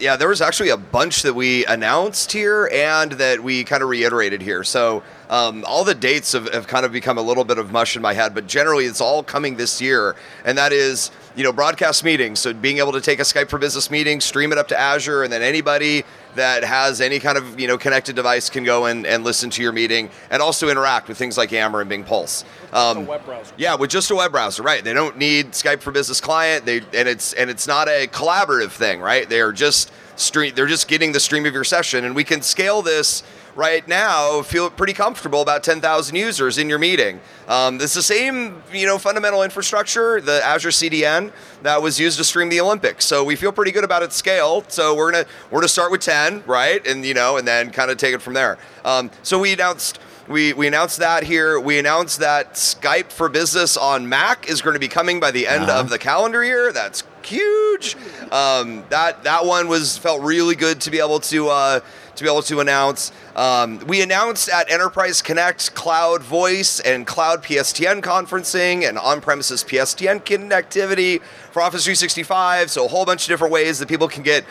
yeah, 0.00 0.16
there 0.16 0.28
was 0.28 0.40
actually 0.40 0.70
a 0.70 0.76
bunch 0.76 1.22
that 1.22 1.34
we 1.34 1.64
announced 1.66 2.32
here 2.32 2.68
and 2.72 3.12
that 3.12 3.42
we 3.42 3.64
kind 3.64 3.82
of 3.82 3.88
reiterated 3.88 4.42
here. 4.42 4.64
So 4.64 5.02
um, 5.30 5.64
all 5.66 5.84
the 5.84 5.94
dates 5.94 6.32
have, 6.32 6.52
have 6.52 6.66
kind 6.66 6.84
of 6.84 6.92
become 6.92 7.18
a 7.18 7.22
little 7.22 7.44
bit 7.44 7.58
of 7.58 7.72
mush 7.72 7.96
in 7.96 8.02
my 8.02 8.12
head, 8.12 8.34
but 8.34 8.46
generally 8.46 8.84
it's 8.84 9.00
all 9.00 9.22
coming 9.22 9.56
this 9.56 9.80
year. 9.80 10.16
And 10.44 10.58
that 10.58 10.72
is, 10.72 11.10
you 11.36 11.44
know, 11.44 11.52
broadcast 11.52 12.02
meetings. 12.02 12.40
So 12.40 12.52
being 12.54 12.78
able 12.78 12.92
to 12.92 13.00
take 13.00 13.20
a 13.20 13.22
Skype 13.22 13.50
for 13.50 13.58
Business 13.58 13.90
meeting, 13.90 14.20
stream 14.20 14.52
it 14.52 14.58
up 14.58 14.68
to 14.68 14.78
Azure, 14.78 15.22
and 15.22 15.32
then 15.32 15.42
anybody 15.42 16.04
that 16.34 16.64
has 16.64 17.00
any 17.00 17.18
kind 17.18 17.36
of 17.36 17.60
you 17.60 17.68
know 17.68 17.76
connected 17.78 18.16
device 18.16 18.48
can 18.48 18.64
go 18.64 18.86
and, 18.86 19.06
and 19.06 19.22
listen 19.22 19.50
to 19.50 19.62
your 19.62 19.72
meeting 19.72 20.10
and 20.30 20.42
also 20.42 20.68
interact 20.68 21.08
with 21.08 21.18
things 21.18 21.36
like 21.36 21.52
Yammer 21.52 21.80
and 21.80 21.88
Bing 21.88 22.04
Pulse. 22.04 22.44
Um, 22.72 23.06
web 23.06 23.24
browser. 23.24 23.52
Yeah, 23.56 23.76
with 23.76 23.90
just 23.90 24.10
a 24.10 24.14
web 24.14 24.32
browser, 24.32 24.62
right? 24.62 24.82
They 24.82 24.94
don't 24.94 25.18
need 25.18 25.52
Skype 25.52 25.80
for 25.80 25.90
Business 25.90 26.20
client. 26.20 26.64
They 26.64 26.78
and 26.78 27.08
it's 27.08 27.34
and 27.34 27.50
it's 27.50 27.66
not 27.66 27.88
a 27.88 28.06
collaborative 28.06 28.70
thing, 28.70 29.00
right? 29.00 29.28
They 29.28 29.40
are 29.40 29.52
just 29.52 29.92
stream. 30.16 30.54
They're 30.54 30.66
just 30.66 30.88
getting 30.88 31.12
the 31.12 31.20
stream 31.20 31.44
of 31.44 31.52
your 31.52 31.64
session, 31.64 32.04
and 32.04 32.16
we 32.16 32.24
can 32.24 32.40
scale 32.40 32.80
this 32.80 33.22
right 33.56 33.88
now 33.88 34.42
feel 34.42 34.70
pretty 34.70 34.92
comfortable 34.92 35.40
about 35.40 35.64
10,000 35.64 36.14
users 36.14 36.58
in 36.58 36.68
your 36.68 36.78
meeting. 36.78 37.18
Um, 37.48 37.80
it's 37.80 37.94
the 37.94 38.02
same, 38.02 38.62
you 38.72 38.86
know, 38.86 38.98
fundamental 38.98 39.42
infrastructure, 39.42 40.20
the 40.20 40.44
Azure 40.44 40.68
CDN 40.68 41.32
that 41.62 41.80
was 41.80 41.98
used 41.98 42.18
to 42.18 42.24
stream 42.24 42.50
the 42.50 42.60
Olympics. 42.60 43.06
So 43.06 43.24
we 43.24 43.34
feel 43.34 43.52
pretty 43.52 43.72
good 43.72 43.84
about 43.84 44.02
its 44.02 44.14
scale. 44.14 44.64
So 44.68 44.94
we're 44.94 45.10
gonna 45.10 45.24
we're 45.50 45.60
gonna 45.60 45.68
start 45.68 45.90
with 45.90 46.02
10, 46.02 46.44
right, 46.46 46.86
and 46.86 47.04
you 47.04 47.14
know, 47.14 47.38
and 47.38 47.48
then 47.48 47.70
kind 47.70 47.90
of 47.90 47.96
take 47.96 48.14
it 48.14 48.22
from 48.22 48.34
there. 48.34 48.58
Um, 48.84 49.10
so 49.22 49.38
we 49.38 49.52
announced. 49.52 49.98
We, 50.28 50.54
we 50.54 50.66
announced 50.66 50.98
that 50.98 51.22
here. 51.22 51.60
We 51.60 51.78
announced 51.78 52.18
that 52.18 52.54
Skype 52.54 53.12
for 53.12 53.28
Business 53.28 53.76
on 53.76 54.08
Mac 54.08 54.48
is 54.50 54.60
going 54.60 54.74
to 54.74 54.80
be 54.80 54.88
coming 54.88 55.20
by 55.20 55.30
the 55.30 55.46
end 55.46 55.66
uh-huh. 55.66 55.78
of 55.78 55.88
the 55.88 56.00
calendar 56.00 56.44
year. 56.44 56.72
That's 56.72 57.04
huge. 57.22 57.96
Um, 58.32 58.84
that 58.88 59.22
that 59.24 59.44
one 59.44 59.68
was 59.68 59.96
felt 59.98 60.22
really 60.22 60.56
good 60.56 60.80
to 60.80 60.90
be 60.90 60.98
able 60.98 61.20
to 61.20 61.48
uh, 61.48 61.80
to 62.16 62.24
be 62.24 62.30
able 62.30 62.42
to 62.42 62.60
announce. 62.60 63.12
Um, 63.34 63.78
we 63.86 64.02
announced 64.02 64.48
at 64.48 64.70
Enterprise 64.70 65.22
Connect 65.22 65.74
Cloud 65.74 66.22
Voice 66.22 66.80
and 66.80 67.06
Cloud 67.06 67.42
PSTN 67.42 68.00
conferencing 68.00 68.88
and 68.88 68.98
on 68.98 69.20
premises 69.20 69.62
PSTN 69.62 70.20
connectivity 70.22 71.22
for 71.52 71.62
Office 71.62 71.84
365. 71.84 72.70
So, 72.70 72.84
a 72.84 72.88
whole 72.88 73.04
bunch 73.04 73.24
of 73.24 73.28
different 73.28 73.52
ways 73.52 73.78
that 73.78 73.88
people 73.88 74.08
can 74.08 74.22
get 74.22 74.44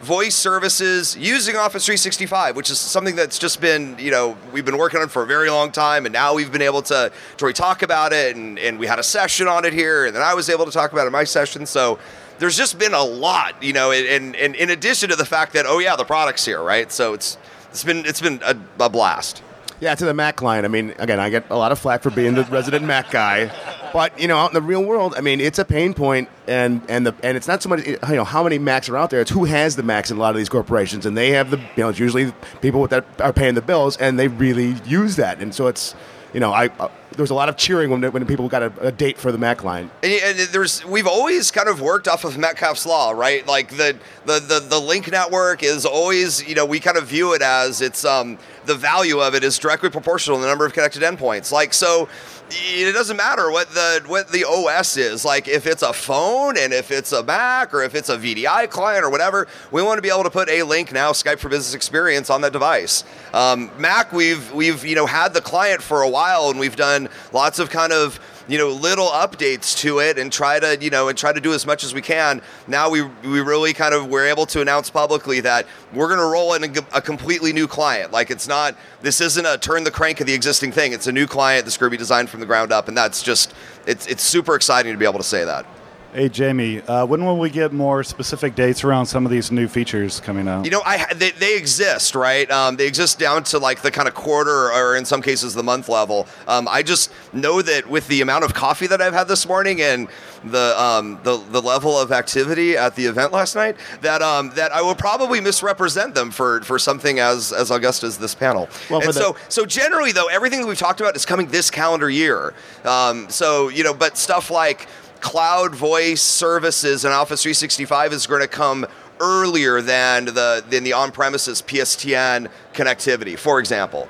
voice 0.00 0.34
services 0.34 1.14
using 1.16 1.56
Office 1.56 1.84
365, 1.84 2.56
which 2.56 2.70
is 2.70 2.78
something 2.78 3.16
that's 3.16 3.38
just 3.38 3.60
been, 3.60 3.96
you 3.98 4.10
know, 4.10 4.36
we've 4.50 4.64
been 4.64 4.78
working 4.78 4.98
on 4.98 5.08
for 5.08 5.22
a 5.22 5.26
very 5.26 5.50
long 5.50 5.70
time, 5.70 6.06
and 6.06 6.12
now 6.14 6.34
we've 6.34 6.50
been 6.50 6.62
able 6.62 6.80
to, 6.80 7.12
to 7.36 7.52
talk 7.52 7.82
about 7.82 8.14
it, 8.14 8.34
and, 8.34 8.58
and 8.58 8.78
we 8.78 8.86
had 8.86 8.98
a 8.98 9.02
session 9.02 9.46
on 9.46 9.66
it 9.66 9.74
here, 9.74 10.06
and 10.06 10.16
then 10.16 10.22
I 10.22 10.32
was 10.32 10.48
able 10.48 10.64
to 10.64 10.70
talk 10.70 10.92
about 10.92 11.04
it 11.04 11.08
in 11.08 11.12
my 11.12 11.24
session. 11.24 11.66
So 11.66 11.98
there's 12.40 12.56
just 12.56 12.78
been 12.78 12.94
a 12.94 13.02
lot, 13.04 13.62
you 13.62 13.72
know, 13.72 13.92
and, 13.92 14.34
and 14.34 14.56
in 14.56 14.70
addition 14.70 15.10
to 15.10 15.16
the 15.16 15.26
fact 15.26 15.52
that, 15.52 15.66
oh 15.66 15.78
yeah, 15.78 15.94
the 15.94 16.04
product's 16.04 16.44
here, 16.44 16.62
right? 16.62 16.90
So 16.90 17.12
it's 17.12 17.38
it's 17.70 17.84
been 17.84 18.04
it's 18.06 18.20
been 18.20 18.40
a, 18.42 18.56
a 18.80 18.88
blast. 18.88 19.42
Yeah, 19.78 19.94
to 19.94 20.04
the 20.04 20.12
Mac 20.12 20.36
client. 20.36 20.66
I 20.66 20.68
mean, 20.68 20.94
again, 20.98 21.20
I 21.20 21.30
get 21.30 21.48
a 21.48 21.56
lot 21.56 21.72
of 21.72 21.78
flack 21.78 22.02
for 22.02 22.10
being 22.10 22.34
the 22.34 22.44
resident 22.44 22.84
Mac 22.84 23.10
guy, 23.10 23.50
but 23.94 24.18
you 24.20 24.28
know, 24.28 24.36
out 24.36 24.50
in 24.50 24.54
the 24.54 24.60
real 24.60 24.84
world, 24.84 25.14
I 25.16 25.20
mean, 25.20 25.40
it's 25.40 25.58
a 25.58 25.64
pain 25.64 25.94
point, 25.94 26.28
and 26.46 26.82
and 26.88 27.06
the 27.06 27.14
and 27.22 27.36
it's 27.36 27.46
not 27.48 27.62
so 27.62 27.68
much 27.68 27.86
you 27.86 27.98
know 28.02 28.24
how 28.24 28.42
many 28.42 28.58
Macs 28.58 28.88
are 28.88 28.96
out 28.96 29.10
there. 29.10 29.20
It's 29.20 29.30
who 29.30 29.44
has 29.44 29.76
the 29.76 29.82
Macs 29.82 30.10
in 30.10 30.16
a 30.16 30.20
lot 30.20 30.30
of 30.30 30.36
these 30.36 30.48
corporations, 30.48 31.06
and 31.06 31.16
they 31.16 31.30
have 31.30 31.50
the 31.50 31.58
you 31.58 31.82
know 31.82 31.90
it's 31.90 31.98
usually 31.98 32.32
people 32.60 32.86
that 32.88 33.04
are 33.20 33.32
paying 33.32 33.54
the 33.54 33.62
bills, 33.62 33.96
and 33.98 34.18
they 34.18 34.28
really 34.28 34.76
use 34.86 35.16
that, 35.16 35.40
and 35.40 35.54
so 35.54 35.66
it's 35.66 35.94
you 36.34 36.40
know 36.40 36.52
I 36.52 36.68
uh, 36.78 36.88
there 37.12 37.22
was 37.22 37.30
a 37.30 37.34
lot 37.34 37.48
of 37.48 37.56
cheering 37.56 37.90
when 37.90 38.02
when 38.12 38.26
people 38.26 38.48
got 38.48 38.62
a, 38.62 38.72
a 38.80 38.92
date 38.92 39.18
for 39.18 39.32
the 39.32 39.38
Mac 39.38 39.64
line. 39.64 39.90
And, 40.02 40.12
and 40.12 40.38
there's 40.50 40.84
we've 40.84 41.06
always 41.06 41.50
kind 41.50 41.68
of 41.68 41.80
worked 41.80 42.08
off 42.08 42.24
of 42.24 42.38
Metcalfe's 42.38 42.86
law, 42.86 43.10
right? 43.10 43.46
Like 43.46 43.70
the, 43.70 43.96
the 44.26 44.38
the 44.40 44.60
the 44.60 44.80
Lync 44.80 45.10
network 45.10 45.62
is 45.62 45.84
always, 45.84 46.46
you 46.46 46.54
know, 46.54 46.64
we 46.64 46.80
kind 46.80 46.96
of 46.96 47.06
view 47.06 47.34
it 47.34 47.42
as 47.42 47.80
it's 47.80 48.04
um 48.04 48.38
the 48.66 48.74
value 48.74 49.20
of 49.20 49.34
it 49.34 49.42
is 49.42 49.58
directly 49.58 49.90
proportional 49.90 50.38
to 50.38 50.42
the 50.42 50.48
number 50.48 50.64
of 50.64 50.72
connected 50.72 51.02
endpoints. 51.02 51.50
Like 51.50 51.74
so 51.74 52.08
it 52.52 52.92
doesn't 52.92 53.16
matter 53.16 53.50
what 53.50 53.70
the 53.70 54.02
what 54.06 54.28
the 54.28 54.44
OS 54.44 54.96
is. 54.96 55.24
Like 55.24 55.48
if 55.48 55.66
it's 55.66 55.82
a 55.82 55.92
phone 55.92 56.56
and 56.56 56.72
if 56.72 56.90
it's 56.90 57.12
a 57.12 57.22
Mac 57.22 57.72
or 57.72 57.82
if 57.82 57.94
it's 57.94 58.08
a 58.08 58.16
VDI 58.16 58.68
client 58.70 59.04
or 59.04 59.10
whatever, 59.10 59.46
we 59.70 59.82
want 59.82 59.98
to 59.98 60.02
be 60.02 60.08
able 60.08 60.24
to 60.24 60.30
put 60.30 60.48
a 60.48 60.60
Lync 60.60 60.92
now 60.92 61.12
Skype 61.12 61.38
for 61.38 61.48
Business 61.48 61.74
experience 61.74 62.30
on 62.30 62.40
that 62.40 62.52
device. 62.52 63.04
Um, 63.32 63.70
Mac, 63.78 64.12
we've 64.12 64.52
we've 64.52 64.84
you 64.84 64.94
know 64.94 65.06
had 65.06 65.34
the 65.34 65.40
client 65.40 65.82
for 65.82 66.02
a 66.02 66.08
while 66.08 66.50
and 66.50 66.58
we've 66.58 66.76
done 66.76 67.08
lots 67.32 67.58
of 67.58 67.70
kind 67.70 67.92
of 67.92 68.20
you 68.48 68.58
know 68.58 68.68
little 68.68 69.08
updates 69.08 69.76
to 69.78 70.00
it 70.00 70.18
and 70.18 70.32
try 70.32 70.58
to 70.58 70.76
you 70.80 70.90
know 70.90 71.08
and 71.08 71.16
try 71.16 71.32
to 71.32 71.40
do 71.40 71.52
as 71.52 71.66
much 71.66 71.84
as 71.84 71.94
we 71.94 72.02
can. 72.02 72.42
Now 72.66 72.90
we 72.90 73.02
we 73.02 73.40
really 73.40 73.72
kind 73.72 73.94
of 73.94 74.08
we're 74.08 74.26
able 74.26 74.46
to 74.46 74.60
announce 74.60 74.90
publicly 74.90 75.40
that 75.40 75.66
we're 75.92 76.08
going 76.08 76.20
to 76.20 76.26
roll 76.26 76.54
in 76.54 76.64
a, 76.64 76.98
a, 76.98 77.02
completely 77.02 77.52
new 77.52 77.66
client. 77.66 78.12
Like 78.12 78.30
it's 78.30 78.48
not 78.48 78.76
this 79.02 79.20
isn't 79.20 79.46
a 79.46 79.58
turn 79.58 79.84
the 79.84 79.90
crank 79.90 80.20
of 80.20 80.26
the 80.26 80.34
existing 80.34 80.72
thing. 80.72 80.92
It's 80.92 81.06
a 81.06 81.12
new 81.12 81.26
client 81.26 81.64
that's 81.64 81.76
going 81.76 81.90
to 81.90 81.94
be 81.94 81.98
designed 81.98 82.30
from 82.30 82.40
the 82.40 82.46
ground 82.46 82.72
up 82.72 82.88
and 82.88 82.96
that's 82.96 83.22
just 83.22 83.54
it's 83.86 84.06
it's 84.06 84.22
super 84.22 84.54
exciting 84.54 84.92
to 84.92 84.98
be 84.98 85.04
able 85.04 85.18
to 85.18 85.24
say 85.24 85.44
that 85.44 85.66
Hey 86.12 86.28
Jamie, 86.28 86.80
uh, 86.82 87.06
when 87.06 87.24
will 87.24 87.38
we 87.38 87.50
get 87.50 87.72
more 87.72 88.02
specific 88.02 88.56
dates 88.56 88.82
around 88.82 89.06
some 89.06 89.24
of 89.24 89.30
these 89.30 89.52
new 89.52 89.68
features 89.68 90.18
coming 90.18 90.48
out? 90.48 90.64
You 90.64 90.72
know, 90.72 90.82
I 90.84 91.14
they, 91.14 91.30
they 91.30 91.56
exist, 91.56 92.16
right? 92.16 92.50
Um, 92.50 92.74
they 92.74 92.88
exist 92.88 93.20
down 93.20 93.44
to 93.44 93.60
like 93.60 93.82
the 93.82 93.92
kind 93.92 94.08
of 94.08 94.14
quarter, 94.14 94.72
or 94.72 94.96
in 94.96 95.04
some 95.04 95.22
cases, 95.22 95.54
the 95.54 95.62
month 95.62 95.88
level. 95.88 96.26
Um, 96.48 96.66
I 96.66 96.82
just 96.82 97.12
know 97.32 97.62
that 97.62 97.88
with 97.88 98.08
the 98.08 98.22
amount 98.22 98.42
of 98.42 98.54
coffee 98.54 98.88
that 98.88 99.00
I've 99.00 99.12
had 99.12 99.28
this 99.28 99.46
morning 99.46 99.82
and 99.82 100.08
the 100.42 100.74
um, 100.82 101.20
the 101.22 101.36
the 101.36 101.62
level 101.62 101.96
of 101.96 102.10
activity 102.10 102.76
at 102.76 102.96
the 102.96 103.06
event 103.06 103.30
last 103.32 103.54
night, 103.54 103.76
that 104.00 104.20
um, 104.20 104.50
that 104.56 104.72
I 104.72 104.82
will 104.82 104.96
probably 104.96 105.40
misrepresent 105.40 106.16
them 106.16 106.32
for 106.32 106.60
for 106.62 106.76
something 106.80 107.20
as 107.20 107.52
as 107.52 107.70
august 107.70 108.02
as 108.02 108.18
this 108.18 108.34
panel. 108.34 108.68
Well, 108.90 109.00
and 109.02 109.14
so 109.14 109.34
the- 109.34 109.38
so 109.48 109.64
generally, 109.64 110.10
though, 110.10 110.26
everything 110.26 110.60
that 110.62 110.66
we've 110.66 110.76
talked 110.76 111.00
about 111.00 111.14
is 111.14 111.24
coming 111.24 111.46
this 111.46 111.70
calendar 111.70 112.10
year. 112.10 112.52
Um, 112.84 113.28
so 113.30 113.68
you 113.68 113.84
know, 113.84 113.94
but 113.94 114.16
stuff 114.18 114.50
like 114.50 114.88
cloud 115.20 115.74
voice 115.74 116.22
services 116.22 117.04
and 117.04 117.12
Office 117.14 117.42
365 117.42 118.12
is 118.12 118.26
going 118.26 118.40
to 118.42 118.48
come 118.48 118.86
earlier 119.20 119.80
than 119.82 120.24
the 120.26 120.64
than 120.68 120.82
the 120.84 120.92
on-premises 120.94 121.62
PSTN 121.62 122.48
connectivity, 122.72 123.38
for 123.38 123.58
example. 123.60 124.08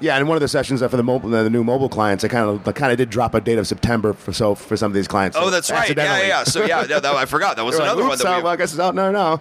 Yeah, 0.00 0.16
and 0.16 0.26
one 0.26 0.36
of 0.36 0.40
the 0.40 0.48
sessions 0.48 0.80
for 0.80 0.88
the 0.88 1.02
mobile, 1.04 1.30
the 1.30 1.48
new 1.48 1.62
mobile 1.62 1.88
clients, 1.88 2.24
I 2.24 2.28
kind 2.28 2.48
of, 2.50 2.66
I 2.66 2.72
kind 2.72 2.90
of 2.90 2.98
did 2.98 3.08
drop 3.08 3.34
a 3.34 3.40
date 3.40 3.58
of 3.58 3.68
September 3.68 4.12
for 4.12 4.32
so 4.32 4.56
for 4.56 4.76
some 4.76 4.90
of 4.90 4.94
these 4.94 5.06
clients. 5.06 5.36
Oh, 5.40 5.48
that's 5.48 5.70
right. 5.70 5.96
Yeah, 5.96 6.18
yeah, 6.18 6.26
yeah. 6.26 6.42
So 6.44 6.64
yeah, 6.64 6.82
that, 6.84 7.02
that- 7.04 7.14
I 7.14 7.24
forgot. 7.24 7.54
That 7.56 7.64
was 7.64 7.76
They 7.78 7.82
were 7.82 7.86
like, 7.86 7.92
another 7.92 8.02
one 8.02 8.12
"Oops, 8.14 8.22
that 8.24 8.36
we. 8.38 8.42
well, 8.42 8.52
I 8.52 8.56
guess 8.56 8.72
it's 8.72 8.80
out 8.80 8.94
there 8.96 9.12
now. 9.12 9.38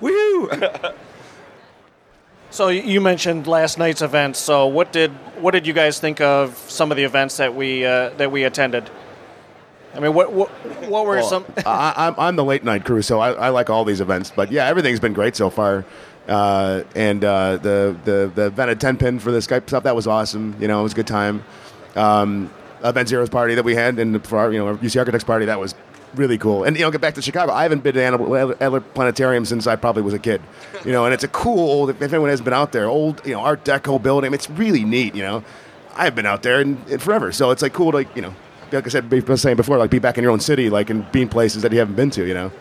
Woo! 0.00 0.50
So 2.50 2.68
you 2.68 3.00
mentioned 3.00 3.46
last 3.46 3.78
night's 3.78 4.02
events. 4.02 4.38
So 4.40 4.66
what 4.66 4.90
did 4.92 5.12
what 5.40 5.52
did 5.52 5.66
you 5.66 5.72
guys 5.72 6.00
think 6.00 6.20
of 6.20 6.56
some 6.68 6.90
of 6.90 6.96
the 6.96 7.04
events 7.04 7.36
that 7.36 7.54
we 7.54 7.84
uh, 7.84 8.10
that 8.16 8.32
we 8.32 8.44
attended? 8.44 8.90
I 9.94 10.00
mean, 10.00 10.14
what 10.14 10.32
what, 10.32 10.50
what 10.88 11.04
were 11.06 11.16
Well, 11.16 11.28
some? 11.28 11.44
I, 11.66 11.94
I'm, 11.96 12.14
I'm 12.18 12.36
the 12.36 12.44
late 12.44 12.64
night 12.64 12.84
crew, 12.84 13.02
so 13.02 13.20
I, 13.20 13.32
I 13.32 13.48
like 13.48 13.70
all 13.70 13.84
these 13.84 14.00
events. 14.00 14.32
But 14.34 14.52
yeah, 14.52 14.66
everything's 14.66 15.00
been 15.00 15.12
great 15.12 15.36
so 15.36 15.50
far. 15.50 15.84
Uh, 16.28 16.84
and 16.94 17.24
uh, 17.24 17.56
the 17.56 17.96
the 18.04 18.30
the 18.34 18.46
event 18.46 18.70
at 18.70 18.80
10 18.80 18.96
pin 18.98 19.18
for 19.18 19.32
the 19.32 19.38
Skype 19.38 19.66
stuff 19.68 19.82
that 19.82 19.96
was 19.96 20.06
awesome. 20.06 20.54
You 20.60 20.68
know, 20.68 20.80
it 20.80 20.82
was 20.84 20.92
a 20.92 20.96
good 20.96 21.06
time. 21.06 21.44
Um, 21.96 22.50
Event 22.84 23.08
Zero's 23.08 23.28
party 23.28 23.54
that 23.56 23.64
we 23.64 23.74
had, 23.74 23.98
and 23.98 24.24
for 24.24 24.38
our 24.38 24.52
you 24.52 24.58
know 24.58 24.76
UC 24.76 24.98
Architects 24.98 25.24
party 25.24 25.46
that 25.46 25.58
was 25.58 25.74
really 26.14 26.38
cool. 26.38 26.64
And 26.64 26.76
you 26.76 26.82
know, 26.82 26.90
get 26.90 27.00
back 27.00 27.14
to 27.14 27.22
Chicago. 27.22 27.52
I 27.52 27.62
haven't 27.64 27.82
been 27.82 27.94
to 27.94 28.02
Adler 28.02 28.56
Adler 28.60 28.80
Planetarium 28.80 29.44
since 29.44 29.66
I 29.66 29.76
probably 29.76 30.02
was 30.02 30.14
a 30.14 30.18
kid. 30.18 30.40
You 30.84 30.92
know, 30.92 31.04
and 31.04 31.12
it's 31.12 31.24
a 31.24 31.28
cool 31.28 31.58
old. 31.58 31.90
If 31.90 32.00
anyone 32.02 32.30
has 32.30 32.40
been 32.40 32.52
out 32.54 32.72
there, 32.72 32.86
old 32.86 33.26
you 33.26 33.34
know 33.34 33.40
Art 33.40 33.64
Deco 33.64 34.00
building. 34.00 34.26
I 34.26 34.30
mean, 34.30 34.34
it's 34.34 34.50
really 34.50 34.84
neat. 34.84 35.14
You 35.14 35.22
know, 35.22 35.44
I've 35.94 36.14
been 36.14 36.26
out 36.26 36.42
there 36.42 36.60
in, 36.60 36.80
in 36.88 36.98
forever, 37.00 37.32
so 37.32 37.50
it's 37.50 37.62
like 37.62 37.72
cool 37.72 37.90
to 37.90 37.98
like, 37.98 38.14
you 38.14 38.22
know. 38.22 38.34
Like 38.72 38.86
I 38.86 38.88
said, 38.88 39.12
I 39.12 39.18
was 39.18 39.42
saying 39.42 39.56
before, 39.56 39.78
like 39.78 39.90
be 39.90 39.98
back 39.98 40.18
in 40.18 40.22
your 40.22 40.32
own 40.32 40.40
city, 40.40 40.70
like 40.70 40.90
and 40.90 41.10
be 41.12 41.22
in 41.22 41.28
places 41.28 41.62
that 41.62 41.72
you 41.72 41.78
haven't 41.78 41.96
been 41.96 42.10
to, 42.10 42.26
you 42.26 42.34
know. 42.34 42.52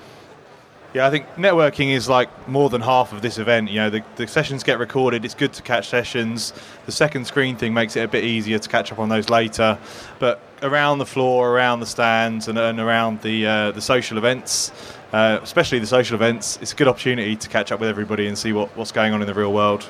Yeah, 0.91 1.05
I 1.05 1.11
think 1.11 1.27
networking 1.35 1.91
is 1.93 2.09
like 2.09 2.29
more 2.47 2.67
than 2.67 2.81
half 2.81 3.13
of 3.13 3.21
this 3.21 3.37
event. 3.37 3.69
You 3.69 3.75
know, 3.75 3.89
the, 3.91 4.03
the 4.15 4.25
sessions 4.27 4.63
get 4.63 4.79
recorded. 4.79 5.23
It's 5.23 5.35
good 5.35 5.53
to 5.53 5.61
catch 5.61 5.87
sessions. 5.87 6.51
The 6.87 6.91
second 6.91 7.25
screen 7.25 7.55
thing 7.55 7.75
makes 7.75 7.95
it 7.95 8.01
a 8.01 8.07
bit 8.07 8.23
easier 8.23 8.57
to 8.57 8.69
catch 8.69 8.91
up 8.91 8.97
on 8.97 9.07
those 9.07 9.29
later. 9.29 9.77
But 10.17 10.41
around 10.63 10.97
the 10.97 11.05
floor, 11.05 11.51
around 11.51 11.81
the 11.81 11.85
stands, 11.85 12.47
and, 12.47 12.57
and 12.57 12.79
around 12.79 13.21
the 13.21 13.45
uh, 13.45 13.71
the 13.71 13.81
social 13.81 14.17
events, 14.17 14.71
uh, 15.13 15.39
especially 15.43 15.77
the 15.77 15.85
social 15.85 16.15
events, 16.15 16.57
it's 16.59 16.73
a 16.73 16.75
good 16.75 16.87
opportunity 16.87 17.35
to 17.35 17.49
catch 17.49 17.71
up 17.71 17.79
with 17.79 17.89
everybody 17.89 18.25
and 18.25 18.35
see 18.35 18.51
what, 18.51 18.75
what's 18.75 18.91
going 18.91 19.13
on 19.13 19.21
in 19.21 19.27
the 19.27 19.33
real 19.35 19.53
world. 19.53 19.87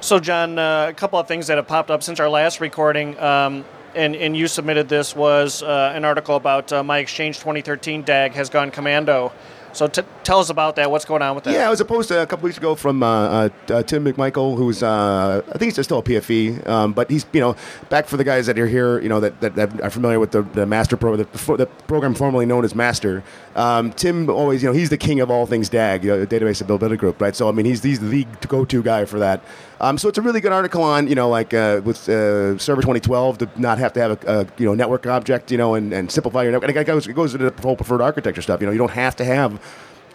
So, 0.00 0.20
John, 0.20 0.58
uh, 0.60 0.86
a 0.88 0.94
couple 0.94 1.18
of 1.18 1.26
things 1.26 1.48
that 1.48 1.56
have 1.56 1.66
popped 1.66 1.90
up 1.90 2.04
since 2.04 2.20
our 2.20 2.30
last 2.30 2.60
recording, 2.60 3.18
um, 3.18 3.64
and, 3.96 4.14
and 4.14 4.36
you 4.36 4.46
submitted 4.46 4.88
this, 4.88 5.16
was 5.16 5.60
uh, 5.62 5.92
an 5.92 6.04
article 6.04 6.36
about 6.36 6.72
uh, 6.72 6.84
My 6.84 6.98
Exchange 6.98 7.38
2013 7.38 8.02
DAG 8.02 8.32
has 8.32 8.48
gone 8.48 8.70
commando. 8.70 9.32
So, 9.72 9.88
t- 9.88 10.02
tell 10.22 10.38
us 10.38 10.50
about 10.50 10.76
that. 10.76 10.90
What's 10.90 11.04
going 11.04 11.20
on 11.20 11.34
with 11.34 11.44
that? 11.44 11.52
Yeah, 11.52 11.66
I 11.66 11.70
was 11.70 11.80
opposed 11.80 12.08
to 12.08 12.22
a 12.22 12.26
couple 12.26 12.44
weeks 12.44 12.58
ago 12.58 12.76
from 12.76 13.02
uh, 13.02 13.06
uh, 13.08 13.48
uh, 13.70 13.82
Tim 13.82 14.04
McMichael, 14.04 14.56
who's 14.56 14.84
uh, 14.84 15.42
I 15.46 15.58
think 15.58 15.74
he's 15.74 15.84
still 15.84 15.98
a 15.98 16.02
PFE, 16.02 16.66
um, 16.66 16.92
but 16.92 17.10
he's 17.10 17.26
you 17.32 17.40
know 17.40 17.56
back 17.88 18.06
for 18.06 18.16
the 18.16 18.24
guys 18.24 18.46
that 18.46 18.58
are 18.58 18.66
here, 18.68 19.00
you 19.00 19.08
know 19.08 19.20
that, 19.20 19.40
that, 19.40 19.56
that 19.56 19.80
are 19.82 19.90
familiar 19.90 20.20
with 20.20 20.30
the, 20.30 20.42
the 20.42 20.64
master 20.64 20.96
pro, 20.96 21.16
the, 21.16 21.24
the 21.56 21.66
program 21.86 22.14
formerly 22.14 22.46
known 22.46 22.64
as 22.64 22.74
Master. 22.74 23.24
Um, 23.58 23.92
Tim 23.92 24.30
always, 24.30 24.62
you 24.62 24.68
know, 24.68 24.72
he's 24.72 24.88
the 24.88 24.96
king 24.96 25.18
of 25.18 25.32
all 25.32 25.44
things 25.44 25.68
DAG, 25.68 26.04
you 26.04 26.10
know, 26.10 26.24
database 26.24 26.60
availability 26.60 26.96
group, 26.96 27.20
right? 27.20 27.34
So 27.34 27.48
I 27.48 27.52
mean, 27.52 27.66
he's 27.66 27.82
he's 27.82 27.98
the 27.98 28.24
go-to 28.46 28.84
guy 28.84 29.04
for 29.04 29.18
that. 29.18 29.42
Um, 29.80 29.98
so 29.98 30.08
it's 30.08 30.16
a 30.16 30.22
really 30.22 30.40
good 30.40 30.52
article 30.52 30.82
on 30.82 31.08
you 31.08 31.16
know 31.16 31.28
like 31.28 31.52
uh, 31.52 31.80
with 31.84 32.08
uh, 32.08 32.56
Server 32.58 32.82
2012 32.82 33.38
to 33.38 33.50
not 33.56 33.78
have 33.78 33.92
to 33.94 34.00
have 34.00 34.24
a, 34.24 34.40
a 34.40 34.46
you 34.58 34.66
know 34.66 34.74
network 34.74 35.06
object, 35.06 35.50
you 35.50 35.58
know, 35.58 35.74
and, 35.74 35.92
and 35.92 36.10
simplify 36.10 36.44
your 36.44 36.52
network. 36.52 36.70
And 36.70 36.78
it 36.78 36.84
goes 36.84 37.08
it 37.08 37.14
goes 37.14 37.34
into 37.34 37.50
the 37.50 37.62
whole 37.62 37.74
preferred 37.74 38.00
architecture 38.00 38.42
stuff. 38.42 38.60
You 38.60 38.66
know, 38.66 38.72
you 38.72 38.78
don't 38.78 38.92
have 38.92 39.16
to 39.16 39.24
have 39.24 39.60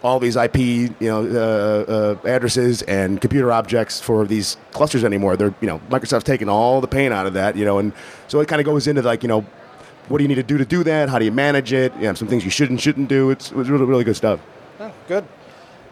all 0.02 0.20
these 0.20 0.36
IP, 0.36 0.56
you 0.56 0.94
know, 1.00 1.24
uh, 1.24 1.92
uh, 2.24 2.28
addresses 2.28 2.82
and 2.82 3.22
computer 3.22 3.50
objects 3.50 4.00
for 4.00 4.26
these 4.26 4.58
clusters 4.72 5.02
anymore. 5.02 5.34
They're, 5.34 5.54
you 5.62 5.66
know, 5.66 5.80
Microsoft's 5.88 6.24
taking 6.24 6.48
all 6.48 6.82
the 6.82 6.86
pain 6.86 7.10
out 7.10 7.26
of 7.26 7.32
that, 7.32 7.56
you 7.56 7.64
know, 7.64 7.78
and 7.78 7.92
so 8.28 8.40
it 8.40 8.46
kind 8.46 8.60
of 8.60 8.66
goes 8.66 8.86
into 8.86 9.00
like, 9.00 9.22
you 9.22 9.28
know, 9.28 9.46
what 10.08 10.18
do 10.18 10.24
you 10.24 10.28
need 10.28 10.34
to 10.36 10.42
do 10.42 10.58
to 10.58 10.64
do 10.64 10.84
that? 10.84 11.08
How 11.08 11.18
do 11.18 11.24
you 11.24 11.32
manage 11.32 11.72
it? 11.72 11.94
You 11.96 12.02
know, 12.02 12.14
some 12.14 12.28
things 12.28 12.44
you 12.44 12.50
should 12.50 12.70
and 12.70 12.80
shouldn't 12.80 13.08
do. 13.08 13.30
It's, 13.30 13.50
it 13.50 13.56
was 13.56 13.70
really, 13.70 13.84
really 13.84 14.04
good 14.04 14.16
stuff. 14.16 14.40
Oh, 14.80 14.92
good. 15.08 15.24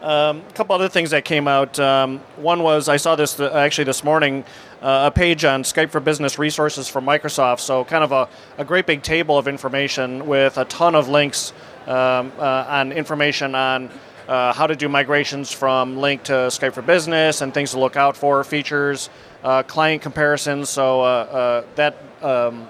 Um, 0.01 0.43
a 0.49 0.53
couple 0.53 0.75
other 0.75 0.89
things 0.89 1.11
that 1.11 1.23
came 1.23 1.47
out. 1.47 1.79
Um, 1.79 2.19
one 2.35 2.61
was 2.61 2.89
I 2.89 2.97
saw 2.97 3.15
this 3.15 3.39
uh, 3.39 3.53
actually 3.53 3.85
this 3.85 4.03
morning, 4.03 4.43
uh, 4.81 5.09
a 5.09 5.11
page 5.11 5.45
on 5.45 5.63
Skype 5.63 5.91
for 5.91 6.01
Business 6.01 6.37
resources 6.37 6.89
from 6.89 7.05
Microsoft. 7.05 7.61
So 7.61 7.85
kind 7.85 8.03
of 8.03 8.11
a, 8.11 8.27
a 8.57 8.65
great 8.65 8.85
big 8.85 9.01
table 9.01 9.37
of 9.37 9.47
information 9.47 10.27
with 10.27 10.57
a 10.57 10.65
ton 10.65 10.93
of 10.93 11.07
links 11.07 11.53
um, 11.87 12.33
uh, 12.37 12.65
on 12.67 12.91
information 12.91 13.55
on 13.55 13.89
uh, 14.27 14.51
how 14.51 14.67
to 14.67 14.75
do 14.75 14.89
migrations 14.89 15.53
from 15.53 15.95
Lync 15.95 16.23
to 16.23 16.33
Skype 16.33 16.73
for 16.73 16.81
Business 16.81 17.41
and 17.41 17.53
things 17.53 17.71
to 17.71 17.79
look 17.79 17.95
out 17.95 18.17
for, 18.17 18.43
features, 18.43 19.09
uh, 19.43 19.63
client 19.63 20.01
comparisons. 20.01 20.69
So 20.69 21.01
uh, 21.01 21.63
that 21.75 21.95
um, 22.21 22.67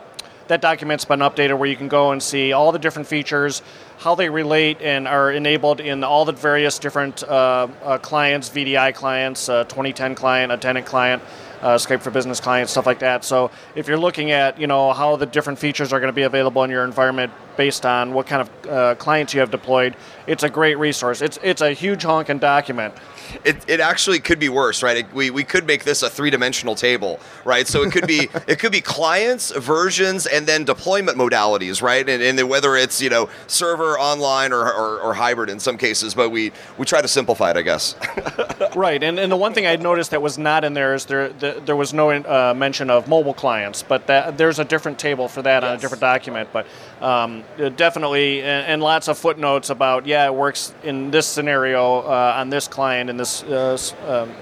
that 0.47 0.61
document's 0.61 1.05
been 1.05 1.19
updated 1.19 1.57
where 1.57 1.69
you 1.69 1.75
can 1.75 1.87
go 1.87 2.11
and 2.11 2.21
see 2.21 2.51
all 2.53 2.71
the 2.71 2.79
different 2.79 3.07
features, 3.07 3.61
how 3.99 4.15
they 4.15 4.29
relate 4.29 4.81
and 4.81 5.07
are 5.07 5.31
enabled 5.31 5.79
in 5.79 6.03
all 6.03 6.25
the 6.25 6.33
various 6.33 6.79
different 6.79 7.23
uh, 7.23 7.67
uh, 7.83 7.97
clients, 7.99 8.49
VDI 8.49 8.93
clients, 8.93 9.47
uh, 9.47 9.63
2010 9.65 10.15
client, 10.15 10.51
a 10.51 10.57
tenant 10.57 10.85
client, 10.85 11.23
uh, 11.61 11.75
Skype 11.75 12.01
for 12.01 12.11
Business 12.11 12.41
client, 12.41 12.69
stuff 12.69 12.85
like 12.85 12.99
that. 12.99 13.23
So 13.23 13.49
if 13.73 13.87
you're 13.87 13.97
looking 13.97 14.31
at 14.31 14.59
you 14.59 14.67
know 14.67 14.91
how 14.91 15.15
the 15.15 15.25
different 15.25 15.59
features 15.59 15.93
are 15.93 15.99
going 15.99 16.09
to 16.09 16.15
be 16.15 16.23
available 16.23 16.63
in 16.63 16.69
your 16.69 16.83
environment 16.83 17.31
based 17.55 17.85
on 17.85 18.13
what 18.13 18.27
kind 18.27 18.41
of 18.41 18.69
uh, 18.69 18.95
clients 18.95 19.33
you 19.33 19.39
have 19.39 19.49
deployed, 19.49 19.95
it's 20.27 20.43
a 20.43 20.49
great 20.49 20.77
resource. 20.77 21.21
It's 21.21 21.39
it's 21.41 21.61
a 21.61 21.71
huge 21.71 22.03
honking 22.03 22.39
document. 22.39 22.93
It, 23.43 23.57
it 23.67 23.79
actually 23.79 24.19
could 24.19 24.39
be 24.39 24.49
worse, 24.49 24.83
right? 24.83 24.97
It, 24.97 25.13
we, 25.13 25.29
we 25.29 25.43
could 25.43 25.65
make 25.65 25.83
this 25.83 26.03
a 26.03 26.09
three 26.09 26.29
dimensional 26.29 26.75
table, 26.75 27.19
right? 27.45 27.67
So 27.67 27.83
it 27.83 27.91
could 27.91 28.07
be 28.07 28.29
it 28.47 28.59
could 28.59 28.71
be 28.71 28.81
clients, 28.81 29.51
versions, 29.51 30.25
and 30.25 30.45
then 30.45 30.63
deployment 30.63 31.17
modalities, 31.17 31.81
right? 31.81 32.07
And, 32.07 32.21
and 32.21 32.37
then 32.37 32.47
whether 32.47 32.75
it's 32.75 33.01
you 33.01 33.09
know 33.09 33.29
server, 33.47 33.97
online, 33.99 34.53
or, 34.53 34.71
or, 34.71 34.99
or 34.99 35.13
hybrid 35.13 35.49
in 35.49 35.59
some 35.59 35.77
cases, 35.77 36.13
but 36.13 36.29
we 36.29 36.51
we 36.77 36.85
try 36.85 37.01
to 37.01 37.07
simplify 37.07 37.51
it, 37.51 37.57
I 37.57 37.61
guess. 37.61 37.95
Right, 38.75 39.03
and, 39.03 39.19
and 39.19 39.31
the 39.31 39.37
one 39.37 39.53
thing 39.53 39.67
I 39.67 39.75
noticed 39.75 40.11
that 40.11 40.21
was 40.21 40.39
not 40.39 40.63
in 40.63 40.73
there 40.73 40.95
is 40.95 41.05
there 41.05 41.29
the, 41.29 41.61
there 41.63 41.75
was 41.75 41.93
no 41.93 42.09
uh, 42.09 42.53
mention 42.55 42.89
of 42.89 43.07
mobile 43.07 43.33
clients, 43.33 43.83
but 43.83 44.07
that 44.07 44.37
there's 44.37 44.57
a 44.57 44.65
different 44.65 44.97
table 44.97 45.27
for 45.27 45.43
that 45.43 45.63
on 45.63 45.75
a 45.75 45.77
different 45.77 46.01
document. 46.01 46.49
But 46.51 46.65
um, 47.03 47.43
definitely, 47.75 48.41
and, 48.41 48.65
and 48.65 48.81
lots 48.81 49.09
of 49.09 49.17
footnotes 49.17 49.69
about 49.69 50.07
yeah, 50.07 50.25
it 50.25 50.33
works 50.33 50.73
in 50.83 51.11
this 51.11 51.27
scenario 51.27 51.99
uh, 51.99 52.35
on 52.37 52.49
this 52.49 52.67
client 52.67 53.09
in 53.09 53.17
this 53.17 53.43
uh, 53.43 53.77
um, 54.07 54.33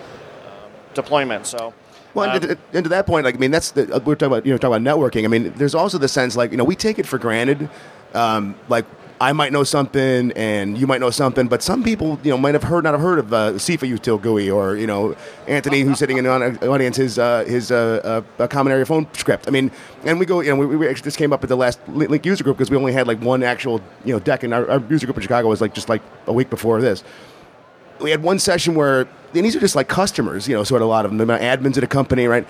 deployment. 0.93 1.47
So. 1.47 1.73
Well, 2.13 2.29
and, 2.29 2.41
to, 2.43 2.57
and 2.73 2.83
to 2.83 2.89
that 2.89 3.07
point, 3.07 3.23
like 3.23 3.35
I 3.35 3.37
mean, 3.37 3.51
that's 3.51 3.71
the, 3.71 3.85
we're 4.05 4.15
talking 4.15 4.27
about 4.27 4.45
you 4.45 4.51
know 4.51 4.57
talking 4.59 4.85
about 4.85 4.97
networking. 4.97 5.25
I 5.25 5.27
mean, 5.27 5.53
there's 5.55 5.73
also 5.73 5.97
the 5.97 6.07
sense 6.07 6.35
like 6.35 6.51
you 6.51 6.57
know 6.57 6.63
we 6.63 6.75
take 6.75 6.99
it 6.99 7.07
for 7.07 7.17
granted, 7.17 7.69
um, 8.13 8.55
like. 8.69 8.85
I 9.21 9.33
might 9.33 9.51
know 9.51 9.63
something, 9.63 10.31
and 10.31 10.75
you 10.75 10.87
might 10.87 10.99
know 10.99 11.11
something, 11.11 11.47
but 11.47 11.61
some 11.61 11.83
people, 11.83 12.19
you 12.23 12.31
know, 12.31 12.39
might 12.39 12.55
have 12.55 12.63
heard, 12.63 12.85
not 12.85 12.95
have 12.95 13.01
heard 13.01 13.19
of 13.19 13.31
uh, 13.31 13.51
SEFAUtil 13.51 14.19
GUI, 14.19 14.49
or 14.49 14.75
you 14.75 14.87
know, 14.87 15.15
Anthony, 15.47 15.81
who's 15.81 15.99
sitting 15.99 16.17
in 16.17 16.23
the 16.23 16.67
audience, 16.67 16.97
his 16.97 17.19
uh, 17.19 17.45
his 17.45 17.71
uh, 17.71 18.23
uh, 18.39 18.47
common 18.47 18.73
area 18.73 18.83
phone 18.83 19.07
script. 19.13 19.47
I 19.47 19.51
mean, 19.51 19.69
and 20.05 20.19
we 20.19 20.25
go, 20.25 20.39
you 20.39 20.49
know, 20.49 20.55
we, 20.55 20.75
we 20.75 20.89
actually 20.89 21.03
just 21.03 21.19
came 21.19 21.33
up 21.33 21.43
at 21.43 21.49
the 21.49 21.55
last 21.55 21.79
Lync 21.85 22.25
user 22.25 22.43
group 22.43 22.57
because 22.57 22.71
we 22.71 22.77
only 22.77 22.93
had 22.93 23.05
like 23.05 23.21
one 23.21 23.43
actual, 23.43 23.79
you 24.05 24.11
know, 24.11 24.19
deck, 24.19 24.41
and 24.41 24.55
our, 24.55 24.67
our 24.67 24.81
user 24.89 25.05
group 25.05 25.17
in 25.17 25.21
Chicago 25.21 25.49
was 25.49 25.61
like 25.61 25.75
just 25.75 25.87
like 25.87 26.01
a 26.25 26.33
week 26.33 26.49
before 26.49 26.81
this. 26.81 27.03
We 27.99 28.09
had 28.09 28.23
one 28.23 28.39
session 28.39 28.73
where 28.73 29.07
and 29.35 29.45
these 29.45 29.55
are 29.55 29.59
just 29.59 29.75
like 29.75 29.87
customers, 29.87 30.47
you 30.47 30.55
know, 30.55 30.63
sort 30.63 30.81
of 30.81 30.87
a 30.87 30.89
lot 30.89 31.05
of 31.05 31.15
them, 31.15 31.27
they're 31.27 31.37
admins 31.37 31.77
at 31.77 31.83
a 31.83 31.87
company, 31.87 32.25
right? 32.25 32.47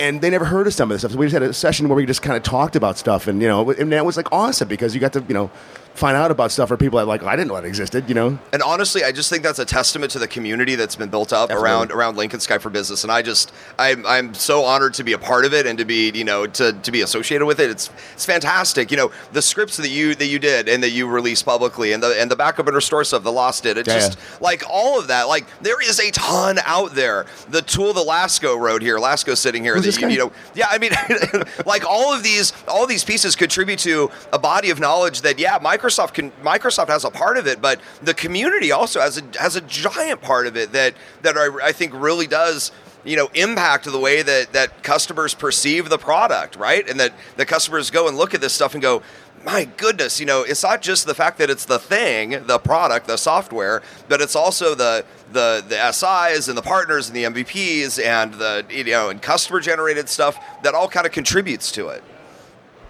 And 0.00 0.22
they 0.22 0.30
never 0.30 0.46
heard 0.46 0.66
of 0.66 0.72
some 0.72 0.90
of 0.90 0.94
this 0.94 1.02
stuff. 1.02 1.12
So 1.12 1.18
we 1.18 1.26
just 1.26 1.34
had 1.34 1.42
a 1.42 1.52
session 1.52 1.86
where 1.88 1.96
we 1.96 2.06
just 2.06 2.22
kind 2.22 2.36
of 2.36 2.42
talked 2.42 2.76
about 2.76 2.96
stuff, 2.96 3.28
and 3.28 3.42
you 3.42 3.46
know, 3.46 3.70
and 3.72 3.92
that 3.92 4.06
was 4.06 4.16
like 4.16 4.32
awesome 4.32 4.68
because 4.68 4.94
you 4.94 5.02
got 5.02 5.12
to, 5.12 5.24
you 5.28 5.34
know, 5.34 5.50
find 5.94 6.16
out 6.16 6.30
about 6.30 6.50
stuff 6.50 6.68
for 6.68 6.76
people 6.76 6.98
that 6.98 7.06
like 7.06 7.22
I 7.22 7.36
didn't 7.36 7.48
know 7.48 7.56
it 7.56 7.64
existed, 7.64 8.08
you 8.08 8.14
know. 8.14 8.38
And 8.52 8.62
honestly, 8.62 9.04
I 9.04 9.12
just 9.12 9.30
think 9.30 9.42
that's 9.42 9.58
a 9.58 9.64
testament 9.64 10.12
to 10.12 10.18
the 10.18 10.28
community 10.28 10.74
that's 10.74 10.96
been 10.96 11.08
built 11.08 11.32
up 11.32 11.48
Definitely. 11.48 11.68
around 11.68 11.92
around 11.92 12.16
Lync 12.16 12.32
and 12.32 12.42
Skype 12.42 12.60
for 12.60 12.70
Business. 12.70 13.04
And 13.04 13.12
I 13.12 13.22
just 13.22 13.52
I'm 13.78 14.04
I'm 14.04 14.34
so 14.34 14.64
honored 14.64 14.94
to 14.94 15.04
be 15.04 15.12
a 15.12 15.18
part 15.18 15.44
of 15.44 15.54
it 15.54 15.66
and 15.66 15.78
to 15.78 15.84
be 15.84 16.10
you 16.10 16.24
know 16.24 16.46
to, 16.46 16.72
to 16.72 16.90
be 16.90 17.00
associated 17.02 17.46
with 17.46 17.60
it. 17.60 17.70
It's 17.70 17.90
it's 18.12 18.26
fantastic. 18.26 18.90
You 18.90 18.96
know 18.96 19.12
the 19.32 19.42
scripts 19.42 19.76
that 19.76 19.88
you 19.88 20.14
that 20.16 20.26
you 20.26 20.38
did 20.38 20.68
and 20.68 20.82
that 20.82 20.90
you 20.90 21.06
released 21.06 21.44
publicly 21.44 21.92
and 21.92 22.02
the 22.02 22.20
and 22.20 22.30
the 22.30 22.36
backup 22.36 22.66
and 22.66 22.74
restore 22.74 23.04
stuff, 23.04 23.22
the 23.22 23.32
lost 23.32 23.62
did. 23.62 23.78
It's 23.78 23.88
yeah, 23.88 23.94
just 23.94 24.18
yeah. 24.18 24.36
like 24.40 24.64
all 24.68 24.98
of 24.98 25.08
that. 25.08 25.28
Like 25.28 25.46
there 25.60 25.80
is 25.80 26.00
a 26.00 26.10
ton 26.10 26.58
out 26.64 26.94
there. 26.94 27.26
The 27.48 27.62
tool 27.62 27.92
that 27.92 28.06
Lasco 28.06 28.58
wrote 28.58 28.82
here, 28.82 28.98
Lasco 28.98 29.36
sitting 29.36 29.62
here. 29.62 29.80
That 29.80 30.00
you, 30.00 30.08
you 30.08 30.18
know 30.18 30.32
yeah 30.54 30.66
I 30.70 30.78
mean 30.78 30.92
like 31.66 31.84
all 31.84 32.12
of 32.12 32.22
these 32.22 32.52
all 32.66 32.86
these 32.86 33.04
pieces 33.04 33.36
contribute 33.36 33.78
to 33.80 34.10
a 34.32 34.38
body 34.38 34.70
of 34.70 34.80
knowledge 34.80 35.20
that 35.22 35.38
yeah 35.38 35.58
Microsoft 35.84 36.14
can 36.14 36.30
Microsoft 36.42 36.88
has 36.88 37.04
a 37.04 37.10
part 37.10 37.36
of 37.36 37.46
it, 37.46 37.60
but 37.60 37.80
the 38.02 38.14
community 38.14 38.72
also 38.72 39.00
has 39.00 39.18
a 39.18 39.22
has 39.38 39.56
a 39.56 39.60
giant 39.62 40.22
part 40.22 40.46
of 40.46 40.56
it 40.56 40.72
that 40.72 40.94
that 41.22 41.36
I, 41.36 41.68
I 41.68 41.72
think 41.72 41.92
really 41.94 42.26
does 42.26 42.72
you 43.04 43.16
know 43.16 43.28
impact 43.34 43.84
the 43.84 43.98
way 43.98 44.22
that 44.22 44.52
that 44.52 44.82
customers 44.82 45.34
perceive 45.34 45.88
the 45.88 45.98
product 45.98 46.56
right? 46.56 46.88
And 46.88 46.98
that 47.00 47.12
the 47.36 47.46
customers 47.46 47.90
go 47.90 48.08
and 48.08 48.16
look 48.16 48.34
at 48.34 48.40
this 48.40 48.52
stuff 48.52 48.74
and 48.74 48.82
go 48.82 49.02
my 49.44 49.66
goodness 49.76 50.18
you 50.18 50.24
know 50.24 50.42
it's 50.42 50.62
not 50.62 50.80
just 50.80 51.06
the 51.06 51.14
fact 51.14 51.36
that 51.36 51.50
it's 51.50 51.66
the 51.66 51.78
thing 51.78 52.46
the 52.46 52.58
product 52.58 53.06
the 53.06 53.18
software 53.18 53.82
but 54.08 54.22
it's 54.22 54.34
also 54.34 54.74
the 54.74 55.04
the 55.32 55.62
the 55.68 55.92
SIs 55.92 56.48
and 56.48 56.56
the 56.56 56.62
partners 56.62 57.08
and 57.08 57.16
the 57.16 57.24
MVPs 57.24 58.02
and 58.02 58.32
the 58.34 58.64
you 58.70 58.84
know 58.84 59.10
and 59.10 59.20
customer 59.20 59.60
generated 59.60 60.08
stuff 60.08 60.38
that 60.62 60.74
all 60.74 60.88
kind 60.88 61.04
of 61.04 61.12
contributes 61.12 61.70
to 61.72 61.88
it 61.88 62.02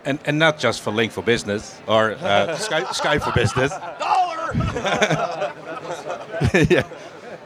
and, 0.05 0.19
and 0.25 0.39
not 0.39 0.59
just 0.59 0.83
for 0.83 0.93
Lync 0.93 1.13
for 1.13 1.23
Business 1.23 1.81
or 1.87 2.13
uh, 2.13 2.57
Skype, 2.57 2.87
Skype 2.87 3.23
for 3.23 3.33
Business. 3.33 3.71
Dollar. 3.99 4.53
yeah. 6.71 6.87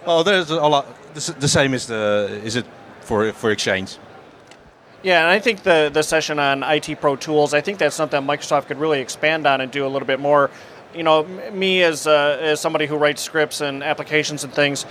Well, 0.07 0.25
there's 0.25 0.51
a 0.51 0.57
lot. 0.57 0.87
The 1.15 1.49
same 1.49 1.75
is 1.75 1.87
the 1.87 2.41
is 2.45 2.57
it 2.57 2.67
for 3.01 3.33
for 3.33 3.51
Exchange. 3.51 3.99
Yeah, 5.03 5.23
and 5.23 5.31
I 5.31 5.39
think 5.39 5.63
the 5.63 5.91
the 5.93 6.03
session 6.03 6.39
on 6.39 6.63
IT 6.63 7.01
Pro 7.01 7.17
tools, 7.17 7.55
I 7.55 7.61
think 7.61 7.79
that's 7.79 7.95
something 7.95 8.21
Microsoft 8.23 8.67
could 8.67 8.79
really 8.79 9.01
expand 9.01 9.47
on 9.47 9.61
and 9.61 9.71
do 9.71 9.87
a 9.87 9.89
little 9.89 10.07
bit 10.07 10.21
more. 10.21 10.51
You 10.95 11.03
know, 11.03 11.25
me 11.53 11.83
as 11.83 12.07
uh, 12.07 12.39
as 12.41 12.61
somebody 12.61 12.87
who 12.87 12.97
writes 12.97 13.23
scripts 13.23 13.61
and 13.61 13.85
applications 13.85 14.45
and 14.45 14.53
things, 14.53 14.87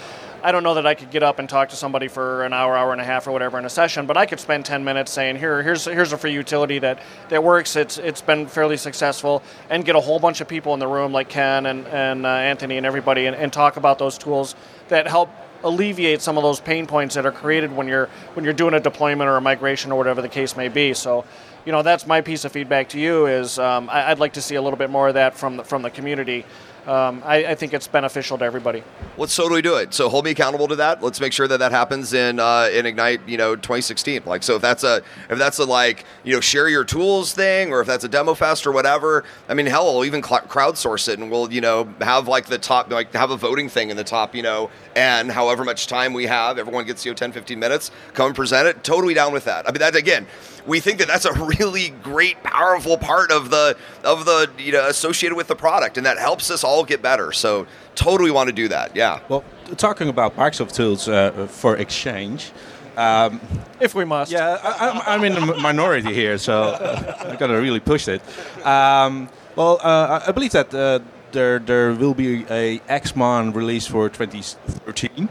I 0.48 0.54
don't 0.54 0.64
know 0.64 0.76
that 0.76 0.88
I 0.88 0.96
could 0.96 1.12
get 1.12 1.24
up 1.24 1.40
and 1.40 1.50
talk 1.50 1.68
to 1.70 1.76
somebody 1.76 2.08
for 2.08 2.46
an 2.46 2.54
hour, 2.54 2.78
hour 2.78 2.94
and 2.94 3.02
a 3.02 3.04
half, 3.04 3.28
or 3.28 3.34
whatever 3.34 3.60
in 3.60 3.66
a 3.66 3.70
session, 3.70 4.06
but 4.06 4.16
I 4.16 4.26
could 4.26 4.40
spend 4.40 4.64
10 4.64 4.82
minutes 4.82 5.12
saying, 5.12 5.36
here, 5.36 5.62
here's 5.62 5.84
here's 5.84 6.14
a 6.14 6.18
free 6.18 6.32
utility 6.32 6.80
that, 6.80 7.02
that 7.28 7.44
works. 7.44 7.76
It's 7.76 7.98
it's 7.98 8.22
been 8.22 8.48
fairly 8.48 8.78
successful, 8.78 9.44
and 9.70 9.84
get 9.84 9.98
a 9.98 10.00
whole 10.00 10.20
bunch 10.20 10.40
of 10.40 10.48
people 10.48 10.74
in 10.74 10.80
the 10.80 10.88
room 10.88 11.12
like 11.12 11.28
Ken 11.28 11.66
and 11.66 11.86
and 11.88 12.26
uh, 12.26 12.30
Anthony 12.30 12.78
and 12.78 12.86
everybody, 12.86 13.26
and, 13.26 13.36
and 13.36 13.52
talk 13.52 13.76
about 13.76 14.00
those 14.00 14.18
tools 14.18 14.56
that 14.88 15.06
help 15.06 15.30
alleviate 15.66 16.22
some 16.22 16.38
of 16.38 16.44
those 16.44 16.62
pain 16.62 16.88
points 16.88 17.16
that 17.16 17.26
are 17.26 17.32
created 17.34 17.76
when 17.76 17.90
you're 17.90 18.08
when 18.34 18.46
you're 18.46 18.54
doing 18.54 18.74
a 18.74 18.80
deployment 18.80 19.30
or 19.30 19.36
a 19.36 19.42
migration 19.42 19.92
or 19.92 19.98
whatever 19.98 20.22
the 20.22 20.30
case 20.30 20.56
may 20.56 20.70
be. 20.70 20.94
So, 20.94 21.26
you 21.66 21.74
know, 21.74 21.82
that's 21.82 22.08
my 22.08 22.22
piece 22.22 22.46
of 22.46 22.54
feedback 22.54 22.88
to 22.90 23.00
you 23.02 23.26
is 23.26 23.60
um, 23.60 23.90
I, 23.90 24.08
would 24.08 24.20
like 24.20 24.34
to 24.34 24.42
see 24.42 24.56
a 24.56 24.62
little 24.62 24.80
bit 24.80 24.90
more 24.90 25.10
of 25.10 25.16
that 25.16 25.36
from 25.36 25.58
the, 25.58 25.66
from 25.66 25.82
the 25.82 25.90
community 25.90 26.46
um, 26.88 27.22
I, 27.26 27.48
I, 27.48 27.56
think 27.56 27.74
it's 27.74 27.88
beneficial 27.88 28.38
to 28.38 28.46
everybody. 28.46 28.82
Let's 29.18 29.36
totally 29.36 29.62
do 29.62 29.76
it. 29.76 29.94
So 29.94 30.08
hold 30.08 30.24
me 30.24 30.32
accountable 30.32 30.70
to 30.70 30.76
that. 30.78 31.04
Let's 31.04 31.20
make 31.20 31.34
sure 31.34 31.46
that 31.48 31.58
that 31.58 31.74
happens 31.74 32.14
in 32.14 32.40
uh, 32.40 32.70
in 32.72 32.86
Ignite, 32.86 33.28
you 33.28 33.38
know, 33.38 33.56
2016. 33.58 34.22
Like, 34.26 34.42
so 34.42 34.56
if 34.56 34.62
that's 34.62 34.86
a 34.86 35.02
if 35.30 35.38
that's 35.38 35.60
a 35.60 35.66
like 35.66 36.06
you 36.24 36.34
know 36.34 36.40
share 36.40 36.70
your 36.70 36.86
tools 36.86 37.34
thing, 37.34 37.74
or 37.74 37.82
if 37.82 37.88
that's 37.88 38.06
a 38.06 38.08
demo 38.08 38.34
fest 38.34 38.66
or 38.66 38.72
whatever. 38.72 39.26
I 39.50 39.54
mean, 39.54 39.66
hell, 39.66 39.94
we'll 39.94 40.06
even 40.06 40.24
cl- 40.24 40.42
crowdsource 40.42 41.10
it, 41.10 41.20
and 41.20 41.30
we'll 41.30 41.52
you 41.52 41.60
know 41.60 41.94
have 42.00 42.30
like 42.30 42.46
the 42.46 42.58
top 42.58 42.90
like 42.90 43.12
have 43.14 43.32
a 43.32 43.38
voting 43.38 43.68
thing 43.68 43.90
in 43.90 43.98
the 43.98 44.06
top, 44.06 44.34
you 44.34 44.42
know, 44.42 44.70
and 44.96 45.30
however 45.30 45.66
much 45.66 45.88
time 45.88 46.14
we 46.14 46.26
have, 46.28 46.58
everyone 46.58 46.86
gets 46.86 47.06
you 47.06 47.12
know 47.12 47.16
10, 47.16 47.34
15 47.34 47.60
minutes, 47.60 47.92
come 48.14 48.28
and 48.28 48.36
present 48.36 48.66
it. 48.66 48.84
Totally 48.86 49.14
down 49.14 49.34
with 49.34 49.44
that. 49.44 49.68
I 49.68 49.72
mean, 49.72 49.80
that 49.80 49.96
again 49.96 50.26
we 50.68 50.80
think 50.82 51.00
that 51.00 51.08
that's 51.08 51.26
a 51.26 51.34
really 51.34 51.90
great, 52.04 52.44
powerful 52.44 52.98
part 52.98 53.32
of 53.32 53.50
the 53.50 53.76
of 54.04 54.26
the 54.26 54.50
you 54.60 54.72
know 54.72 54.88
associated 54.88 55.36
with 55.36 55.48
the 55.48 55.56
product, 55.56 55.98
and 55.98 56.06
that 56.06 56.18
helps 56.20 56.52
us 56.52 56.64
all 56.64 56.84
get 56.84 57.02
better. 57.02 57.32
So 57.32 57.66
totally 57.96 58.30
want 58.30 58.48
to 58.48 58.54
do 58.54 58.68
that. 58.68 58.96
Yeah. 58.96 59.22
Well, 59.30 59.44
talking 59.78 60.10
about 60.10 60.36
Microsoft 60.36 60.74
tools 60.74 61.08
uh, 61.08 61.48
for 61.50 61.78
Exchange. 61.78 62.52
Um, 62.98 63.40
if 63.80 63.94
we 63.94 64.06
must. 64.06 64.32
Yeah, 64.32 64.60
I, 64.64 65.16
am 65.16 65.24
in 65.24 65.34
the 65.34 65.42
minority 65.58 66.14
here, 66.14 66.38
so 66.40 66.74
I've 67.20 67.38
got 67.38 67.48
to 67.48 67.54
really 67.54 67.80
push 67.80 68.08
it. 68.08 68.22
Um, 68.66 69.30
well, 69.56 69.80
uh, 69.84 70.24
I 70.26 70.32
believe 70.32 70.52
that 70.52 70.74
uh, 70.74 71.00
there 71.32 71.60
there 71.60 71.94
will 71.94 72.16
be 72.16 72.44
a 72.50 72.80
ExMon 72.90 73.54
release 73.54 73.86
for 73.86 74.10
2013. 74.10 75.30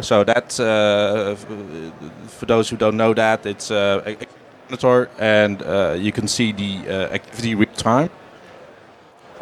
So 0.00 0.24
that's 0.24 0.58
uh, 0.58 1.36
for 2.26 2.46
those 2.46 2.68
who 2.68 2.76
don't 2.76 2.96
know 2.96 3.14
that 3.14 3.46
it's 3.46 3.70
uh, 3.70 4.16
monitor 4.68 5.10
and 5.18 5.62
uh, 5.62 5.96
you 5.98 6.12
can 6.12 6.28
see 6.28 6.52
the 6.52 6.88
uh, 6.88 7.14
activity 7.14 7.54
real 7.54 7.72
time. 7.72 8.10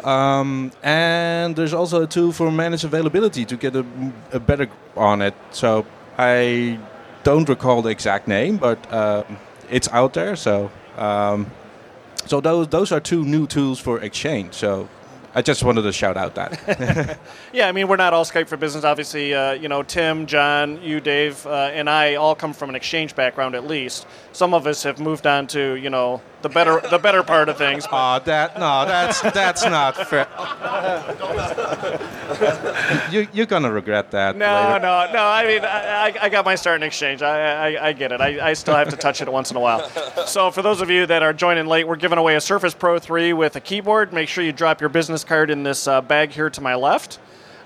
Um, 0.03 0.71
and 0.83 1.55
there's 1.55 1.73
also 1.73 2.03
a 2.03 2.07
tool 2.07 2.33
for 2.33 2.51
manage 2.51 2.83
availability 2.83 3.45
to 3.45 3.55
get 3.55 3.75
a, 3.75 3.85
a 4.33 4.39
better 4.39 4.67
on 4.97 5.21
it. 5.21 5.33
So 5.51 5.85
I 6.17 6.79
don't 7.23 7.47
recall 7.47 7.81
the 7.81 7.89
exact 7.89 8.27
name, 8.27 8.57
but 8.57 8.79
uh, 8.91 9.23
it's 9.69 9.87
out 9.89 10.13
there. 10.13 10.35
So 10.35 10.71
um, 10.97 11.49
so 12.25 12.41
those 12.41 12.67
those 12.67 12.91
are 12.91 12.99
two 12.99 13.23
new 13.23 13.47
tools 13.47 13.79
for 13.79 13.99
Exchange. 13.99 14.53
So 14.53 14.89
I 15.35 15.41
just 15.41 15.63
wanted 15.63 15.81
to 15.81 15.91
shout 15.91 16.15
out 16.15 16.35
that. 16.35 17.19
yeah, 17.53 17.67
I 17.67 17.71
mean, 17.71 17.87
we're 17.87 17.95
not 17.95 18.13
all 18.13 18.23
Skype 18.23 18.47
for 18.47 18.55
business. 18.55 18.83
Obviously, 18.83 19.33
uh, 19.33 19.53
you 19.53 19.67
know, 19.67 19.81
Tim, 19.81 20.27
John, 20.27 20.81
you, 20.83 20.99
Dave, 20.99 21.45
uh, 21.47 21.71
and 21.73 21.89
I 21.89 22.15
all 22.15 22.35
come 22.35 22.53
from 22.53 22.69
an 22.69 22.75
exchange 22.75 23.15
background 23.15 23.55
at 23.55 23.65
least. 23.65 24.05
Some 24.31 24.53
of 24.53 24.67
us 24.67 24.83
have 24.83 24.99
moved 24.99 25.25
on 25.25 25.47
to, 25.47 25.75
you 25.75 25.89
know, 25.89 26.21
the 26.43 26.49
better 26.49 26.81
the 26.89 26.99
better 26.99 27.23
part 27.23 27.49
of 27.49 27.57
things. 27.57 27.87
Oh, 27.91 28.19
that 28.25 28.59
no, 28.59 28.85
that's 28.85 29.21
that's 29.21 29.63
not 29.65 29.95
fair. 30.07 30.27
you 33.11 33.27
you're 33.33 33.45
gonna 33.45 33.71
regret 33.71 34.11
that. 34.11 34.35
No, 34.35 34.45
later. 34.45 34.79
no, 34.79 35.11
no. 35.13 35.23
I 35.25 35.45
mean, 35.47 35.65
I, 35.65 36.15
I 36.21 36.29
got 36.29 36.45
my 36.45 36.55
start 36.55 36.81
in 36.81 36.83
exchange. 36.83 37.21
I, 37.21 37.73
I, 37.73 37.87
I 37.87 37.93
get 37.93 38.11
it. 38.11 38.21
I, 38.21 38.49
I 38.49 38.53
still 38.53 38.75
have 38.75 38.89
to 38.89 38.97
touch 38.97 39.21
it 39.21 39.31
once 39.31 39.49
in 39.49 39.57
a 39.57 39.59
while. 39.59 39.89
So 40.27 40.51
for 40.51 40.61
those 40.61 40.81
of 40.81 40.89
you 40.89 41.05
that 41.05 41.23
are 41.23 41.33
joining 41.33 41.65
late, 41.65 41.87
we're 41.87 41.95
giving 41.95 42.17
away 42.17 42.35
a 42.35 42.41
Surface 42.41 42.73
Pro 42.73 42.99
3 42.99 43.33
with 43.33 43.55
a 43.55 43.61
keyboard. 43.61 44.13
Make 44.13 44.29
sure 44.29 44.43
you 44.43 44.51
drop 44.51 44.81
your 44.81 44.89
business 44.89 45.23
card 45.23 45.49
in 45.49 45.63
this 45.63 45.87
uh, 45.87 46.01
bag 46.01 46.31
here 46.31 46.49
to 46.49 46.61
my 46.61 46.75
left. 46.75 47.19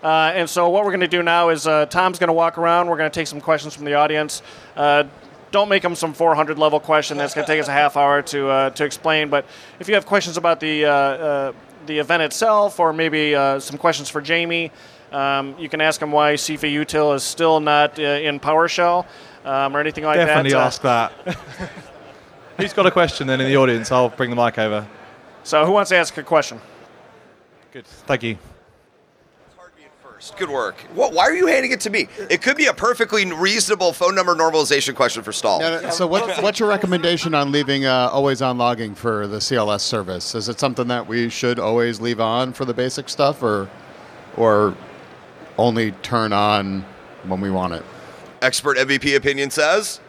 Uh, 0.03 0.31
and 0.35 0.49
so 0.49 0.69
what 0.69 0.83
we're 0.85 0.91
going 0.91 0.99
to 0.99 1.07
do 1.07 1.23
now 1.23 1.49
is 1.49 1.65
uh, 1.65 1.85
Tom's 1.87 2.19
going 2.19 2.27
to 2.27 2.33
walk 2.33 2.57
around. 2.57 2.87
We're 2.87 2.97
going 2.97 3.09
to 3.09 3.13
take 3.13 3.27
some 3.27 3.41
questions 3.41 3.75
from 3.75 3.85
the 3.85 3.95
audience. 3.95 4.43
Uh, 4.75 5.05
don't 5.51 5.69
make 5.69 5.81
them 5.81 5.95
some 5.95 6.13
400 6.13 6.59
level 6.59 6.79
question 6.79 7.17
that's 7.17 7.33
going 7.33 7.45
to 7.45 7.51
take 7.51 7.61
us 7.61 7.67
a 7.67 7.71
half 7.71 7.97
hour 7.97 8.21
to 8.23 8.47
uh, 8.47 8.69
to 8.71 8.85
explain. 8.85 9.29
But 9.29 9.45
if 9.79 9.87
you 9.87 9.95
have 9.95 10.05
questions 10.05 10.37
about 10.37 10.59
the 10.59 10.85
uh, 10.85 10.91
uh, 10.91 11.53
the 11.85 11.99
event 11.99 12.23
itself, 12.23 12.79
or 12.79 12.93
maybe 12.93 13.35
uh, 13.35 13.59
some 13.59 13.77
questions 13.77 14.09
for 14.09 14.21
Jamie, 14.21 14.71
um, 15.11 15.55
you 15.57 15.69
can 15.69 15.81
ask 15.81 16.01
him 16.01 16.11
why 16.11 16.33
SEFAUtil 16.33 17.15
is 17.15 17.23
still 17.23 17.59
not 17.59 17.97
uh, 17.97 18.03
in 18.03 18.39
PowerShell 18.39 19.05
um, 19.45 19.75
or 19.75 19.79
anything 19.79 20.03
like 20.03 20.17
Definitely 20.17 20.51
that. 20.51 20.81
Definitely 20.81 21.29
ask 21.29 21.41
that. 21.53 21.71
Who's 22.57 22.73
got 22.73 22.85
a 22.85 22.91
question 22.91 23.27
then 23.27 23.39
in 23.39 23.47
the 23.47 23.57
audience? 23.57 23.91
I'll 23.91 24.09
bring 24.09 24.29
the 24.29 24.35
mic 24.35 24.57
over. 24.57 24.87
So 25.43 25.65
who 25.65 25.71
wants 25.71 25.89
to 25.89 25.95
ask 25.95 26.17
a 26.17 26.23
question? 26.23 26.59
Good. 27.71 27.85
Thank 27.85 28.23
you 28.23 28.37
first. 30.17 30.37
Good 30.37 30.49
work. 30.49 30.75
What, 30.93 31.13
why 31.13 31.23
are 31.23 31.35
you 31.35 31.47
handing 31.47 31.71
it 31.71 31.81
to 31.81 31.89
me? 31.89 32.07
It 32.29 32.41
could 32.41 32.57
be 32.57 32.65
a 32.65 32.73
perfectly 32.73 33.31
reasonable 33.31 33.93
phone 33.93 34.15
number 34.15 34.35
normalization 34.35 34.95
question 34.95 35.23
for 35.23 35.31
Ståle. 35.31 35.59
No, 35.59 35.89
so, 35.89 36.07
what, 36.07 36.41
what's 36.41 36.59
your 36.59 36.69
recommendation 36.69 37.33
on 37.33 37.51
leaving 37.51 37.85
uh, 37.85 38.09
always 38.11 38.41
on 38.41 38.57
logging 38.57 38.95
for 38.95 39.27
the 39.27 39.37
CLS 39.37 39.81
service? 39.81 40.35
Is 40.35 40.49
it 40.49 40.59
something 40.59 40.87
that 40.87 41.07
we 41.07 41.29
should 41.29 41.59
always 41.59 42.01
leave 42.01 42.19
on 42.19 42.53
for 42.53 42.65
the 42.65 42.73
basic 42.73 43.09
stuff, 43.09 43.43
or 43.43 43.69
or 44.35 44.75
only 45.57 45.91
turn 46.03 46.33
on 46.33 46.83
when 47.27 47.41
we 47.41 47.51
want 47.51 47.73
it? 47.73 47.83
Expert 48.41 48.77
MVP 48.77 49.15
opinion 49.15 49.49
says. 49.49 49.99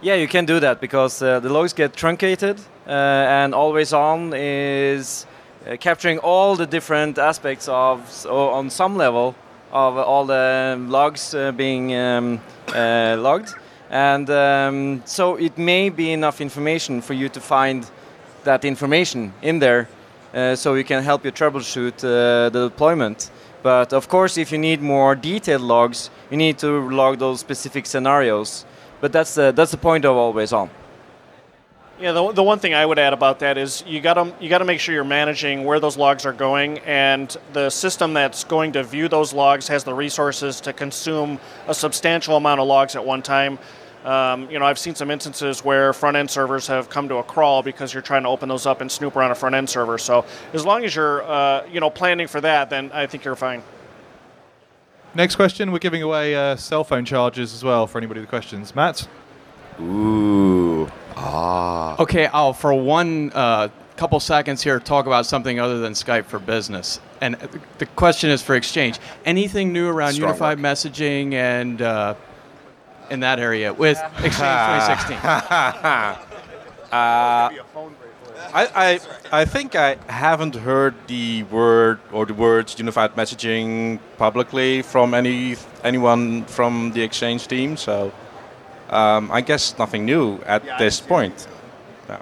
Yeah, 0.00 0.14
you 0.14 0.26
can 0.26 0.44
do 0.46 0.58
that 0.58 0.80
because 0.80 1.22
uh, 1.22 1.38
the 1.38 1.48
logs 1.48 1.72
get 1.72 1.94
truncated, 1.94 2.58
uh, 2.88 2.90
and 2.90 3.54
always 3.54 3.92
on 3.92 4.32
is 4.34 5.26
uh, 5.66 5.76
capturing 5.76 6.18
all 6.18 6.56
the 6.56 6.66
different 6.66 7.18
aspects 7.18 7.68
of, 7.68 8.10
so 8.10 8.50
on 8.50 8.70
some 8.70 8.96
level, 8.96 9.34
of 9.72 9.96
all 9.96 10.26
the 10.26 10.76
logs 10.88 11.34
uh, 11.34 11.52
being 11.52 11.94
um, 11.94 12.40
uh, 12.74 13.16
logged. 13.18 13.54
And 13.90 14.28
um, 14.30 15.02
so 15.04 15.36
it 15.36 15.58
may 15.58 15.90
be 15.90 16.12
enough 16.12 16.40
information 16.40 17.00
for 17.00 17.14
you 17.14 17.28
to 17.30 17.40
find 17.40 17.90
that 18.44 18.64
information 18.64 19.32
in 19.42 19.58
there 19.58 19.88
uh, 20.34 20.56
so 20.56 20.74
you 20.74 20.84
can 20.84 21.02
help 21.02 21.24
you 21.24 21.32
troubleshoot 21.32 21.98
uh, 22.04 22.48
the 22.50 22.68
deployment. 22.68 23.30
But 23.62 23.92
of 23.92 24.08
course, 24.08 24.38
if 24.38 24.50
you 24.50 24.58
need 24.58 24.80
more 24.80 25.14
detailed 25.14 25.62
logs, 25.62 26.10
you 26.30 26.36
need 26.36 26.58
to 26.58 26.90
log 26.90 27.18
those 27.18 27.40
specific 27.40 27.86
scenarios. 27.86 28.64
But 29.00 29.12
that's 29.12 29.34
the, 29.34 29.52
that's 29.52 29.70
the 29.70 29.76
point 29.76 30.04
of 30.04 30.16
always 30.16 30.52
on. 30.52 30.70
Yeah, 32.02 32.10
the, 32.10 32.32
the 32.32 32.42
one 32.42 32.58
thing 32.58 32.74
I 32.74 32.84
would 32.84 32.98
add 32.98 33.12
about 33.12 33.38
that 33.38 33.56
is 33.56 33.84
you 33.86 34.00
got 34.00 34.14
to 34.14 34.34
you 34.40 34.48
got 34.48 34.58
to 34.58 34.64
make 34.64 34.80
sure 34.80 34.92
you're 34.92 35.04
managing 35.04 35.62
where 35.62 35.78
those 35.78 35.96
logs 35.96 36.26
are 36.26 36.32
going, 36.32 36.80
and 36.80 37.36
the 37.52 37.70
system 37.70 38.12
that's 38.12 38.42
going 38.42 38.72
to 38.72 38.82
view 38.82 39.06
those 39.06 39.32
logs 39.32 39.68
has 39.68 39.84
the 39.84 39.94
resources 39.94 40.60
to 40.62 40.72
consume 40.72 41.38
a 41.68 41.74
substantial 41.74 42.36
amount 42.36 42.60
of 42.60 42.66
logs 42.66 42.96
at 42.96 43.06
one 43.06 43.22
time. 43.22 43.56
Um, 44.04 44.50
you 44.50 44.58
know, 44.58 44.64
I've 44.64 44.80
seen 44.80 44.96
some 44.96 45.12
instances 45.12 45.64
where 45.64 45.92
front 45.92 46.16
end 46.16 46.28
servers 46.28 46.66
have 46.66 46.90
come 46.90 47.08
to 47.08 47.18
a 47.18 47.22
crawl 47.22 47.62
because 47.62 47.94
you're 47.94 48.02
trying 48.02 48.24
to 48.24 48.30
open 48.30 48.48
those 48.48 48.66
up 48.66 48.80
and 48.80 48.90
snoop 48.90 49.14
around 49.14 49.30
a 49.30 49.36
front 49.36 49.54
end 49.54 49.70
server. 49.70 49.96
So 49.96 50.24
as 50.52 50.66
long 50.66 50.84
as 50.84 50.96
you're 50.96 51.22
uh, 51.22 51.64
you 51.70 51.78
know 51.78 51.88
planning 51.88 52.26
for 52.26 52.40
that, 52.40 52.68
then 52.68 52.90
I 52.92 53.06
think 53.06 53.24
you're 53.24 53.36
fine. 53.36 53.62
Next 55.14 55.36
question. 55.36 55.70
We're 55.70 55.78
giving 55.78 56.02
away 56.02 56.34
uh, 56.34 56.56
cell 56.56 56.82
phone 56.82 57.04
chargers 57.04 57.54
as 57.54 57.62
well 57.62 57.86
for 57.86 57.98
anybody 57.98 58.18
with 58.18 58.28
questions. 58.28 58.74
Matt. 58.74 59.06
Ooh. 59.80 60.90
Ah. 61.16 61.96
Okay, 62.00 62.26
I'll 62.26 62.52
for 62.52 62.74
one 62.74 63.32
uh, 63.34 63.68
couple 63.96 64.18
seconds 64.20 64.62
here 64.62 64.80
talk 64.80 65.06
about 65.06 65.26
something 65.26 65.60
other 65.60 65.78
than 65.78 65.92
Skype 65.92 66.24
for 66.24 66.38
Business. 66.38 67.00
And 67.20 67.36
uh, 67.36 67.48
the 67.78 67.86
question 67.86 68.30
is 68.30 68.42
for 68.42 68.54
Exchange. 68.54 68.98
Anything 69.24 69.72
new 69.72 69.88
around 69.88 70.14
Strong 70.14 70.28
unified 70.28 70.58
work. 70.58 70.72
messaging 70.72 71.34
and 71.34 71.80
uh, 71.80 72.14
in 73.10 73.20
that 73.20 73.38
area 73.38 73.72
with 73.72 73.98
Exchange 74.18 74.36
2016? 74.36 75.18
I, 78.54 78.66
I, 78.74 79.00
I 79.30 79.44
think 79.44 79.76
I 79.76 79.96
haven't 80.08 80.56
heard 80.56 80.94
the 81.06 81.44
word 81.44 82.00
or 82.12 82.26
the 82.26 82.34
words 82.34 82.78
unified 82.78 83.14
messaging 83.14 84.00
publicly 84.18 84.82
from 84.82 85.14
any 85.14 85.56
anyone 85.84 86.44
from 86.44 86.92
the 86.92 87.02
exchange 87.02 87.48
team. 87.48 87.76
So 87.76 88.12
um, 88.92 89.30
I 89.32 89.40
guess 89.40 89.76
nothing 89.78 90.04
new 90.04 90.38
at 90.46 90.62
this 90.78 91.00
point. 91.00 91.48
Yeah. 92.08 92.20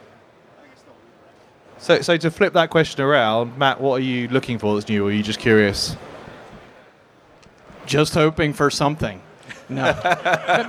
So, 1.79 2.01
so 2.01 2.17
to 2.17 2.31
flip 2.31 2.53
that 2.55 2.71
question 2.71 3.03
around, 3.05 3.59
Matt, 3.59 3.81
what 3.81 4.01
are 4.01 4.05
you 4.05 4.29
looking 4.29 4.59
for 4.59 4.75
that's 4.75 4.89
new, 4.89 5.05
or 5.05 5.09
are 5.09 5.13
you 5.13 5.23
just 5.23 5.41
curious? 5.41 5.97
Just 7.87 8.15
hoping 8.15 8.53
for 8.53 8.71
something. 8.71 9.21
No. 9.69 9.95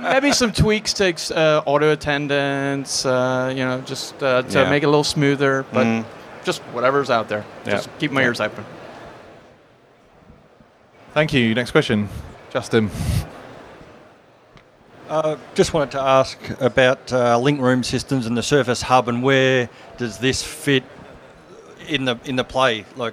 Maybe 0.02 0.32
some 0.32 0.52
tweaks 0.52 0.92
to 0.94 1.14
uh, 1.36 1.62
auto 1.66 1.92
attendance, 1.92 3.04
uh, 3.04 3.52
you 3.54 3.64
know, 3.64 3.80
just 3.82 4.20
uh, 4.22 4.42
to 4.42 4.58
Yeah. 4.60 4.70
make 4.70 4.82
it 4.82 4.86
a 4.86 4.88
little 4.88 5.04
smoother, 5.04 5.64
but 5.72 5.86
Mm. 5.86 6.04
just 6.44 6.62
whatever's 6.72 7.10
out 7.10 7.28
there. 7.28 7.44
Yeah. 7.64 7.72
Just 7.72 7.90
keep 7.98 8.10
my 8.12 8.22
ears 8.22 8.40
open. 8.40 8.64
Thank 11.14 11.32
you. 11.32 11.54
Next 11.54 11.72
question, 11.72 12.08
Justin. 12.50 12.90
Uh, 15.12 15.36
just 15.54 15.74
wanted 15.74 15.90
to 15.90 16.00
ask 16.00 16.38
about 16.58 17.12
uh, 17.12 17.36
Lync 17.36 17.60
room 17.60 17.82
systems 17.82 18.24
and 18.24 18.34
the 18.34 18.42
Surface 18.42 18.80
Hub, 18.80 19.10
and 19.10 19.22
where 19.22 19.68
does 19.98 20.16
this 20.16 20.42
fit 20.42 20.84
in 21.86 22.06
the 22.06 22.18
in 22.24 22.36
the 22.36 22.44
play? 22.44 22.86
Like, 22.96 23.12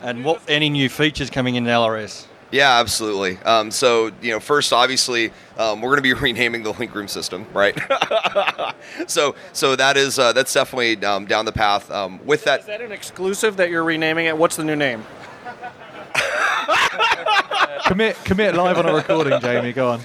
and 0.00 0.24
what 0.24 0.40
any 0.48 0.70
new 0.70 0.88
features 0.88 1.28
coming 1.28 1.56
in 1.56 1.64
LRS? 1.64 2.24
Yeah, 2.50 2.80
absolutely. 2.80 3.36
Um, 3.40 3.70
so, 3.70 4.12
you 4.22 4.30
know, 4.30 4.40
first, 4.40 4.72
obviously, 4.72 5.30
um, 5.58 5.82
we're 5.82 5.90
going 5.90 5.98
to 5.98 6.02
be 6.02 6.14
renaming 6.22 6.62
the 6.62 6.72
Lync 6.72 6.94
room 6.94 7.08
system, 7.08 7.44
right? 7.52 7.78
so, 9.06 9.34
so 9.52 9.76
that 9.76 9.98
is 9.98 10.18
uh, 10.18 10.32
that's 10.32 10.54
definitely 10.54 11.04
um, 11.04 11.26
down 11.26 11.44
the 11.44 11.52
path. 11.52 11.90
Um, 11.90 12.18
with 12.24 12.44
that, 12.44 12.60
Is 12.60 12.66
that 12.66 12.80
an 12.80 12.92
exclusive 12.92 13.58
that 13.58 13.68
you're 13.68 13.84
renaming 13.84 14.24
it? 14.24 14.38
What's 14.38 14.56
the 14.56 14.64
new 14.64 14.74
name? 14.74 15.04
commit, 17.84 18.16
commit 18.24 18.54
live 18.54 18.78
on 18.78 18.86
a 18.86 18.94
recording, 18.94 19.38
Jamie. 19.42 19.74
Go 19.74 19.90
on. 19.90 20.00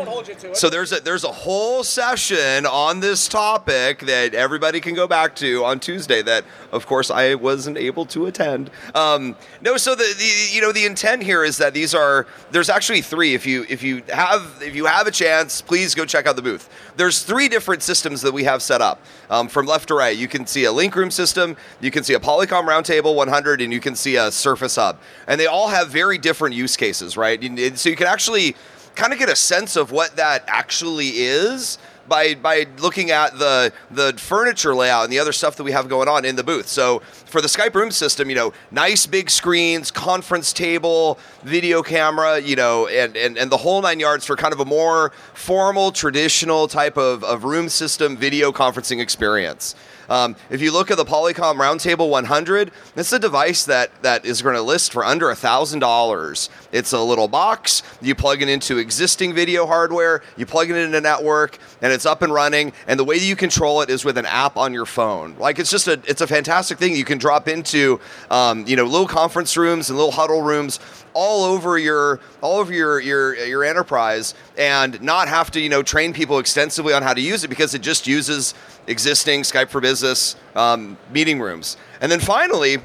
Won't 0.00 0.08
hold 0.08 0.28
you 0.28 0.34
to 0.34 0.50
it. 0.52 0.56
So 0.56 0.70
there's 0.70 0.92
a 0.92 1.00
there's 1.00 1.24
a 1.24 1.32
whole 1.32 1.84
session 1.84 2.64
on 2.64 3.00
this 3.00 3.28
topic 3.28 4.00
that 4.00 4.32
everybody 4.32 4.80
can 4.80 4.94
go 4.94 5.06
back 5.06 5.36
to 5.36 5.62
on 5.62 5.78
Tuesday. 5.78 6.22
That 6.22 6.46
of 6.72 6.86
course 6.86 7.10
I 7.10 7.34
wasn't 7.34 7.76
able 7.76 8.06
to 8.06 8.24
attend. 8.24 8.70
Um, 8.94 9.36
no, 9.60 9.76
so 9.76 9.94
the, 9.94 10.14
the 10.16 10.54
you 10.54 10.62
know 10.62 10.72
the 10.72 10.86
intent 10.86 11.22
here 11.22 11.44
is 11.44 11.58
that 11.58 11.74
these 11.74 11.94
are 11.94 12.26
there's 12.50 12.70
actually 12.70 13.02
three. 13.02 13.34
If 13.34 13.44
you 13.44 13.66
if 13.68 13.82
you 13.82 14.02
have 14.08 14.62
if 14.62 14.74
you 14.74 14.86
have 14.86 15.06
a 15.06 15.10
chance, 15.10 15.60
please 15.60 15.94
go 15.94 16.06
check 16.06 16.26
out 16.26 16.34
the 16.34 16.42
booth. 16.42 16.70
There's 16.96 17.22
three 17.22 17.48
different 17.50 17.82
systems 17.82 18.22
that 18.22 18.32
we 18.32 18.44
have 18.44 18.62
set 18.62 18.80
up 18.80 19.02
um, 19.28 19.48
from 19.48 19.66
left 19.66 19.88
to 19.88 19.94
right. 19.94 20.16
You 20.16 20.28
can 20.28 20.46
see 20.46 20.64
a 20.64 20.70
Lync 20.70 20.94
room 20.94 21.10
system, 21.10 21.58
you 21.82 21.90
can 21.90 22.04
see 22.04 22.14
a 22.14 22.20
Polycom 22.20 22.66
Roundtable 22.66 23.14
100, 23.14 23.60
and 23.60 23.70
you 23.70 23.80
can 23.80 23.94
see 23.94 24.16
a 24.16 24.32
Surface 24.32 24.76
Hub, 24.76 24.98
and 25.26 25.38
they 25.38 25.46
all 25.46 25.68
have 25.68 25.88
very 25.88 26.16
different 26.16 26.54
use 26.54 26.76
cases, 26.76 27.18
right? 27.18 27.38
So 27.76 27.90
you 27.90 27.96
can 27.96 28.06
actually 28.06 28.56
kind 29.00 29.14
of 29.14 29.18
get 29.18 29.30
a 29.30 29.36
sense 29.36 29.76
of 29.76 29.90
what 29.90 30.16
that 30.16 30.44
actually 30.46 31.08
is 31.08 31.78
by 32.06 32.34
by 32.34 32.66
looking 32.80 33.10
at 33.10 33.38
the 33.38 33.72
the 33.90 34.12
furniture 34.18 34.74
layout 34.74 35.04
and 35.04 35.12
the 35.12 35.18
other 35.18 35.32
stuff 35.32 35.56
that 35.56 35.64
we 35.64 35.72
have 35.72 35.88
going 35.88 36.06
on 36.06 36.26
in 36.26 36.36
the 36.36 36.44
booth. 36.44 36.68
So 36.68 36.98
for 37.24 37.40
the 37.40 37.48
Skype 37.48 37.74
room 37.74 37.90
system, 37.92 38.28
you 38.28 38.36
know, 38.36 38.52
nice 38.70 39.06
big 39.06 39.30
screens, 39.30 39.90
conference 39.90 40.52
table, 40.52 41.18
video 41.44 41.82
camera, 41.82 42.40
you 42.40 42.56
know, 42.56 42.88
and 42.88 43.16
and, 43.16 43.38
and 43.38 43.50
the 43.50 43.56
whole 43.56 43.80
nine 43.80 44.00
yards 44.00 44.26
for 44.26 44.36
kind 44.36 44.52
of 44.52 44.60
a 44.60 44.66
more 44.66 45.12
formal, 45.32 45.92
traditional 45.92 46.68
type 46.68 46.98
of, 46.98 47.24
of 47.24 47.44
room 47.44 47.70
system 47.70 48.18
video 48.18 48.52
conferencing 48.52 49.00
experience. 49.00 49.74
Um, 50.10 50.34
if 50.50 50.60
you 50.60 50.72
look 50.72 50.90
at 50.90 50.96
the 50.96 51.04
Polycom 51.04 51.54
Roundtable 51.54 52.10
100, 52.10 52.72
it's 52.96 53.12
a 53.12 53.18
device 53.18 53.64
that 53.64 54.02
that 54.02 54.24
is 54.24 54.42
going 54.42 54.56
to 54.56 54.62
list 54.62 54.92
for 54.92 55.04
under 55.04 55.32
thousand 55.34 55.78
dollars. 55.78 56.50
It's 56.72 56.92
a 56.92 57.00
little 57.00 57.28
box. 57.28 57.84
You 58.02 58.16
plug 58.16 58.42
it 58.42 58.48
into 58.48 58.78
existing 58.78 59.34
video 59.34 59.66
hardware. 59.66 60.22
You 60.36 60.46
plug 60.46 60.68
it 60.68 60.76
into 60.76 61.00
network, 61.00 61.58
and 61.80 61.92
it's 61.92 62.04
up 62.04 62.22
and 62.22 62.32
running. 62.32 62.72
And 62.88 62.98
the 62.98 63.04
way 63.04 63.18
that 63.18 63.24
you 63.24 63.36
control 63.36 63.82
it 63.82 63.88
is 63.90 64.04
with 64.04 64.18
an 64.18 64.26
app 64.26 64.56
on 64.56 64.72
your 64.74 64.86
phone. 64.86 65.36
Like 65.38 65.60
it's 65.60 65.70
just 65.70 65.86
a 65.86 66.00
it's 66.06 66.20
a 66.20 66.26
fantastic 66.26 66.78
thing. 66.78 66.96
You 66.96 67.04
can 67.04 67.18
drop 67.18 67.46
into 67.46 68.00
um, 68.30 68.66
you 68.66 68.74
know 68.74 68.84
little 68.84 69.08
conference 69.08 69.56
rooms 69.56 69.90
and 69.90 69.96
little 69.96 70.12
huddle 70.12 70.42
rooms 70.42 70.80
all 71.14 71.44
over 71.44 71.78
your 71.78 72.20
all 72.40 72.58
over 72.58 72.72
your 72.72 73.00
your 73.00 73.34
your 73.34 73.64
enterprise 73.64 74.34
and 74.56 75.00
not 75.02 75.28
have 75.28 75.50
to 75.50 75.60
you 75.60 75.68
know 75.68 75.82
train 75.82 76.12
people 76.12 76.38
extensively 76.38 76.92
on 76.92 77.02
how 77.02 77.14
to 77.14 77.20
use 77.20 77.44
it 77.44 77.48
because 77.48 77.74
it 77.74 77.82
just 77.82 78.06
uses 78.06 78.54
existing 78.86 79.42
Skype 79.42 79.68
for 79.68 79.80
Business 79.80 80.36
um, 80.54 80.96
meeting 81.12 81.40
rooms. 81.40 81.76
And 82.00 82.10
then 82.10 82.20
finally, 82.20 82.78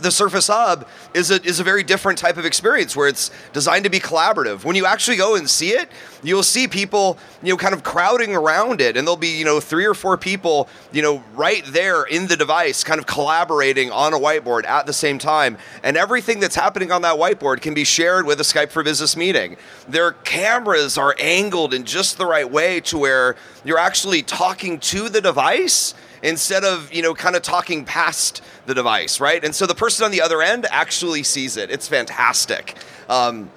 the 0.00 0.10
Surface 0.10 0.48
Hub 0.48 0.86
is 1.14 1.30
a, 1.30 1.42
is 1.42 1.60
a 1.60 1.64
very 1.64 1.82
different 1.82 2.18
type 2.18 2.36
of 2.36 2.44
experience 2.44 2.96
where 2.96 3.08
it's 3.08 3.30
designed 3.52 3.84
to 3.84 3.90
be 3.90 4.00
collaborative. 4.00 4.64
When 4.64 4.76
you 4.76 4.86
actually 4.86 5.16
go 5.16 5.36
and 5.36 5.48
see 5.48 5.70
it, 5.70 5.88
you'll 6.22 6.42
see 6.42 6.66
people, 6.66 7.18
you 7.42 7.52
know, 7.52 7.56
kind 7.56 7.74
of 7.74 7.84
crowding 7.84 8.34
around 8.34 8.80
it, 8.80 8.96
and 8.96 9.06
there'll 9.06 9.16
be, 9.16 9.38
you 9.38 9.44
know, 9.44 9.60
three 9.60 9.84
or 9.84 9.94
four 9.94 10.16
people, 10.16 10.68
you 10.92 11.02
know, 11.02 11.22
right 11.34 11.64
there 11.66 12.04
in 12.04 12.26
the 12.26 12.36
device, 12.36 12.82
kind 12.82 12.98
of 12.98 13.06
collaborating 13.06 13.90
on 13.92 14.12
a 14.12 14.18
whiteboard 14.18 14.64
at 14.66 14.86
the 14.86 14.92
same 14.92 15.18
time. 15.18 15.56
And 15.82 15.96
everything 15.96 16.40
that's 16.40 16.56
happening 16.56 16.90
on 16.90 17.02
that 17.02 17.16
whiteboard 17.16 17.60
can 17.60 17.74
be 17.74 17.84
shared 17.84 18.26
with 18.26 18.40
a 18.40 18.44
Skype 18.44 18.70
for 18.70 18.82
Business 18.82 19.16
meeting. 19.16 19.56
Their 19.88 20.12
cameras 20.12 20.98
are 20.98 21.14
angled 21.18 21.72
in 21.72 21.84
just 21.84 22.18
the 22.18 22.26
right 22.26 22.50
way 22.50 22.80
to 22.80 22.98
where 22.98 23.36
you're 23.64 23.78
actually 23.78 24.22
talking 24.22 24.78
to 24.80 25.08
the 25.08 25.20
device 25.20 25.94
instead 26.24 26.64
of 26.64 26.92
you 26.92 27.02
know 27.02 27.14
kind 27.14 27.36
of 27.36 27.42
talking 27.42 27.84
past 27.84 28.42
the 28.66 28.74
device 28.74 29.20
right? 29.20 29.44
And 29.44 29.54
so 29.54 29.66
the 29.66 29.74
person 29.74 30.04
on 30.04 30.10
the 30.10 30.20
other 30.20 30.42
end 30.42 30.66
actually 30.70 31.22
sees 31.22 31.56
it. 31.56 31.70
It's 31.70 31.86
fantastic. 31.86 32.76
Um, 33.08 33.50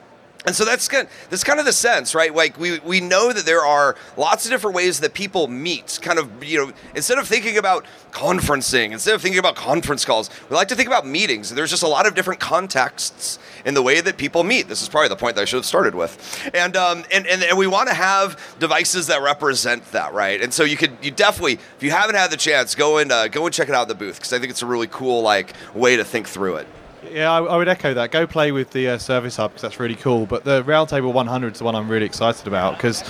and 0.48 0.56
so 0.56 0.64
that's 0.64 0.88
kind 0.88 1.10
that's 1.30 1.43
kind 1.43 1.60
of 1.60 1.66
the 1.66 1.74
sense, 1.74 2.16
right? 2.16 2.34
Like 2.34 2.58
we, 2.58 2.80
we 2.80 3.02
know 3.02 3.34
that 3.34 3.45
there 3.45 3.66
are 3.66 3.98
lots 4.16 4.45
of 4.45 4.52
different 4.52 4.78
ways 4.78 5.02
that 5.02 5.14
people 5.14 5.48
meet. 5.50 6.00
Kind 6.02 6.18
of, 6.18 6.41
you 6.41 6.58
know, 6.58 6.74
instead 6.95 7.18
of 7.18 7.28
thinking 7.28 7.58
about 7.58 7.86
conferencing, 8.12 8.93
instead 8.93 9.14
of 9.14 9.22
thinking 9.22 9.39
about 9.39 9.56
conference 9.56 10.06
calls, 10.06 10.30
we 10.50 10.56
like 10.56 10.70
to 10.70 10.76
think 10.76 10.88
about 10.88 11.06
meetings. 11.06 11.54
There's 11.54 11.70
just 11.70 11.84
a 11.84 11.88
lot 11.88 12.08
of 12.08 12.16
different 12.16 12.39
contexts 12.39 13.39
in 13.66 13.74
the 13.74 13.82
way 13.82 14.00
that 14.00 14.16
people 14.16 14.45
meet. 14.45 14.70
This 14.70 14.82
is 14.82 14.88
probably 14.88 15.10
the 15.10 15.18
point 15.18 15.36
that 15.36 15.41
I 15.41 15.45
should 15.45 15.58
have 15.58 15.66
started 15.66 15.93
with. 15.93 16.50
And 16.54 16.78
um, 16.78 17.04
and, 17.12 17.28
and, 17.28 17.43
and 17.43 17.58
we 17.58 17.68
want 17.68 17.89
to 17.89 17.93
have 17.93 18.41
devices 18.58 19.08
that 19.08 19.22
represent 19.22 19.91
that, 19.91 20.14
right? 20.14 20.41
And 20.41 20.54
so 20.54 20.64
you 20.64 20.78
could 20.78 20.93
you 21.02 21.12
definitely, 21.12 21.54
if 21.56 21.84
you 21.84 21.91
haven't 21.91 22.16
had 22.16 22.32
the 22.32 22.38
chance, 22.38 22.74
go 22.74 23.00
and 23.00 23.12
uh, 23.12 23.28
go 23.28 23.45
and 23.45 23.54
check 23.54 23.68
it 23.68 23.76
out 23.76 23.82
in 23.82 23.88
the 23.89 23.95
booth 23.95 24.16
because 24.16 24.32
I 24.32 24.39
think 24.39 24.52
it's 24.52 24.62
a 24.62 24.66
really 24.66 24.88
cool 24.88 25.22
like 25.22 25.52
way 25.74 25.98
to 25.98 26.06
think 26.06 26.26
through 26.26 26.56
it. 26.56 26.68
Yeah, 27.12 27.32
I, 27.32 27.43
I 27.43 27.58
would 27.58 27.68
echo 27.68 27.93
that. 27.93 28.12
Go 28.12 28.28
play 28.28 28.51
with 28.51 28.72
the 28.72 28.89
uh, 28.89 28.97
Surface 28.97 29.36
Hub 29.38 29.51
because 29.51 29.62
that's 29.62 29.80
really 29.80 29.95
cool. 29.95 30.26
But 30.26 30.43
the 30.43 30.64
Roundtable 30.64 31.14
100 31.14 31.53
is 31.53 31.60
the 31.60 31.66
one 31.66 31.76
I'm 31.76 31.89
really 31.89 32.05
excited 32.05 32.47
about 32.47 32.78
because 32.78 33.03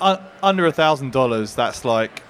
uh, 0.00 0.22
under 0.42 0.66
a 0.66 0.72
thousand 0.72 1.12
dollars, 1.12 1.54
that's 1.54 1.84
like 1.84 2.22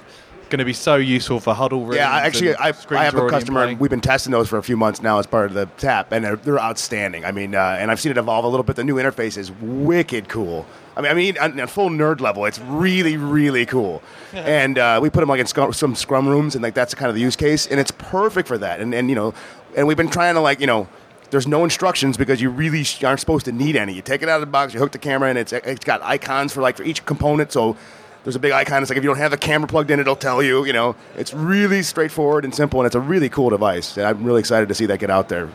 going 0.51 0.59
to 0.59 0.65
be 0.65 0.73
so 0.73 0.97
useful 0.97 1.41
for 1.41 1.55
huddle 1.55 1.83
rooms. 1.85 1.97
Yeah, 1.97 2.13
actually, 2.15 2.55
I, 2.55 2.73
I 2.91 3.05
have 3.05 3.15
a 3.15 3.29
customer. 3.29 3.65
play. 3.65 3.75
We've 3.75 3.91
been 3.91 4.01
testing 4.01 4.31
those 4.31 4.49
for 4.49 4.59
a 4.59 4.63
few 4.63 4.77
months 4.77 5.03
now 5.03 5.19
as 5.19 5.27
part 5.27 5.47
of 5.47 5.55
the 5.55 5.67
tap, 5.79 6.13
and 6.13 6.25
they're, 6.25 6.37
they're 6.37 6.61
outstanding. 6.61 7.25
I 7.25 7.33
mean, 7.33 7.55
uh, 7.55 7.77
and 7.79 7.91
I've 7.91 8.01
seen 8.01 8.13
it 8.13 8.19
evolve 8.19 8.45
a 8.45 8.49
little 8.49 8.63
bit. 8.63 8.77
The 8.77 8.85
new 8.85 8.97
interface 8.97 9.37
is 9.37 9.51
wicked 9.61 10.29
cool. 10.29 10.67
I 10.97 11.01
mean, 11.03 11.11
I 11.11 11.15
mean, 11.15 11.39
on 11.39 11.59
a 11.59 11.67
full 11.67 11.91
nerd 11.91 12.21
level, 12.21 12.45
it's 12.45 12.61
really, 12.61 13.17
really 13.17 13.67
cool. 13.67 14.03
and 14.33 14.79
uh, 14.79 15.01
we 15.03 15.11
put 15.11 15.21
them 15.21 15.29
like 15.29 15.41
in 15.41 15.47
scrum, 15.47 15.73
some 15.73 15.95
scrum 15.97 16.29
rooms, 16.29 16.55
and 16.55 16.63
like 16.63 16.75
that's 16.75 16.95
kind 16.95 17.09
of 17.09 17.17
the 17.17 17.21
use 17.21 17.37
case, 17.37 17.67
and 17.67 17.81
it's 17.81 17.91
perfect 17.91 18.47
for 18.47 18.59
that. 18.59 18.81
And 18.81 18.95
and 18.95 19.09
you 19.09 19.17
know, 19.17 19.35
and 19.77 19.89
we've 19.89 19.97
been 19.97 20.11
trying 20.11 20.35
to 20.35 20.41
like 20.41 20.61
you 20.61 20.67
know. 20.67 20.89
There's 21.35 21.49
no 21.49 21.65
instructions 21.65 22.17
because 22.17 22.41
you 22.41 22.49
really 22.49 22.87
aren't 23.03 23.19
supposed 23.19 23.45
to 23.47 23.51
need 23.51 23.75
any. 23.75 23.93
You 23.93 24.03
take 24.03 24.23
it 24.23 24.29
out 24.29 24.37
of 24.37 24.43
the 24.43 24.47
box, 24.47 24.73
you 24.73 24.79
hook 24.79 24.93
the 24.93 24.99
camera, 24.99 25.29
and 25.29 25.37
it's 25.37 25.53
it's 25.53 25.85
got 25.85 26.01
icons 26.01 26.53
for 26.53 26.61
like 26.61 26.77
for 26.77 26.85
each 26.85 27.05
component. 27.05 27.51
So 27.51 27.77
there's 28.23 28.37
a 28.37 28.39
big 28.39 28.53
icon. 28.53 28.83
It's 28.85 28.89
like 28.89 28.99
if 28.99 29.03
you 29.03 29.11
don't 29.11 29.19
have 29.19 29.33
the 29.33 29.37
camera 29.37 29.67
plugged 29.67 29.91
in, 29.91 29.99
it'll 29.99 30.15
tell 30.15 30.45
you. 30.45 30.65
You 30.65 30.73
know, 30.73 30.95
it's 31.17 31.35
really 31.35 31.83
straightforward 31.83 32.45
and 32.45 32.55
simple, 32.55 32.79
and 32.79 32.87
it's 32.87 32.95
a 32.95 33.01
really 33.01 33.29
cool 33.29 33.51
device. 33.51 33.97
And 33.97 34.07
I'm 34.07 34.23
really 34.23 34.39
excited 34.39 34.69
to 34.69 34.77
see 34.77 34.87
that 34.87 35.01
get 35.01 35.11
out 35.11 35.29
there. 35.29 35.51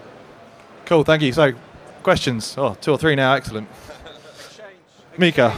Cool, 0.83 1.05
thank 1.05 1.21
you. 1.21 1.31
So, 1.31 1.53
questions? 2.03 2.55
Oh, 2.57 2.75
two 2.81 2.91
or 2.91 2.97
three 2.97 3.15
now. 3.15 3.35
Excellent. 3.35 3.69
Mika. 5.17 5.57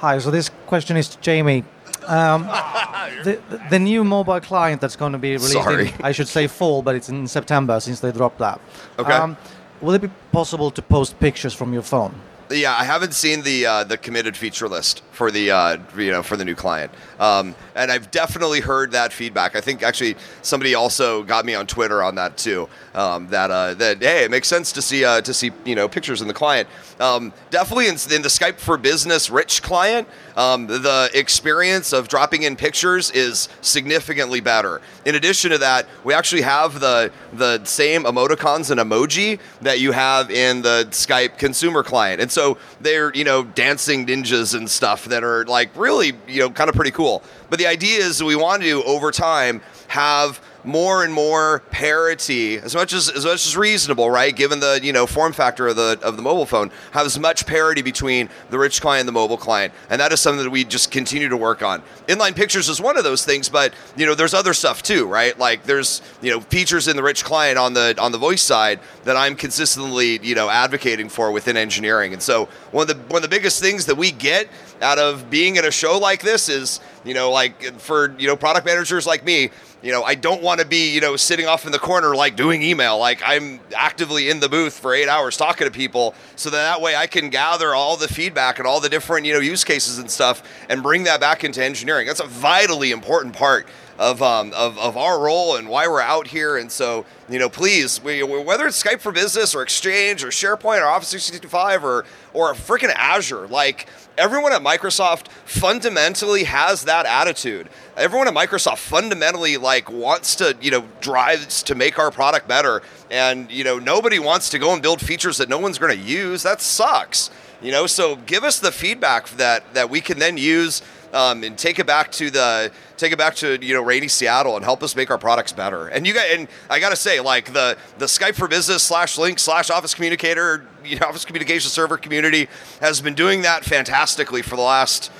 Hi, 0.00 0.18
so 0.18 0.30
this 0.30 0.50
question 0.66 0.98
is 0.98 1.08
to 1.08 1.20
Jamie. 1.22 1.64
Um, 2.06 2.42
the, 3.24 3.40
the 3.70 3.78
new 3.78 4.04
mobile 4.04 4.40
client 4.40 4.80
that's 4.80 4.96
going 4.96 5.12
to 5.12 5.18
be 5.18 5.32
released 5.32 5.52
Sorry. 5.52 5.88
in, 5.88 5.94
I 6.02 6.12
should 6.12 6.28
say 6.28 6.46
fall, 6.46 6.82
but 6.82 6.94
it's 6.94 7.08
in 7.08 7.26
September 7.28 7.80
since 7.80 8.00
they 8.00 8.12
dropped 8.12 8.38
that. 8.38 8.60
Um, 8.98 9.04
Okay. 9.06 9.40
will 9.80 9.94
it 9.94 10.02
be 10.02 10.10
possible 10.32 10.70
to 10.70 10.82
post 10.82 11.18
pictures 11.20 11.54
from 11.54 11.72
your 11.72 11.82
phone? 11.82 12.14
Yeah, 12.50 12.76
I 12.78 12.84
haven't 12.84 13.14
seen 13.14 13.42
the 13.42 13.64
uh, 13.64 13.84
the 13.84 13.96
committed 13.96 14.36
feature 14.36 14.68
list 14.68 15.02
for 15.12 15.30
the 15.30 15.50
uh, 15.50 15.78
you 15.96 16.10
know 16.10 16.22
for 16.22 16.36
the 16.36 16.44
new 16.44 16.54
client, 16.54 16.92
um, 17.18 17.54
and 17.74 17.90
I've 17.90 18.10
definitely 18.10 18.60
heard 18.60 18.92
that 18.92 19.14
feedback. 19.14 19.56
I 19.56 19.62
think 19.62 19.82
actually 19.82 20.16
somebody 20.42 20.74
also 20.74 21.22
got 21.22 21.46
me 21.46 21.54
on 21.54 21.66
Twitter 21.66 22.02
on 22.02 22.16
that 22.16 22.36
too. 22.36 22.68
Um, 22.94 23.28
that 23.28 23.50
uh, 23.50 23.74
that 23.74 24.02
hey, 24.02 24.24
it 24.24 24.30
makes 24.30 24.46
sense 24.46 24.72
to 24.72 24.82
see 24.82 25.06
uh, 25.06 25.22
to 25.22 25.32
see 25.32 25.52
you 25.64 25.74
know 25.74 25.88
pictures 25.88 26.20
in 26.20 26.28
the 26.28 26.34
client. 26.34 26.68
Um, 27.00 27.32
definitely 27.50 27.86
in, 27.86 27.94
in 28.14 28.20
the 28.20 28.28
Skype 28.28 28.58
for 28.58 28.76
Business 28.76 29.30
rich 29.30 29.62
client, 29.62 30.06
um, 30.36 30.66
the 30.66 31.10
experience 31.14 31.94
of 31.94 32.08
dropping 32.08 32.42
in 32.42 32.56
pictures 32.56 33.10
is 33.12 33.48
significantly 33.62 34.40
better. 34.40 34.82
In 35.06 35.14
addition 35.14 35.50
to 35.50 35.58
that, 35.58 35.86
we 36.04 36.12
actually 36.12 36.42
have 36.42 36.80
the 36.80 37.10
the 37.32 37.64
same 37.64 38.04
emoticons 38.04 38.70
and 38.70 38.78
emoji 38.78 39.40
that 39.62 39.80
you 39.80 39.92
have 39.92 40.30
in 40.30 40.60
the 40.60 40.86
Skype 40.90 41.38
consumer 41.38 41.82
client, 41.82 42.20
so 42.34 42.58
they're 42.80 43.14
you 43.14 43.24
know 43.24 43.44
dancing 43.44 44.06
ninjas 44.06 44.54
and 44.54 44.68
stuff 44.68 45.06
that 45.06 45.24
are 45.24 45.44
like 45.46 45.70
really 45.76 46.12
you 46.26 46.40
know 46.40 46.50
kind 46.50 46.68
of 46.68 46.76
pretty 46.76 46.90
cool. 46.90 47.22
But 47.48 47.58
the 47.58 47.66
idea 47.66 48.00
is 48.00 48.22
we 48.22 48.36
want 48.36 48.62
to 48.62 48.82
over 48.82 49.10
time 49.10 49.62
have 49.88 50.40
more 50.64 51.04
and 51.04 51.12
more 51.12 51.60
parity 51.70 52.56
as 52.56 52.74
much 52.74 52.92
as 52.92 53.08
as 53.08 53.24
much 53.24 53.46
as 53.46 53.56
reasonable 53.56 54.10
right? 54.10 54.34
Given 54.34 54.60
the 54.60 54.80
you 54.82 54.92
know 54.92 55.06
form 55.06 55.32
factor 55.32 55.68
of 55.68 55.76
the 55.76 55.98
of 56.02 56.16
the 56.16 56.22
mobile 56.22 56.46
phone 56.46 56.70
have 56.92 57.06
as 57.06 57.18
much 57.18 57.46
parity 57.46 57.82
between 57.82 58.28
the 58.50 58.58
rich 58.58 58.80
client 58.80 59.00
and 59.00 59.08
the 59.08 59.12
mobile 59.12 59.36
client. 59.36 59.72
And 59.90 60.00
that 60.00 60.12
is 60.12 60.20
something 60.20 60.42
that 60.42 60.50
we 60.50 60.64
just 60.64 60.90
continue 60.90 61.28
to 61.28 61.36
work 61.36 61.62
on. 61.62 61.82
Inline 62.08 62.34
pictures 62.34 62.68
is 62.68 62.80
one 62.80 62.96
of 62.96 63.04
those 63.04 63.24
things 63.24 63.48
but 63.48 63.74
you 63.96 64.06
know 64.06 64.14
there's 64.14 64.34
other 64.34 64.54
stuff 64.54 64.82
too 64.82 65.06
right? 65.06 65.38
Like 65.38 65.64
there's 65.64 66.00
you 66.22 66.30
know 66.30 66.40
features 66.40 66.88
in 66.88 66.96
the 66.96 67.02
rich 67.02 67.24
client 67.24 67.58
on 67.58 67.74
the 67.74 67.94
on 67.98 68.12
the 68.12 68.18
voice 68.18 68.42
side 68.42 68.80
that 69.04 69.16
I'm 69.16 69.36
consistently 69.36 70.18
you 70.22 70.34
know 70.34 70.48
advocating 70.48 71.08
for 71.08 71.30
within 71.30 71.56
engineering. 71.56 72.12
And 72.12 72.22
so 72.22 72.48
one 72.70 72.88
of 72.88 72.96
the 72.96 73.02
one 73.12 73.16
of 73.16 73.22
the 73.22 73.34
biggest 73.34 73.60
things 73.60 73.86
that 73.86 73.96
we 73.96 74.10
get 74.10 74.48
out 74.82 74.98
of 74.98 75.30
being 75.30 75.58
at 75.58 75.64
a 75.64 75.70
show 75.70 75.98
like 75.98 76.22
this 76.22 76.48
is 76.48 76.80
you 77.04 77.14
know 77.14 77.30
like 77.30 77.62
for 77.78 78.14
you 78.18 78.26
know 78.26 78.36
product 78.36 78.66
managers 78.66 79.06
like 79.06 79.24
me 79.24 79.50
you 79.84 79.92
know, 79.92 80.02
I 80.02 80.14
don't 80.14 80.42
want 80.42 80.60
to 80.60 80.66
be, 80.66 80.94
you 80.94 81.02
know, 81.02 81.14
sitting 81.14 81.46
off 81.46 81.66
in 81.66 81.72
the 81.72 81.78
corner 81.78 82.16
like 82.16 82.36
doing 82.36 82.62
email. 82.62 82.98
Like 82.98 83.20
I'm 83.22 83.60
actively 83.76 84.30
in 84.30 84.40
the 84.40 84.48
booth 84.48 84.78
for 84.78 84.94
eight 84.94 85.08
hours 85.08 85.36
talking 85.36 85.66
to 85.66 85.70
people, 85.70 86.14
so 86.36 86.48
that, 86.48 86.56
that 86.56 86.80
way 86.80 86.96
I 86.96 87.06
can 87.06 87.28
gather 87.28 87.74
all 87.74 87.98
the 87.98 88.08
feedback 88.08 88.58
and 88.58 88.66
all 88.66 88.80
the 88.80 88.88
different, 88.88 89.26
you 89.26 89.34
know, 89.34 89.40
use 89.40 89.62
cases 89.62 89.98
and 89.98 90.10
stuff, 90.10 90.42
and 90.70 90.82
bring 90.82 91.04
that 91.04 91.20
back 91.20 91.44
into 91.44 91.62
engineering. 91.62 92.06
That's 92.06 92.20
a 92.20 92.26
vitally 92.26 92.92
important 92.92 93.36
part 93.36 93.68
of, 93.98 94.22
um, 94.22 94.52
of, 94.54 94.78
of 94.78 94.96
our 94.96 95.20
role 95.20 95.56
and 95.56 95.68
why 95.68 95.86
we're 95.86 96.00
out 96.00 96.28
here. 96.28 96.56
And 96.56 96.72
so, 96.72 97.04
you 97.28 97.38
know, 97.38 97.48
please, 97.48 98.02
we, 98.02 98.22
whether 98.22 98.66
it's 98.66 98.82
Skype 98.82 99.00
for 99.00 99.12
Business 99.12 99.54
or 99.54 99.62
Exchange 99.62 100.24
or 100.24 100.28
SharePoint 100.28 100.82
or 100.82 100.86
Office 100.86 101.10
365 101.10 101.84
or 101.84 102.04
or 102.32 102.50
a 102.50 102.54
freaking 102.54 102.92
Azure, 102.94 103.46
like 103.48 103.86
everyone 104.16 104.52
at 104.52 104.62
Microsoft 104.62 105.28
fundamentally 105.44 106.44
has 106.44 106.84
that 106.84 107.06
attitude. 107.06 107.68
Everyone 107.96 108.28
at 108.28 108.34
Microsoft 108.34 108.78
fundamentally 108.78 109.56
like 109.56 109.90
wants 109.90 110.36
to, 110.36 110.56
you 110.60 110.70
know, 110.70 110.84
drives 111.00 111.62
to 111.64 111.74
make 111.74 111.98
our 111.98 112.10
product 112.10 112.48
better. 112.48 112.82
And, 113.10 113.50
you 113.50 113.64
know, 113.64 113.78
nobody 113.78 114.18
wants 114.18 114.50
to 114.50 114.58
go 114.58 114.72
and 114.72 114.82
build 114.82 115.00
features 115.00 115.38
that 115.38 115.48
no 115.48 115.58
one's 115.58 115.78
going 115.78 115.96
to 115.96 116.04
use. 116.04 116.42
That 116.42 116.60
sucks. 116.60 117.30
You 117.62 117.72
know, 117.72 117.86
so 117.86 118.16
give 118.16 118.44
us 118.44 118.58
the 118.58 118.72
feedback 118.72 119.28
that 119.30 119.72
that 119.74 119.88
we 119.88 120.00
can 120.00 120.18
then 120.18 120.36
use 120.36 120.82
um, 121.14 121.44
and 121.44 121.56
take 121.56 121.78
it 121.78 121.86
back 121.86 122.10
to 122.12 122.30
the 122.30 122.70
take 122.96 123.12
it 123.12 123.18
back 123.18 123.34
to 123.36 123.58
you 123.64 123.74
know 123.74 123.82
rainy 123.82 124.08
Seattle 124.08 124.56
and 124.56 124.64
help 124.64 124.82
us 124.82 124.94
make 124.94 125.10
our 125.10 125.18
products 125.18 125.52
better. 125.52 125.88
And 125.88 126.06
you 126.06 126.12
got 126.12 126.26
and 126.26 126.48
I 126.68 126.80
got 126.80 126.90
to 126.90 126.96
say 126.96 127.20
like 127.20 127.52
the 127.52 127.76
the 127.98 128.06
Skype 128.06 128.34
for 128.34 128.48
Business 128.48 128.82
slash 128.82 129.16
Lync 129.16 129.38
slash 129.38 129.70
Office 129.70 129.94
Communicator 129.94 130.66
you 130.84 130.98
know, 130.98 131.06
Office 131.06 131.24
Communication 131.24 131.70
Server 131.70 131.96
community 131.96 132.48
has 132.80 133.00
been 133.00 133.14
doing 133.14 133.42
that 133.42 133.64
fantastically 133.64 134.42
for 134.42 134.56
the 134.56 134.62
last 134.62 135.10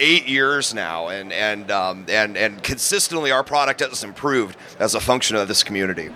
eight 0.00 0.26
years 0.26 0.74
now, 0.74 1.08
and 1.08 1.32
and 1.32 1.70
um, 1.70 2.06
and 2.08 2.36
and 2.36 2.62
consistently 2.62 3.30
our 3.30 3.44
product 3.44 3.80
has 3.80 4.04
improved 4.04 4.56
as 4.78 4.94
a 4.94 5.00
function 5.00 5.36
of 5.36 5.48
this 5.48 5.62
community. 5.62 6.10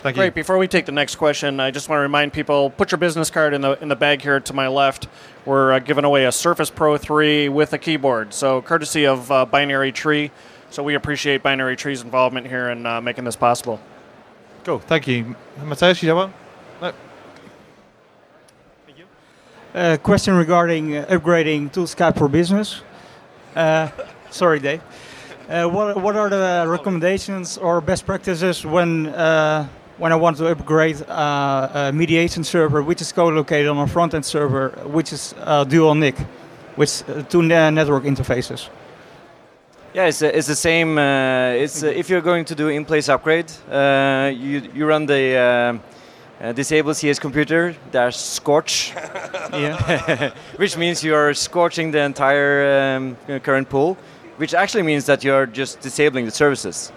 Thank 0.00 0.16
Great. 0.16 0.32
Before 0.32 0.58
we 0.58 0.68
take 0.68 0.86
the 0.86 0.92
next 0.92 1.16
question, 1.16 1.58
I 1.58 1.72
just 1.72 1.88
want 1.88 1.98
to 1.98 2.02
remind 2.02 2.32
people: 2.32 2.70
put 2.70 2.92
your 2.92 2.98
business 2.98 3.30
card 3.30 3.52
in 3.52 3.62
the 3.62 3.72
in 3.82 3.88
the 3.88 3.96
bag 3.96 4.22
here 4.22 4.38
to 4.38 4.52
my 4.52 4.68
left. 4.68 5.08
We're 5.44 5.72
uh, 5.72 5.78
giving 5.80 6.04
away 6.04 6.26
a 6.26 6.30
Surface 6.30 6.70
Pro 6.70 6.96
3 6.96 7.48
with 7.48 7.72
a 7.72 7.78
keyboard, 7.78 8.32
so 8.32 8.62
courtesy 8.62 9.06
of 9.06 9.30
uh, 9.32 9.44
Binary 9.44 9.90
Tree. 9.90 10.30
So 10.70 10.84
we 10.84 10.94
appreciate 10.94 11.42
Binary 11.42 11.74
Tree's 11.74 12.02
involvement 12.02 12.46
here 12.46 12.68
in 12.70 12.86
uh, 12.86 13.00
making 13.00 13.24
this 13.24 13.34
possible. 13.34 13.80
Cool, 14.62 14.78
thank 14.78 15.08
you. 15.08 15.34
Mateus, 15.64 16.00
you 16.02 16.10
have 16.10 16.18
one? 16.18 16.34
No. 16.80 16.92
Thank 18.86 18.98
you. 18.98 19.04
Uh, 19.74 19.96
question 19.96 20.36
regarding 20.36 20.96
uh, 20.96 21.06
upgrading 21.06 21.72
to 21.72 21.80
Skype 21.80 22.16
for 22.16 22.28
Business. 22.28 22.82
Uh, 23.56 23.88
sorry, 24.30 24.60
Dave. 24.60 24.80
Uh, 25.48 25.66
what, 25.66 25.96
what 26.00 26.14
are 26.14 26.28
the 26.28 26.66
recommendations 26.68 27.56
or 27.56 27.80
best 27.80 28.04
practices 28.04 28.66
when 28.66 29.06
uh, 29.06 29.66
when 29.98 30.12
I 30.12 30.16
want 30.16 30.36
to 30.38 30.46
upgrade 30.46 31.02
uh, 31.08 31.68
a 31.74 31.92
mediation 31.92 32.44
server, 32.44 32.82
which 32.82 33.00
is 33.02 33.12
co-located 33.12 33.68
on 33.68 33.78
a 33.78 33.86
front-end 33.86 34.24
server, 34.24 34.70
which 34.86 35.12
is 35.12 35.34
uh, 35.40 35.64
dual 35.64 35.94
NIC, 35.94 36.16
with 36.76 37.04
uh, 37.08 37.22
two 37.22 37.42
network 37.42 38.04
interfaces? 38.04 38.68
Yeah, 39.94 40.06
it's, 40.06 40.22
uh, 40.22 40.26
it's 40.26 40.46
the 40.46 40.54
same. 40.54 40.98
Uh, 40.98 41.50
it's 41.50 41.82
uh, 41.82 41.88
if 41.88 42.08
you're 42.08 42.20
going 42.20 42.44
to 42.44 42.54
do 42.54 42.68
in-place 42.68 43.08
upgrade, 43.08 43.50
uh, 43.70 44.30
you 44.32 44.62
you 44.74 44.86
run 44.86 45.06
the 45.06 45.80
disable 46.54 46.94
CS 46.94 47.18
computer 47.18 47.74
dash 47.90 48.16
scorch, 48.16 48.92
Yeah. 49.52 50.30
which 50.56 50.76
means 50.76 51.02
you 51.02 51.16
are 51.16 51.34
scorching 51.34 51.90
the 51.90 52.00
entire 52.00 52.96
um, 52.96 53.16
current 53.42 53.68
pool, 53.68 53.96
which 54.36 54.54
actually 54.54 54.84
means 54.84 55.04
that 55.06 55.24
you're 55.24 55.46
just 55.46 55.80
disabling 55.80 56.26
the 56.26 56.30
services. 56.30 56.92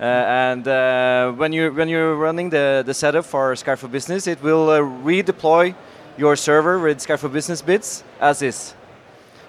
Uh, 0.00 0.04
and 0.04 0.68
uh, 0.68 1.32
when 1.32 1.52
you 1.52 1.72
when 1.72 1.88
you're 1.88 2.14
running 2.14 2.50
the, 2.50 2.82
the 2.86 2.94
setup 2.94 3.24
for 3.24 3.54
Skype 3.54 3.78
for 3.78 3.88
Business, 3.88 4.26
it 4.26 4.40
will 4.42 4.70
uh, 4.70 4.78
redeploy 4.80 5.74
your 6.16 6.36
server 6.36 6.78
with 6.78 6.98
Skype 6.98 7.18
for 7.18 7.28
Business 7.28 7.62
bits 7.62 8.04
as 8.20 8.42
is. 8.42 8.74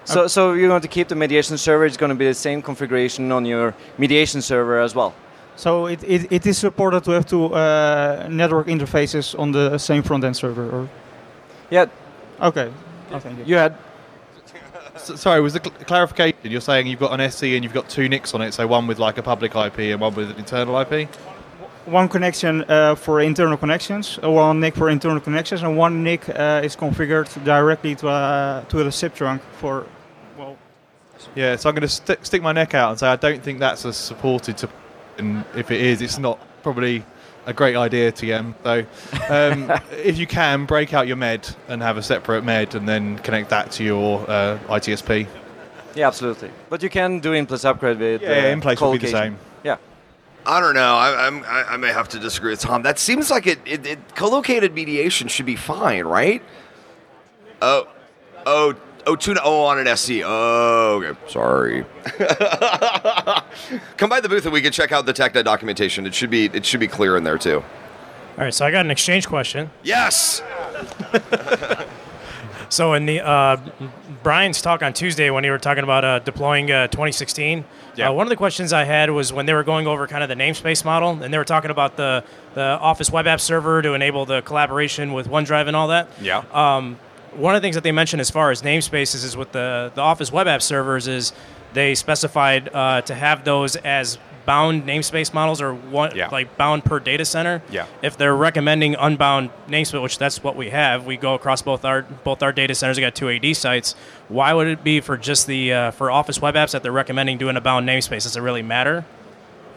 So, 0.04 0.26
so 0.26 0.54
you're 0.54 0.68
going 0.68 0.80
to 0.82 0.88
keep 0.88 1.06
the 1.08 1.14
mediation 1.14 1.56
server. 1.58 1.86
It's 1.86 1.96
going 1.96 2.10
to 2.10 2.16
be 2.16 2.26
the 2.26 2.34
same 2.34 2.62
configuration 2.62 3.30
on 3.30 3.44
your 3.44 3.74
mediation 3.96 4.42
server 4.42 4.80
as 4.80 4.94
well. 4.94 5.14
So 5.56 5.86
it, 5.86 6.02
it, 6.02 6.32
it 6.32 6.46
is 6.46 6.58
supported 6.58 7.04
to 7.04 7.10
have 7.12 7.26
two 7.26 7.54
uh, 7.54 8.26
network 8.30 8.66
interfaces 8.66 9.38
on 9.38 9.52
the 9.52 9.78
same 9.78 10.02
front-end 10.02 10.36
server, 10.36 10.70
or? 10.70 10.88
Yeah. 11.70 11.86
Okay. 12.40 12.72
Oh, 13.12 13.18
thank 13.18 13.38
you. 13.38 13.44
You 13.44 13.56
had. 13.56 13.76
S- 15.00 15.20
sorry, 15.20 15.40
was 15.40 15.52
the 15.54 15.60
cl- 15.60 15.74
clarification? 15.86 16.38
You're 16.44 16.60
saying 16.60 16.86
you've 16.86 17.00
got 17.00 17.12
an 17.12 17.20
SE 17.20 17.54
and 17.54 17.64
you've 17.64 17.72
got 17.72 17.88
two 17.88 18.08
NICs 18.08 18.34
on 18.34 18.42
it, 18.42 18.52
so 18.52 18.66
one 18.66 18.86
with 18.86 18.98
like 18.98 19.18
a 19.18 19.22
public 19.22 19.54
IP 19.54 19.78
and 19.92 20.00
one 20.00 20.14
with 20.14 20.30
an 20.30 20.36
internal 20.36 20.78
IP. 20.78 21.08
one 21.86 22.08
connection 22.08 22.64
uh, 22.68 22.94
for 22.94 23.20
internal 23.20 23.56
connections, 23.56 24.18
uh, 24.22 24.30
one 24.30 24.60
NIC 24.60 24.74
for 24.76 24.90
internal 24.90 25.20
connections, 25.20 25.62
and 25.62 25.76
one 25.76 26.04
NIC 26.04 26.28
uh, 26.28 26.60
is 26.62 26.76
configured 26.76 27.28
directly 27.44 27.94
to, 27.96 28.08
uh, 28.08 28.62
to 28.64 28.84
the 28.84 28.92
SIP 28.92 29.14
trunk 29.14 29.42
for. 29.58 29.86
Well, 30.38 30.56
Yeah, 31.34 31.56
so 31.56 31.68
I'm 31.68 31.74
going 31.74 31.82
to 31.82 31.88
st- 31.88 32.24
stick 32.26 32.42
my 32.42 32.52
neck 32.52 32.74
out 32.74 32.90
and 32.90 32.98
say 32.98 33.08
I 33.08 33.16
don't 33.16 33.42
think 33.42 33.58
that's 33.58 33.84
as 33.86 33.96
supported 33.96 34.56
to. 34.58 34.68
And 35.18 35.44
if 35.56 35.70
it 35.70 35.80
is, 35.80 36.00
it's 36.00 36.18
not 36.18 36.38
probably 36.62 37.04
a 37.46 37.52
great 37.52 37.76
idea, 37.76 38.12
TM. 38.12 38.54
Though, 38.62 38.86
um, 39.28 39.80
if 39.92 40.18
you 40.18 40.26
can 40.26 40.66
break 40.66 40.94
out 40.94 41.06
your 41.06 41.16
med 41.16 41.48
and 41.68 41.82
have 41.82 41.96
a 41.96 42.02
separate 42.02 42.44
med, 42.44 42.74
and 42.74 42.88
then 42.88 43.18
connect 43.18 43.50
that 43.50 43.70
to 43.72 43.84
your 43.84 44.20
uh, 44.30 44.58
ITSP. 44.68 45.26
Yeah, 45.94 46.06
absolutely. 46.06 46.50
But 46.68 46.82
you 46.82 46.90
can 46.90 47.20
do 47.20 47.32
in 47.32 47.46
place 47.46 47.64
upgrade 47.64 47.98
with. 47.98 48.22
Yeah, 48.22 48.30
uh, 48.30 48.52
in 48.52 48.60
place 48.60 48.80
will 48.80 48.92
be 48.92 48.98
the 48.98 49.08
same. 49.08 49.38
Yeah. 49.64 49.76
I 50.46 50.60
don't 50.60 50.74
know. 50.74 50.94
I, 50.94 51.26
I'm, 51.26 51.44
I, 51.44 51.64
I 51.70 51.76
may 51.76 51.92
have 51.92 52.08
to 52.10 52.18
disagree 52.18 52.52
with 52.52 52.60
Tom. 52.60 52.82
That 52.82 52.98
seems 52.98 53.30
like 53.30 53.46
it, 53.46 53.58
it, 53.66 53.86
it. 53.86 54.14
Co-located 54.14 54.72
mediation 54.72 55.28
should 55.28 55.46
be 55.46 55.56
fine, 55.56 56.04
right? 56.04 56.42
Oh, 57.60 57.86
oh, 58.46 58.74
oh, 59.06 59.16
tuna. 59.16 59.40
Oh, 59.42 59.64
on 59.64 59.78
an 59.78 59.86
SE. 59.88 60.22
Oh, 60.24 61.02
okay. 61.02 61.18
Sorry. 61.28 61.84
Come 63.96 64.08
by 64.08 64.20
the 64.20 64.28
booth 64.28 64.44
and 64.44 64.52
we 64.52 64.62
can 64.62 64.72
check 64.72 64.92
out 64.92 65.06
the 65.06 65.12
TechNet 65.12 65.44
documentation. 65.44 66.06
It 66.06 66.14
should 66.14 66.30
be 66.30 66.46
it 66.46 66.64
should 66.64 66.80
be 66.80 66.88
clear 66.88 67.16
in 67.16 67.24
there 67.24 67.38
too. 67.38 67.62
All 68.38 68.44
right, 68.44 68.54
so 68.54 68.64
I 68.64 68.70
got 68.70 68.86
an 68.86 68.90
exchange 68.90 69.26
question. 69.26 69.70
Yes. 69.82 70.42
So 72.70 72.94
in 72.94 73.04
the 73.04 73.20
uh, 73.20 73.56
Brian's 74.22 74.62
talk 74.62 74.82
on 74.82 74.92
Tuesday 74.92 75.28
when 75.30 75.42
you 75.42 75.50
were 75.50 75.58
talking 75.58 75.82
about 75.82 76.04
uh, 76.04 76.20
deploying 76.20 76.70
uh, 76.70 76.86
2016, 76.86 77.64
uh, 77.98 78.12
one 78.12 78.24
of 78.24 78.30
the 78.30 78.36
questions 78.36 78.72
I 78.72 78.84
had 78.84 79.10
was 79.10 79.32
when 79.32 79.44
they 79.46 79.52
were 79.52 79.64
going 79.64 79.88
over 79.88 80.06
kind 80.06 80.22
of 80.22 80.28
the 80.28 80.36
namespace 80.36 80.84
model, 80.84 81.20
and 81.20 81.34
they 81.34 81.36
were 81.36 81.44
talking 81.44 81.70
about 81.70 81.96
the 81.96 82.24
the 82.54 82.62
Office 82.62 83.10
web 83.10 83.26
app 83.26 83.40
server 83.40 83.82
to 83.82 83.92
enable 83.94 84.24
the 84.24 84.40
collaboration 84.42 85.12
with 85.12 85.28
OneDrive 85.28 85.66
and 85.66 85.76
all 85.76 85.88
that. 85.88 86.08
Yeah. 86.20 86.44
Um, 86.52 86.98
one 87.34 87.54
of 87.54 87.62
the 87.62 87.64
things 87.64 87.74
that 87.74 87.84
they 87.84 87.92
mentioned 87.92 88.20
as 88.20 88.30
far 88.30 88.50
as 88.50 88.62
namespaces 88.62 89.24
is 89.24 89.36
with 89.36 89.52
the 89.52 89.92
the 89.94 90.00
Office 90.00 90.32
web 90.32 90.46
app 90.46 90.62
servers 90.62 91.08
is 91.08 91.32
they 91.72 91.94
specified 91.94 92.68
uh, 92.74 93.02
to 93.02 93.14
have 93.14 93.44
those 93.44 93.76
as 93.76 94.18
bound 94.46 94.84
namespace 94.84 95.32
models 95.32 95.60
or 95.60 95.72
one 95.74 96.16
like 96.32 96.56
bound 96.56 96.84
per 96.84 96.98
data 96.98 97.24
center. 97.24 97.62
Yeah. 97.70 97.86
If 98.02 98.16
they're 98.16 98.34
recommending 98.34 98.94
unbound 98.96 99.50
namespace, 99.68 100.02
which 100.02 100.18
that's 100.18 100.42
what 100.42 100.56
we 100.56 100.70
have, 100.70 101.06
we 101.06 101.16
go 101.16 101.34
across 101.34 101.62
both 101.62 101.84
our 101.84 102.02
both 102.02 102.42
our 102.42 102.52
data 102.52 102.74
centers. 102.74 102.96
We 102.96 103.02
got 103.02 103.14
two 103.14 103.30
AD 103.30 103.56
sites. 103.56 103.94
Why 104.28 104.52
would 104.52 104.66
it 104.66 104.82
be 104.82 105.00
for 105.00 105.16
just 105.16 105.46
the 105.46 105.72
uh, 105.72 105.90
for 105.92 106.10
Office 106.10 106.40
web 106.40 106.54
apps 106.54 106.72
that 106.72 106.82
they're 106.82 106.92
recommending 106.92 107.38
doing 107.38 107.56
a 107.56 107.60
bound 107.60 107.88
namespace? 107.88 108.24
Does 108.24 108.36
it 108.36 108.40
really 108.40 108.62
matter? 108.62 109.04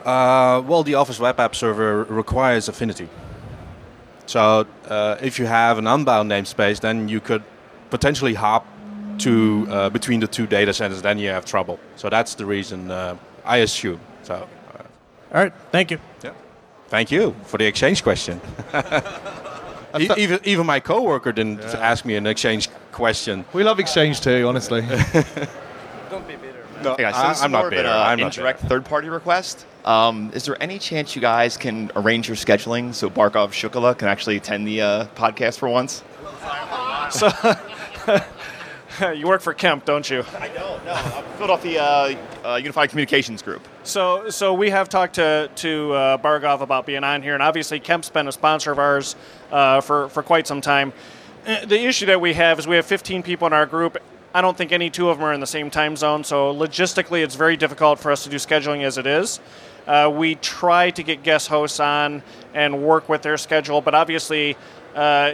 Uh, 0.06 0.62
well, 0.66 0.84
the 0.84 0.95
Office 0.95 1.18
Web 1.20 1.39
App 1.39 1.56
Server 1.56 2.04
requires 2.04 2.68
affinity. 2.68 3.08
So 4.26 4.65
uh, 4.88 5.17
if 5.21 5.38
you 5.39 5.45
have 5.45 5.78
an 5.78 5.88
unbound 5.88 6.32
namespace, 6.32 6.80
then 6.80 7.09
you 7.09 7.19
could 7.19 7.43
potentially 7.89 8.34
hop 8.34 8.65
to 9.19 9.67
uh, 9.69 9.89
between 9.89 10.19
the 10.19 10.28
two 10.28 10.47
data 10.47 10.74
centers. 10.74 11.01
Then 11.01 11.19
you 11.19 11.30
have 11.30 11.45
trouble. 11.45 11.78
So 11.95 12.09
that's 12.09 12.36
the 12.36 12.45
reason 12.45 12.89
uh, 12.91 13.15
I 13.45 13.57
assume. 13.57 13.99
So. 14.24 14.36
All 15.34 15.41
right. 15.43 15.53
Thank 15.71 15.91
you. 15.91 15.99
Yeah. 16.24 16.32
Thank 16.89 17.11
you 17.11 17.36
for 17.45 17.57
the 17.57 17.65
exchange 17.65 18.03
question. 18.03 18.39
E- 19.99 20.09
even 20.17 20.39
even 20.43 20.65
my 20.65 20.80
coworker 20.80 21.32
didn't 21.32 21.61
ask 21.61 22.03
me 22.03 22.15
an 22.15 22.26
exchange 22.26 22.67
question. 22.91 23.45
We 23.53 23.63
love 23.63 23.80
exchange 23.80 24.21
too, 24.21 24.47
honestly. 24.47 24.82
No, 26.84 26.95
Yeah, 26.99 27.11
so 27.11 27.17
I- 27.17 27.28
this 27.30 27.38
is 27.38 27.43
I'm 27.43 27.51
not 27.51 27.57
more 27.59 27.67
of 27.67 27.71
bitter. 27.71 27.88
uh, 27.89 28.03
I'm 28.03 28.19
not 28.19 28.36
indirect 28.38 28.59
third-party 28.61 29.09
request. 29.09 29.65
Um, 29.86 30.31
is 30.34 30.45
there 30.45 30.61
any 30.61 30.79
chance 30.79 31.15
you 31.15 31.21
guys 31.21 31.57
can 31.57 31.91
arrange 31.95 32.27
your 32.27 32.38
scheduling 32.38 32.93
so 32.93 33.09
Bhargav 33.09 33.49
Shukla 33.49 33.97
can 33.97 34.07
actually 34.07 34.38
attend 34.38 34.65
the 34.65 34.81
uh, 34.81 35.05
podcast 35.15 35.57
for 35.57 35.67
once? 35.67 36.03
So 37.11 37.29
you 39.13 39.27
work 39.27 39.41
for 39.41 39.53
Kemp, 39.53 39.84
don't 39.86 40.09
you? 40.09 40.23
I 40.39 40.47
don't. 40.47 40.86
No, 40.86 40.93
I'm 40.93 41.23
Philadelphia 41.36 41.84
uh, 41.84 42.15
uh, 42.45 42.55
Unified 42.55 42.89
Communications 42.91 43.41
Group. 43.41 43.67
So, 43.84 44.29
so 44.29 44.53
we 44.53 44.69
have 44.69 44.88
talked 44.88 45.15
to 45.15 45.49
to 45.55 45.93
uh, 45.93 46.17
Bhargav 46.17 46.61
about 46.61 46.86
being 46.86 47.03
on 47.03 47.21
here, 47.21 47.34
and 47.34 47.43
obviously 47.43 47.79
Kemp's 47.79 48.09
been 48.09 48.27
a 48.27 48.31
sponsor 48.31 48.71
of 48.71 48.79
ours 48.79 49.15
uh, 49.51 49.81
for 49.81 50.07
for 50.09 50.23
quite 50.23 50.47
some 50.47 50.61
time. 50.61 50.93
Uh, 51.45 51.65
The 51.65 51.84
issue 51.84 52.05
that 52.05 52.21
we 52.21 52.34
have 52.34 52.57
is 52.57 52.67
we 52.67 52.77
have 52.77 52.86
15 52.86 53.21
people 53.21 53.47
in 53.47 53.53
our 53.53 53.65
group. 53.65 53.97
I 54.34 54.41
don't 54.41 54.57
think 54.57 54.71
any 54.71 54.89
two 54.89 55.09
of 55.09 55.17
them 55.17 55.27
are 55.27 55.34
in 55.34 55.41
the 55.41 55.47
same 55.47 55.69
time 55.69 55.95
zone, 55.95 56.23
so 56.23 56.53
logistically 56.53 57.23
it's 57.23 57.36
very 57.36 57.55
difficult 57.57 57.99
for 57.99 58.11
us 58.11 58.23
to 58.23 58.29
do 58.29 58.38
scheduling 58.38 58.84
as 58.84 58.97
it 58.97 59.05
is. 59.05 59.39
Uh, 59.88 60.11
we 60.13 60.36
try 60.36 60.89
to 60.91 61.03
get 61.03 61.23
guest 61.23 61.47
hosts 61.47 61.79
on 61.79 62.23
and 62.53 62.84
work 62.84 63.09
with 63.09 63.21
their 63.21 63.38
schedule, 63.38 63.81
but 63.81 63.93
obviously 63.93 64.55
uh, 64.95 65.34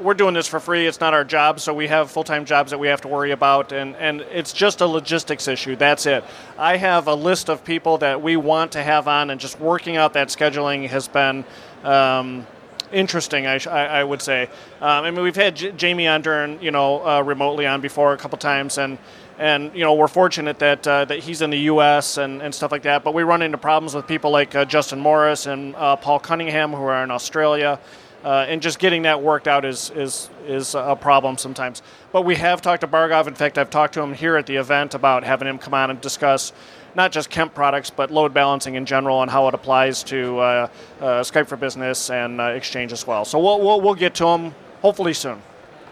we're 0.00 0.14
doing 0.14 0.34
this 0.34 0.46
for 0.46 0.60
free. 0.60 0.86
It's 0.86 1.00
not 1.00 1.14
our 1.14 1.24
job, 1.24 1.60
so 1.60 1.72
we 1.72 1.88
have 1.88 2.10
full 2.10 2.24
time 2.24 2.44
jobs 2.44 2.70
that 2.70 2.78
we 2.78 2.88
have 2.88 3.00
to 3.02 3.08
worry 3.08 3.30
about, 3.30 3.72
and, 3.72 3.96
and 3.96 4.20
it's 4.20 4.52
just 4.52 4.80
a 4.80 4.86
logistics 4.86 5.48
issue. 5.48 5.76
That's 5.76 6.06
it. 6.06 6.24
I 6.58 6.76
have 6.76 7.08
a 7.08 7.14
list 7.14 7.48
of 7.48 7.64
people 7.64 7.98
that 7.98 8.20
we 8.20 8.36
want 8.36 8.72
to 8.72 8.82
have 8.82 9.08
on, 9.08 9.30
and 9.30 9.40
just 9.40 9.58
working 9.60 9.96
out 9.96 10.12
that 10.12 10.28
scheduling 10.28 10.88
has 10.88 11.08
been. 11.08 11.44
Um, 11.84 12.46
interesting, 12.92 13.46
I, 13.46 13.58
I, 13.68 13.84
I 13.84 14.04
would 14.04 14.22
say. 14.22 14.44
Um, 14.80 15.04
I 15.04 15.10
mean, 15.10 15.22
we've 15.22 15.36
had 15.36 15.56
J- 15.56 15.72
Jamie 15.72 16.06
on 16.06 16.22
during, 16.22 16.62
you 16.62 16.70
know, 16.70 17.06
uh, 17.06 17.22
remotely 17.22 17.66
on 17.66 17.80
before 17.80 18.12
a 18.12 18.16
couple 18.16 18.38
times, 18.38 18.78
and 18.78 18.98
and 19.38 19.72
you 19.72 19.84
know, 19.84 19.94
we're 19.94 20.08
fortunate 20.08 20.58
that 20.58 20.86
uh, 20.86 21.04
that 21.04 21.20
he's 21.20 21.42
in 21.42 21.50
the 21.50 21.58
U.S. 21.72 22.16
And, 22.16 22.42
and 22.42 22.54
stuff 22.54 22.72
like 22.72 22.82
that. 22.82 23.04
But 23.04 23.14
we 23.14 23.22
run 23.22 23.42
into 23.42 23.58
problems 23.58 23.94
with 23.94 24.06
people 24.06 24.30
like 24.30 24.54
uh, 24.54 24.64
Justin 24.64 24.98
Morris 24.98 25.46
and 25.46 25.76
uh, 25.76 25.96
Paul 25.96 26.18
Cunningham, 26.18 26.72
who 26.72 26.82
are 26.82 27.04
in 27.04 27.10
Australia. 27.10 27.78
Uh, 28.24 28.44
and 28.48 28.60
just 28.60 28.80
getting 28.80 29.02
that 29.02 29.22
worked 29.22 29.46
out 29.46 29.64
is, 29.64 29.90
is 29.90 30.28
is 30.44 30.74
a 30.74 30.96
problem 31.00 31.38
sometimes. 31.38 31.82
But 32.10 32.22
we 32.22 32.34
have 32.34 32.60
talked 32.60 32.80
to 32.80 32.88
Bhargav. 32.88 33.28
In 33.28 33.34
fact, 33.36 33.58
I've 33.58 33.70
talked 33.70 33.94
to 33.94 34.02
him 34.02 34.12
here 34.12 34.36
at 34.36 34.46
the 34.46 34.56
event 34.56 34.94
about 34.94 35.22
having 35.22 35.46
him 35.46 35.58
come 35.58 35.72
on 35.72 35.90
and 35.90 36.00
discuss 36.00 36.52
not 36.94 37.12
just 37.12 37.30
Kemp 37.30 37.54
products, 37.54 37.90
but 37.90 38.10
load 38.10 38.34
balancing 38.34 38.74
in 38.74 38.86
general 38.86 39.22
and 39.22 39.30
how 39.30 39.48
it 39.48 39.54
applies 39.54 40.02
to 40.04 40.38
uh, 40.38 40.68
uh, 41.00 41.04
Skype 41.22 41.46
for 41.46 41.56
Business 41.56 42.10
and 42.10 42.40
uh, 42.40 42.44
Exchange 42.44 42.92
as 42.92 43.06
well. 43.06 43.24
So 43.24 43.38
we'll, 43.38 43.60
we'll, 43.60 43.80
we'll 43.80 43.94
get 43.94 44.14
to 44.16 44.24
them 44.24 44.54
hopefully 44.82 45.14
soon. 45.14 45.42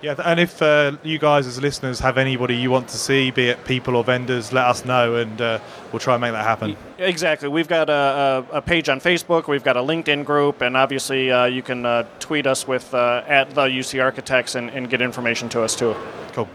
Yeah, 0.02 0.14
and 0.24 0.38
if 0.38 0.60
uh, 0.60 0.98
you 1.02 1.18
guys 1.18 1.46
as 1.46 1.60
listeners 1.60 2.00
have 2.00 2.18
anybody 2.18 2.54
you 2.54 2.70
want 2.70 2.88
to 2.88 2.98
see, 2.98 3.30
be 3.30 3.48
it 3.48 3.64
people 3.64 3.96
or 3.96 4.04
vendors, 4.04 4.52
let 4.52 4.66
us 4.66 4.84
know, 4.84 5.16
and 5.16 5.40
uh, 5.40 5.58
we'll 5.90 6.00
try 6.00 6.14
and 6.14 6.20
make 6.20 6.32
that 6.32 6.44
happen. 6.44 6.76
Exactly. 6.98 7.48
We've 7.48 7.66
got 7.66 7.88
a, 7.88 8.46
a, 8.52 8.58
a 8.58 8.62
page 8.62 8.88
on 8.88 9.00
Facebook. 9.00 9.48
We've 9.48 9.64
got 9.64 9.76
a 9.76 9.80
LinkedIn 9.80 10.24
group, 10.24 10.60
and 10.60 10.76
obviously 10.76 11.32
uh, 11.32 11.46
you 11.46 11.62
can 11.62 11.86
uh, 11.86 12.06
tweet 12.20 12.46
us 12.46 12.68
with 12.68 12.92
uh, 12.92 13.24
at 13.26 13.50
the 13.50 13.62
UC 13.62 14.02
Architects 14.02 14.54
and, 14.54 14.68
and 14.70 14.90
get 14.90 15.00
information 15.00 15.48
to 15.50 15.62
us 15.62 15.74
too. 15.74 15.96
Cool. 16.32 16.48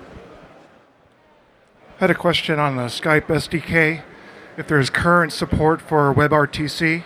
I 1.98 2.02
had 2.06 2.12
a 2.12 2.16
question 2.16 2.60
on 2.60 2.76
the 2.76 2.84
Skype 2.84 3.26
SDK. 3.26 4.02
If 4.62 4.68
there's 4.68 4.92
current 4.92 5.34
support 5.34 5.82
for 5.82 6.14
WebRTC 6.14 7.04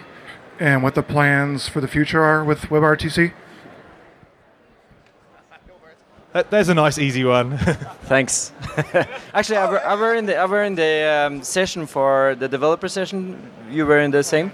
and 0.59 0.83
what 0.83 0.93
the 0.93 1.01
plans 1.01 1.69
for 1.69 1.79
the 1.79 1.87
future 1.87 2.21
are 2.21 2.43
with 2.43 2.63
WebRTC. 2.63 3.31
That- 6.33 6.51
There's 6.51 6.67
a 6.67 6.73
nice, 6.73 6.97
easy 6.97 7.23
one. 7.23 7.57
Thanks. 8.11 8.51
Actually, 9.33 9.55
I 9.55 9.71
were, 9.71 9.79
I 9.87 9.95
were 9.95 10.15
in 10.15 10.25
the 10.25 10.35
I 10.35 10.45
were 10.45 10.63
in 10.63 10.75
the 10.75 11.27
um, 11.27 11.43
session 11.43 11.85
for 11.85 12.35
the 12.37 12.49
developer 12.49 12.89
session. 12.89 13.37
You 13.71 13.85
were 13.85 13.99
in 13.99 14.11
the 14.11 14.21
same. 14.21 14.51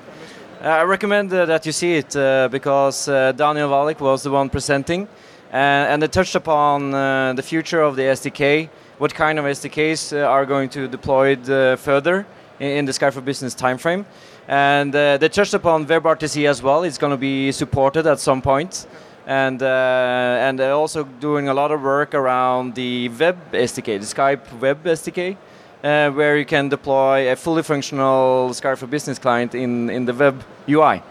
Uh, 0.63 0.67
I 0.67 0.83
recommend 0.83 1.33
uh, 1.33 1.47
that 1.47 1.65
you 1.65 1.71
see 1.71 1.93
it 1.95 2.15
uh, 2.15 2.49
because 2.51 3.07
uh, 3.07 3.31
Daniel 3.31 3.67
Walik 3.71 3.99
was 3.99 4.21
the 4.21 4.29
one 4.29 4.47
presenting, 4.47 5.07
and, 5.51 5.93
and 5.93 6.03
they 6.03 6.07
touched 6.07 6.35
upon 6.35 6.93
uh, 6.93 7.33
the 7.33 7.41
future 7.41 7.81
of 7.81 7.95
the 7.95 8.03
SDK, 8.03 8.69
what 8.99 9.11
kind 9.15 9.39
of 9.39 9.45
SDKs 9.45 10.13
uh, 10.13 10.27
are 10.27 10.45
going 10.45 10.69
to 10.69 10.87
deployed 10.87 11.49
uh, 11.49 11.77
further 11.77 12.27
in, 12.62 12.86
the 12.86 12.91
Skype 12.91 13.14
for 13.14 13.22
Business 13.22 13.55
timeframe, 13.55 14.05
and 14.47 14.95
uh, 14.95 15.18
they 15.18 15.30
touched 15.30 15.53
upon 15.53 15.86
WebRTC 15.86 16.47
as 16.47 16.62
well. 16.62 16.84
It's 16.84 16.97
going 16.97 17.12
to 17.12 17.18
be 17.18 17.51
supported 17.51 18.05
at 18.07 18.20
some 18.20 18.41
point 18.41 18.88
and 19.26 19.62
uh, 19.62 20.45
and 20.45 20.57
they're 20.57 20.74
also 20.74 21.03
doing 21.03 21.47
a 21.47 21.53
lot 21.53 21.72
of 21.72 21.82
work 21.82 22.14
around 22.14 22.76
the 22.76 23.09
web 23.09 23.38
SDK, 23.51 23.99
the 23.99 24.05
Skype 24.05 24.59
web 24.59 24.84
SDK, 24.84 25.38
uh, 25.84 26.12
where 26.12 26.38
you 26.38 26.45
can 26.45 26.70
deploy 26.70 27.32
a 27.32 27.36
fully 27.36 27.64
functional 27.64 28.49
Skype 28.49 28.78
for 28.78 28.88
Business 28.88 29.20
client 29.20 29.55
in 29.55 29.89
in 29.89 30.05
the 30.05 30.14
web 30.14 30.43
UI. 30.68 31.01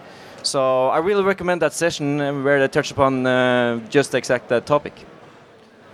So 0.42 0.88
I 0.88 0.98
really 0.98 1.22
recommend 1.22 1.60
that 1.62 1.72
session 1.72 2.20
uh, 2.20 2.32
where 2.42 2.60
they 2.60 2.68
touch 2.68 2.90
upon 2.90 3.26
uh, 3.26 3.78
just 3.88 4.14
exact 4.14 4.48
that 4.48 4.66
topic. 4.66 4.94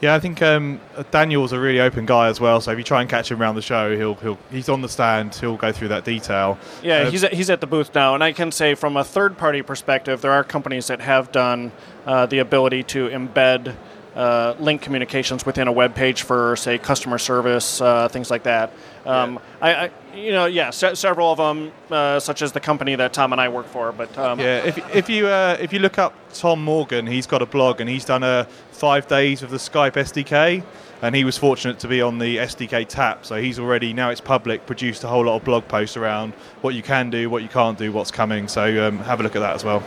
Yeah, 0.01 0.15
I 0.15 0.21
think 0.21 0.43
um, 0.43 0.79
Daniel's 1.11 1.53
a 1.53 1.59
really 1.59 1.81
open 1.81 2.05
guy 2.05 2.29
as 2.29 2.39
well. 2.39 2.61
So 2.61 2.71
if 2.71 2.79
you 2.79 2.85
try 2.85 3.01
and 3.01 3.09
catch 3.09 3.31
him 3.31 3.41
around 3.41 3.55
the 3.55 3.63
show, 3.63 3.97
he'll 3.97 4.15
he'll 4.17 4.39
he's 4.51 4.69
on 4.69 4.83
the 4.83 4.89
stand. 4.89 5.35
He'll 5.35 5.57
go 5.57 5.73
through 5.73 5.89
that 5.89 6.05
detail. 6.05 6.59
Yeah, 6.83 7.03
Uh, 7.03 7.11
he's 7.11 7.25
at, 7.25 7.33
he's 7.33 7.49
at 7.49 7.61
the 7.63 7.67
booth 7.67 7.95
now, 7.95 8.15
and 8.15 8.23
I 8.23 8.33
can 8.33 8.53
say 8.53 8.75
from 8.75 8.97
a 8.97 9.05
third 9.05 9.39
party 9.39 9.63
perspective, 9.63 10.21
there 10.21 10.33
are 10.33 10.45
companies 10.45 10.89
that 10.89 11.01
have 11.01 11.33
done 11.33 11.73
uh, 12.07 12.27
the 12.27 12.41
ability 12.41 12.83
to 12.85 13.09
embed 13.09 13.75
uh, 14.17 14.55
Lync 14.55 14.81
communications 14.81 15.45
within 15.45 15.69
a 15.69 15.73
web 15.73 15.95
page 15.95 16.23
for, 16.23 16.57
say, 16.57 16.79
customer 16.79 17.19
service, 17.19 17.81
uh, 17.81 18.09
things 18.09 18.31
like 18.31 18.45
that. 18.45 18.73
Um, 19.05 19.39
I, 19.61 19.75
I, 19.75 19.91
you 20.15 20.33
know, 20.33 20.47
yeah, 20.47 20.71
se- 20.71 20.95
several 20.95 21.31
of 21.31 21.39
them, 21.39 21.71
uh, 21.91 22.19
such 22.19 22.43
as 22.43 22.53
the 22.53 22.61
company 22.61 22.95
that 22.97 23.13
Tom 23.13 23.33
and 23.33 23.41
I 23.41 23.49
work 23.49 23.67
for. 23.67 23.93
But 23.93 24.17
um, 24.19 24.41
yeah, 24.41 24.65
if, 24.65 24.79
if 24.95 25.09
you 25.11 25.29
uh, 25.29 25.57
if 25.61 25.73
you 25.73 25.79
look 25.79 25.99
up 25.99 26.15
Tom 26.33 26.65
Morgan, 26.65 27.07
he's 27.07 27.27
got 27.27 27.43
a 27.43 27.47
blog 27.47 27.81
and 27.81 27.89
he's 27.89 28.05
done 28.05 28.23
a 28.23 28.49
five 28.73 29.07
days 29.07 29.43
of 29.43 29.51
the 29.51 29.59
Skype 29.59 29.93
SDK, 29.93 30.65
and 31.03 31.15
he 31.15 31.25
was 31.25 31.37
fortunate 31.37 31.79
to 31.81 31.89
be 31.89 32.01
on 32.01 32.19
the 32.19 32.39
SDK 32.39 32.89
tap. 32.89 33.27
So 33.27 33.37
he's 33.37 33.59
already 33.59 33.93
now 33.93 34.11
it's 34.11 34.21
public, 34.21 34.67
produced 34.67 35.05
a 35.05 35.09
whole 35.09 35.27
lot 35.27 35.37
of 35.37 35.45
blog 35.45 35.69
posts 35.69 35.97
around 35.97 36.33
what 36.63 36.75
you 36.75 36.83
can 36.83 37.11
do, 37.11 37.29
what 37.29 37.43
you 37.43 37.49
can't 37.49 37.79
do, 37.79 37.93
what's 37.93 38.11
coming. 38.11 38.49
So 38.49 38.89
um, 38.89 38.99
have 39.01 39.21
a 39.21 39.23
look 39.23 39.37
at 39.37 39.41
that 39.41 39.55
as 39.55 39.65
well. 39.65 39.83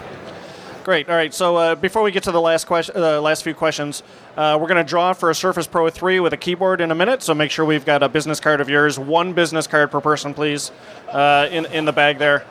Great. 0.83 1.09
All 1.09 1.15
right. 1.15 1.33
So 1.33 1.57
uh, 1.57 1.75
before 1.75 2.01
we 2.03 2.11
get 2.11 2.23
to 2.23 2.31
the 2.31 2.41
last 2.41 2.65
question, 2.65 2.95
uh, 2.97 3.21
last 3.21 3.43
few 3.43 3.53
questions, 3.53 4.01
uh, 4.37 4.57
we're 4.59 4.67
going 4.67 4.83
to 4.83 4.89
draw 4.89 5.13
for 5.13 5.29
a 5.29 5.35
Surface 5.35 5.67
Pro 5.67 5.89
3 5.89 6.19
with 6.19 6.33
a 6.33 6.37
keyboard 6.37 6.81
in 6.81 6.89
a 6.89 6.95
minute. 6.95 7.21
So 7.21 7.33
make 7.35 7.51
sure 7.51 7.65
we've 7.65 7.85
got 7.85 8.01
a 8.01 8.09
business 8.09 8.39
card 8.39 8.61
of 8.61 8.69
yours. 8.69 8.97
One 8.97 9.33
business 9.33 9.67
card 9.67 9.91
per 9.91 10.01
person, 10.01 10.33
please, 10.33 10.71
uh, 11.09 11.47
in 11.51 11.65
in 11.67 11.85
the 11.85 11.93
bag 11.93 12.17
there. 12.17 12.45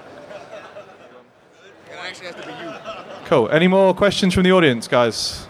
Cool. 3.24 3.48
Any 3.50 3.68
more 3.68 3.92
questions 3.94 4.34
from 4.34 4.44
the 4.44 4.52
audience, 4.52 4.88
guys? 4.88 5.46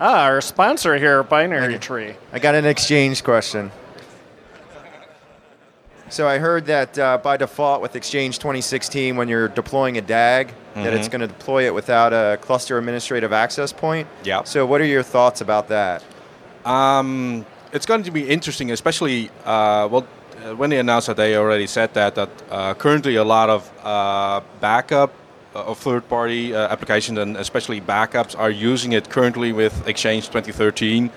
Ah, 0.00 0.24
our 0.24 0.40
sponsor 0.40 0.96
here, 0.96 1.24
Binary 1.24 1.78
Tree. 1.78 2.14
I 2.32 2.38
got 2.38 2.54
an 2.54 2.64
exchange 2.64 3.24
question. 3.24 3.72
So 6.10 6.26
I 6.26 6.38
heard 6.38 6.66
that 6.66 6.98
uh, 6.98 7.18
by 7.18 7.36
default 7.36 7.82
with 7.82 7.94
Exchange 7.94 8.38
2016, 8.38 9.16
when 9.16 9.28
you're 9.28 9.48
deploying 9.48 9.98
a 9.98 10.00
DAG, 10.00 10.52
that 10.74 10.94
it's 10.94 11.08
Mhm. 11.08 11.10
going 11.12 11.20
to 11.22 11.26
deploy 11.26 11.66
it 11.66 11.74
without 11.74 12.12
a 12.12 12.38
cluster 12.40 12.78
administrative 12.78 13.32
access 13.32 13.72
point. 13.72 14.06
Yeah. 14.24 14.42
So 14.44 14.64
what 14.64 14.80
are 14.80 14.86
your 14.86 15.02
thoughts 15.02 15.40
about 15.40 15.68
that? 15.68 16.02
Um, 16.64 17.44
it's 17.72 17.84
going 17.84 18.04
to 18.04 18.10
be 18.10 18.28
interesting, 18.28 18.70
especially 18.70 19.30
uh, 19.44 19.88
well, 19.90 20.04
uh, 20.46 20.54
when 20.54 20.70
they 20.70 20.78
announced 20.78 21.08
that 21.08 21.16
they 21.16 21.36
already 21.36 21.66
said 21.66 21.92
that 21.94 22.14
that 22.14 22.28
uh, 22.50 22.74
currently 22.74 23.16
a 23.16 23.24
lot 23.24 23.50
of 23.50 23.70
uh, 23.84 24.40
backup 24.60 25.10
uh, 25.54 25.64
of 25.70 25.78
third-party 25.78 26.54
uh, 26.54 26.68
applications 26.72 27.18
and 27.18 27.36
especially 27.36 27.80
backups 27.80 28.38
are 28.38 28.50
using 28.50 28.92
it 28.92 29.10
currently 29.10 29.52
with 29.52 29.86
Exchange 29.88 30.28
2013, 30.28 31.10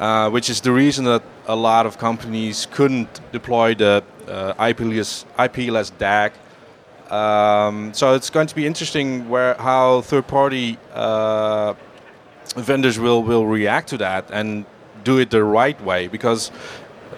uh, 0.00 0.30
which 0.30 0.48
is 0.48 0.60
the 0.62 0.72
reason 0.72 1.04
that 1.04 1.22
a 1.46 1.54
lot 1.56 1.84
of 1.86 1.98
companies 1.98 2.66
couldn't 2.72 3.20
deploy 3.32 3.74
the 3.74 4.02
IP-less, 4.28 5.24
IP-less 5.38 5.90
DAG. 5.90 6.32
Um, 7.10 7.92
so 7.92 8.14
it's 8.14 8.30
going 8.30 8.46
to 8.46 8.54
be 8.54 8.66
interesting 8.66 9.28
where 9.28 9.54
how 9.54 10.00
third-party 10.00 10.78
uh, 10.92 11.74
vendors 12.56 12.98
will, 12.98 13.22
will 13.22 13.46
react 13.46 13.88
to 13.90 13.98
that 13.98 14.30
and 14.30 14.64
do 15.04 15.18
it 15.18 15.30
the 15.30 15.44
right 15.44 15.80
way 15.82 16.08
because 16.08 16.50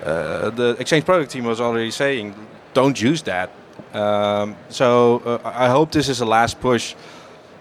uh, 0.04 0.50
the 0.50 0.76
Exchange 0.78 1.04
product 1.04 1.30
team 1.30 1.44
was 1.44 1.61
already 1.61 1.90
saying 1.90 2.34
don't 2.74 3.00
use 3.00 3.22
that. 3.22 3.50
Um, 3.94 4.57
so 4.68 5.22
uh, 5.24 5.38
I 5.44 5.68
hope 5.68 5.92
this 5.92 6.09
is 6.09 6.18
the 6.18 6.26
last 6.26 6.61
push 6.61 6.94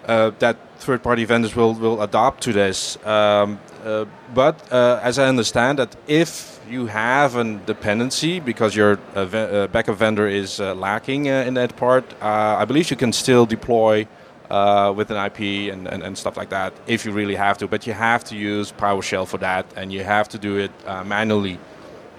uh, 0.05 0.31
that 0.39 0.57
third-party 0.79 1.25
vendors 1.25 1.55
will, 1.55 1.73
will 1.73 2.01
adopt 2.01 2.43
to 2.43 2.53
this. 2.53 2.97
Um, 3.05 3.59
uh, 3.83 4.05
but 4.33 4.71
uh, 4.71 4.99
as 5.01 5.19
I 5.19 5.27
understand 5.27 5.79
that 5.79 5.95
if 6.07 6.54
you 6.69 6.87
have 6.87 7.35
a 7.35 7.43
dependency 7.65 8.39
because 8.39 8.75
your 8.75 8.99
uh, 9.15 9.21
uh, 9.21 9.67
backup 9.67 9.97
vendor 9.97 10.27
is 10.27 10.59
uh, 10.59 10.73
lacking 10.75 11.25
in 11.25 11.53
that 11.55 11.75
part, 11.75 12.05
I 12.21 12.65
believe 12.65 12.89
you 12.89 12.97
can 12.97 13.13
still 13.13 13.45
deploy 13.45 14.07
uh, 14.49 14.93
with 14.95 15.11
an 15.11 15.17
IP 15.17 15.71
and, 15.73 15.87
and, 15.87 16.03
and 16.03 16.17
stuff 16.17 16.37
like 16.37 16.49
that 16.49 16.73
if 16.87 17.05
you 17.05 17.11
really 17.11 17.35
have 17.35 17.57
to. 17.59 17.67
But 17.67 17.87
you 17.87 17.93
have 17.93 18.23
to 18.25 18.35
use 18.35 18.71
PowerShell 18.71 19.27
for 19.27 19.37
that, 19.39 19.65
and 19.75 19.91
you 19.91 20.03
have 20.03 20.29
to 20.29 20.37
do 20.37 20.57
it 20.57 20.71
uh, 20.85 21.03
manually. 21.03 21.59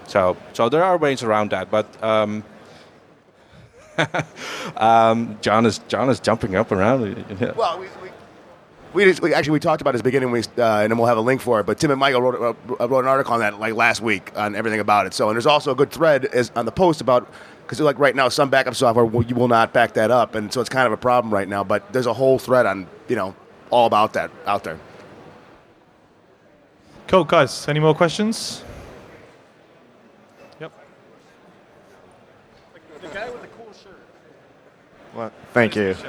So 0.07 0.37
so 0.53 0.69
there 0.69 0.85
are 0.85 0.97
ways 0.99 1.23
around 1.23 1.51
that, 1.51 1.71
but. 1.71 1.87
Um, 2.03 2.45
um, 4.77 5.39
John 5.41 5.65
is 5.65 5.79
John 5.89 6.11
is 6.11 6.21
jumping 6.21 6.55
up 6.55 6.71
around. 6.71 7.01
Well, 7.57 7.79
we, 7.79 7.87
we, 8.03 8.06
we, 8.97 9.05
just, 9.05 9.21
we 9.21 9.35
actually 9.35 9.53
we 9.53 9.61
talked 9.61 9.83
about 9.83 9.93
this 9.93 10.01
beginning, 10.01 10.31
we, 10.31 10.41
uh, 10.41 10.81
and 10.81 10.91
then 10.91 10.97
we'll 10.97 11.07
have 11.07 11.19
a 11.19 11.23
link 11.23 11.43
for 11.43 11.61
it. 11.61 11.67
But 11.67 11.79
Tim 11.79 11.91
McMichael 11.91 12.23
wrote, 12.23 12.57
uh, 12.81 12.89
wrote 12.89 13.01
an 13.01 13.09
article 13.09 13.35
on 13.35 13.41
that 13.41 13.61
like 13.61 13.75
last 13.75 14.01
week 14.01 14.33
on 14.37 14.57
everything 14.57 14.81
about 14.81 15.07
it. 15.07 15.13
So, 15.13 15.29
and 15.29 15.37
there's 15.37 15.47
also 15.47 15.71
a 15.71 15.75
good 15.75 15.91
thread 15.91 16.29
is 16.33 16.51
on 16.57 16.65
the 16.65 16.73
post 16.73 17.03
about 17.03 17.31
because 17.63 17.79
like 17.81 17.99
right 17.99 18.17
now 18.17 18.29
some 18.31 18.49
backup 18.49 18.75
software 18.75 19.05
will, 19.05 19.23
you 19.23 19.35
will 19.35 19.49
not 19.49 19.75
back 19.75 19.93
that 19.95 20.11
up, 20.11 20.35
and 20.35 20.53
so 20.53 20.61
it's 20.61 20.71
kind 20.71 20.87
of 20.87 20.93
a 20.93 20.97
problem 20.97 21.33
right 21.33 21.47
now. 21.47 21.63
But 21.63 21.93
there's 21.93 22.07
a 22.07 22.13
whole 22.15 22.39
thread 22.39 22.65
on 22.65 22.87
you 23.09 23.17
know 23.17 23.37
all 23.71 23.87
about 23.87 24.15
that 24.15 24.31
out 24.47 24.65
there. 24.65 24.79
Cool, 27.07 27.25
guys. 27.25 27.69
Any 27.69 27.81
more 27.81 27.95
questions? 27.95 28.65
Yep. 30.59 30.73
The 33.03 33.09
guy 33.09 33.29
with 33.29 33.43
the 33.43 33.49
cool 33.49 33.73
shirt. 33.75 34.01
Well, 35.15 35.33
thank 35.53 35.77
you. 35.77 35.95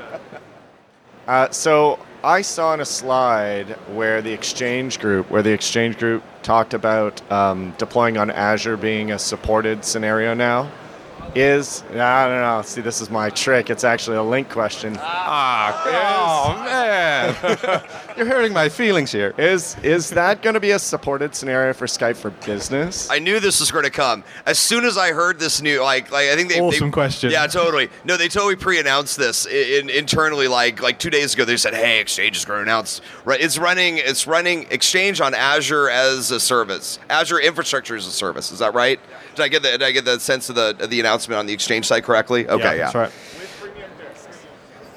Uh, 1.27 1.49
so 1.49 1.99
I 2.23 2.41
saw 2.41 2.73
in 2.73 2.81
a 2.81 2.85
slide 2.85 3.69
where 3.93 4.23
the 4.23 4.33
Exchange 4.33 4.99
Group, 4.99 5.29
where 5.29 5.43
the 5.43 5.51
Exchange 5.51 5.99
Group 5.99 6.23
talked 6.41 6.73
about 6.73 7.21
um, 7.31 7.75
deploying 7.77 8.17
on 8.17 8.31
Azure 8.31 8.75
being 8.75 9.11
a 9.11 9.19
supported 9.19 9.85
scenario 9.85 10.33
now. 10.33 10.71
Is 11.37 11.83
I 11.91 12.27
don't 12.27 12.41
know. 12.41 12.63
See, 12.65 12.81
this 12.81 12.99
is 12.99 13.11
my 13.11 13.29
trick. 13.29 13.69
It's 13.69 13.83
actually 13.83 14.17
a 14.17 14.21
Lync 14.21 14.49
question. 14.49 14.97
Ah, 14.99 16.55
oh 16.57 16.63
man, 16.63 17.83
you're 18.17 18.25
hurting 18.25 18.53
my 18.53 18.69
feelings 18.69 19.11
here. 19.11 19.35
Is 19.37 19.75
is 19.83 20.09
that 20.11 20.41
going 20.41 20.55
to 20.55 20.59
be 20.59 20.71
a 20.71 20.79
supported 20.79 21.35
scenario 21.35 21.73
for 21.73 21.85
Skype 21.85 22.15
for 22.15 22.31
Business? 22.31 23.07
I 23.11 23.19
knew 23.19 23.39
this 23.39 23.59
was 23.59 23.69
going 23.69 23.83
to 23.83 23.91
come. 23.91 24.23
As 24.47 24.57
soon 24.57 24.83
as 24.83 24.97
I 24.97 25.11
heard 25.11 25.37
this 25.37 25.61
new, 25.61 25.79
like, 25.83 26.11
like 26.11 26.29
I 26.29 26.35
think 26.35 26.49
they 26.49 26.59
Awesome 26.59 26.87
they, 26.87 26.91
question. 26.91 27.29
Yeah, 27.29 27.45
totally. 27.45 27.89
No, 28.03 28.17
they 28.17 28.29
totally 28.29 28.55
pre-announced 28.55 29.15
this 29.15 29.45
in, 29.45 29.91
internally. 29.91 30.47
Like, 30.47 30.81
like 30.81 30.97
two 30.97 31.11
days 31.11 31.35
ago, 31.35 31.45
they 31.45 31.57
said, 31.57 31.75
"Hey, 31.75 31.99
Exchange 31.99 32.35
is 32.37 32.45
going 32.45 32.57
to 32.57 32.63
announce. 32.63 33.01
Right, 33.25 33.39
it's 33.39 33.59
running. 33.59 33.99
It's 33.99 34.25
running 34.25 34.65
Exchange 34.71 35.21
on 35.21 35.35
Azure 35.35 35.87
as 35.89 36.31
a 36.31 36.39
service. 36.39 36.97
Azure 37.11 37.39
infrastructure 37.39 37.95
as 37.95 38.07
a 38.07 38.11
service. 38.11 38.51
Is 38.51 38.57
that 38.57 38.73
right? 38.73 38.99
Did 39.35 39.43
I 39.43 39.47
get 39.49 39.61
the 39.61 39.71
Did 39.71 39.83
I 39.83 39.91
get 39.91 40.03
the 40.03 40.19
sense 40.19 40.49
of 40.49 40.55
the 40.55 40.75
of 40.79 40.89
the 40.89 40.99
announcement 40.99 41.26
on 41.35 41.45
the 41.45 41.53
Exchange 41.53 41.87
site 41.87 42.03
correctly? 42.03 42.47
Okay, 42.47 42.77
yeah. 42.77 42.91
That's 42.91 42.95
right. 42.95 43.11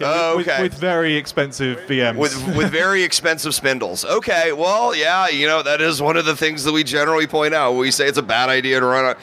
Oh, 0.02 0.38
With- 0.38 0.48
okay. 0.48 0.62
With, 0.62 0.74
very 0.74 1.16
expensive 1.16 1.78
VMs. 1.80 2.16
with 2.16 2.56
with 2.56 2.70
very 2.70 3.02
expensive 3.10 3.54
spindles. 3.54 4.04
Okay, 4.04 4.52
well, 4.52 4.94
yeah, 4.94 5.28
you 5.28 5.46
know 5.46 5.62
that 5.62 5.80
is 5.82 6.00
one 6.00 6.16
of 6.16 6.24
the 6.24 6.34
things 6.34 6.64
that 6.64 6.72
we 6.72 6.84
generally 6.84 7.26
point 7.26 7.52
out. 7.52 7.72
We 7.72 7.90
say 7.90 8.06
it's 8.08 8.16
a 8.16 8.22
bad 8.22 8.48
idea 8.48 8.80
to 8.80 8.86
run 8.86 9.04
a. 9.04 9.16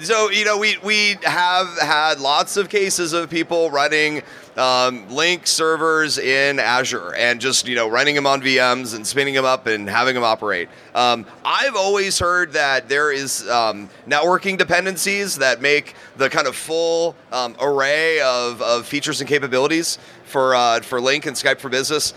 So 0.00 0.28
you 0.28 0.44
know 0.44 0.58
we 0.58 0.76
we 0.78 1.16
have 1.22 1.78
had 1.78 2.18
lots 2.18 2.56
of 2.56 2.68
cases 2.68 3.12
of 3.12 3.30
people 3.30 3.70
running 3.70 4.18
um, 4.56 5.06
Lync 5.06 5.46
servers 5.46 6.18
in 6.18 6.58
Azure 6.58 7.14
and 7.14 7.40
just 7.40 7.68
you 7.68 7.76
know 7.76 7.88
running 7.88 8.16
them 8.16 8.26
on 8.26 8.42
VMs 8.42 8.96
and 8.96 9.06
spinning 9.06 9.34
them 9.34 9.44
up 9.44 9.68
and 9.68 9.88
having 9.88 10.14
them 10.14 10.24
operate. 10.24 10.68
Um, 10.96 11.26
I've 11.44 11.76
always 11.76 12.18
heard 12.18 12.54
that 12.54 12.88
there 12.88 13.12
is 13.12 13.48
um, 13.48 13.88
networking 14.08 14.58
dependencies 14.58 15.36
that 15.36 15.62
make 15.62 15.94
the 16.16 16.28
kind 16.28 16.48
of 16.48 16.56
full 16.56 17.14
um, 17.30 17.54
array 17.60 18.20
of, 18.20 18.60
of 18.62 18.86
features 18.86 19.20
and 19.20 19.28
capabilities 19.28 19.98
for 20.24 20.56
uh, 20.56 20.80
for 20.80 21.00
Lync 21.00 21.24
and 21.26 21.36
Skype 21.36 21.60
for 21.60 21.68
Business. 21.68 22.14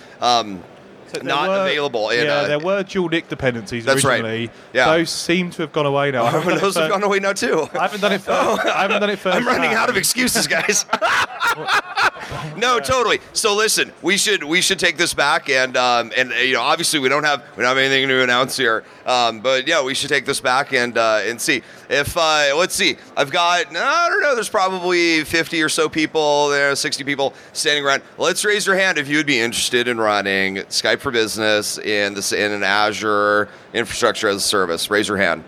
There 1.10 1.24
not 1.24 1.50
were- 1.50 1.62
available 1.62 2.10
in 2.10 2.26
yeah, 2.26 2.34
uh, 2.34 2.48
there 2.48 2.60
were 2.60 2.84
dual 2.84 3.10
NIC 3.10 3.28
dependencies 3.30 3.86
That's 3.86 4.04
right. 4.04 4.22
originally. 4.22 4.52
Yeah. 4.74 4.86
Those 4.86 5.10
seem 5.10 5.50
to 5.52 5.62
have 5.64 5.72
gone 5.72 5.86
away 5.86 6.12
now. 6.12 6.24
I 6.26 6.32
haven't 6.32 6.48
done 6.50 6.58
it 6.58 6.62
those 6.62 6.76
have 6.76 6.90
gone 6.90 7.04
away 7.04 7.20
now 7.20 7.34
too. 7.34 7.68
I 7.74 7.84
haven't 7.84 8.02
done 8.02 8.14
it. 8.14 8.22
For, 8.22 8.32
I 8.32 8.82
haven't 8.82 9.02
done 9.02 9.10
it 9.10 9.20
first. 9.20 9.36
I'm 9.36 9.46
running 9.46 9.74
out 9.74 9.90
of 9.90 9.98
excuses, 9.98 10.48
guys. 10.48 10.86
no, 12.58 12.80
totally. 12.80 13.20
So 13.34 13.56
listen, 13.56 13.92
we 14.02 14.18
should 14.18 14.44
we 14.44 14.62
should 14.62 14.80
take 14.80 14.98
this 14.98 15.14
back, 15.14 15.50
and 15.50 15.76
um, 15.78 16.12
and 16.16 16.32
you 16.32 16.54
know, 16.54 16.62
obviously 16.62 17.00
we 17.00 17.10
don't 17.10 17.24
have 17.24 17.44
we 17.56 17.64
don't 17.64 17.70
have 17.70 17.78
anything 17.78 18.08
to 18.08 18.24
announce 18.24 18.58
here, 18.58 18.84
um, 19.08 19.40
but 19.40 19.68
yeah, 19.68 19.82
we 19.82 19.94
should 19.94 20.10
take 20.10 20.26
this 20.26 20.42
back 20.42 20.74
and 20.74 20.98
uh, 20.98 21.22
and 21.24 21.40
see 21.40 21.64
if 21.90 22.16
uh, 22.18 22.54
let's 22.56 22.76
see. 22.76 22.98
I've 23.16 23.32
got 23.32 23.68
I 23.76 24.10
don't 24.10 24.22
know. 24.22 24.36
There's 24.36 24.50
probably 24.50 25.24
50 25.24 25.64
or 25.64 25.70
so 25.70 25.88
people 25.88 26.50
there, 26.50 26.76
60 26.76 27.04
people 27.06 27.34
standing 27.54 27.86
around. 27.86 28.04
Let's 28.18 28.44
raise 28.44 28.68
your 28.68 28.76
hand 28.76 28.98
if 28.98 29.08
you 29.08 29.18
would 29.18 29.26
be 29.26 29.40
interested 29.40 29.88
in 29.88 29.98
running 29.98 30.58
Skype 30.58 31.00
for 31.00 31.12
Business 31.12 31.78
in 31.78 32.14
this 32.14 32.34
in 32.34 32.52
an 32.52 32.64
Azure 32.64 33.48
infrastructure 33.74 34.28
as 34.28 34.36
a 34.38 34.42
service. 34.42 34.92
Raise 34.92 35.08
your 35.08 35.18
hand. 35.18 35.46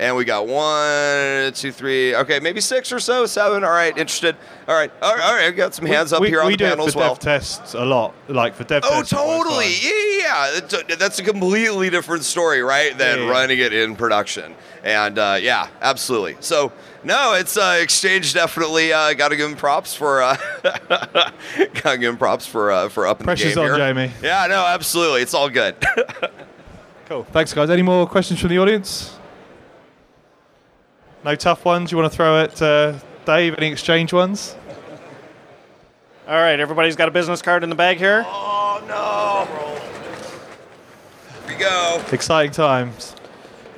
And 0.00 0.16
we 0.16 0.24
got 0.24 0.46
one, 0.46 1.52
two, 1.52 1.70
three. 1.70 2.16
Okay, 2.16 2.40
maybe 2.40 2.62
six 2.62 2.90
or 2.90 3.00
so, 3.00 3.26
seven. 3.26 3.62
All 3.62 3.70
right, 3.70 3.96
interested. 3.98 4.34
All 4.66 4.74
right, 4.74 4.90
all 5.02 5.14
right. 5.14 5.22
All 5.22 5.34
right. 5.34 5.50
Got 5.54 5.74
some 5.74 5.84
hands 5.84 6.14
up 6.14 6.22
we, 6.22 6.28
here 6.28 6.40
on 6.40 6.46
we 6.46 6.56
the 6.56 6.64
panel 6.64 6.86
as 6.86 6.96
well. 6.96 7.14
dev 7.14 7.18
tests 7.18 7.74
a 7.74 7.84
lot, 7.84 8.14
like 8.26 8.54
for 8.54 8.64
dev 8.64 8.82
Oh, 8.86 9.02
totally. 9.02 9.74
Yeah, 9.82 10.56
yeah. 10.56 10.96
That's 10.96 11.18
a- 11.18 11.22
completely 11.22 11.90
different 11.90 12.24
story, 12.24 12.62
right? 12.62 12.96
Than 12.96 13.18
Yeah, 13.18 13.28
running 13.28 13.58
it 13.58 13.74
in 13.74 13.94
production. 13.94 14.54
And 14.82 15.18
uh, 15.18 15.36
yeah, 15.38 15.68
absolutely. 15.82 16.38
So 16.40 16.72
no, 17.04 17.34
it's 17.34 17.58
uh, 17.58 17.78
Exchange 17.82 18.32
definitely 18.32 18.94
uh, 18.94 19.12
got 19.12 19.28
to 19.28 19.36
give 19.36 19.50
him 19.50 19.56
props 19.56 19.94
for 19.94 20.22
uh, 20.22 20.38
got 20.62 21.34
to 21.84 21.98
give 21.98 22.02
him 22.02 22.16
props 22.16 22.46
for 22.46 22.70
uh, 22.70 22.88
for 22.88 23.06
up 23.06 23.18
Pressure's 23.18 23.54
the 23.54 23.60
game 23.60 23.72
on, 23.72 23.78
here. 23.78 23.92
Jamie. 23.94 24.12
Yeah, 24.22 24.46
no, 24.46 24.64
absolutely. 24.64 25.20
It's 25.20 25.34
all 25.34 25.50
good. 25.50 25.76
Cool. 27.06 27.24
Thanks, 27.24 27.52
guys. 27.52 27.68
Any 27.70 27.82
more 27.82 28.06
questions 28.06 28.38
from 28.38 28.50
the 28.50 28.58
audience? 28.60 29.18
No 31.24 31.34
tough 31.34 31.64
ones 31.64 31.92
you 31.92 31.98
want 31.98 32.10
to 32.10 32.16
throw 32.16 32.40
at 32.42 32.60
uh, 32.62 32.98
Dave? 33.26 33.54
Any 33.58 33.68
exchange 33.68 34.12
ones? 34.12 34.56
All 36.26 36.34
right, 36.36 36.58
everybody's 36.60 36.96
got 36.96 37.08
a 37.08 37.10
business 37.10 37.42
card 37.42 37.62
in 37.64 37.70
the 37.70 37.76
bag 37.76 37.98
here. 37.98 38.24
Oh 38.26 38.82
no! 38.88 39.46
Here 41.46 41.56
we 41.56 41.60
go. 41.60 42.02
Exciting 42.12 42.52
times. 42.52 43.16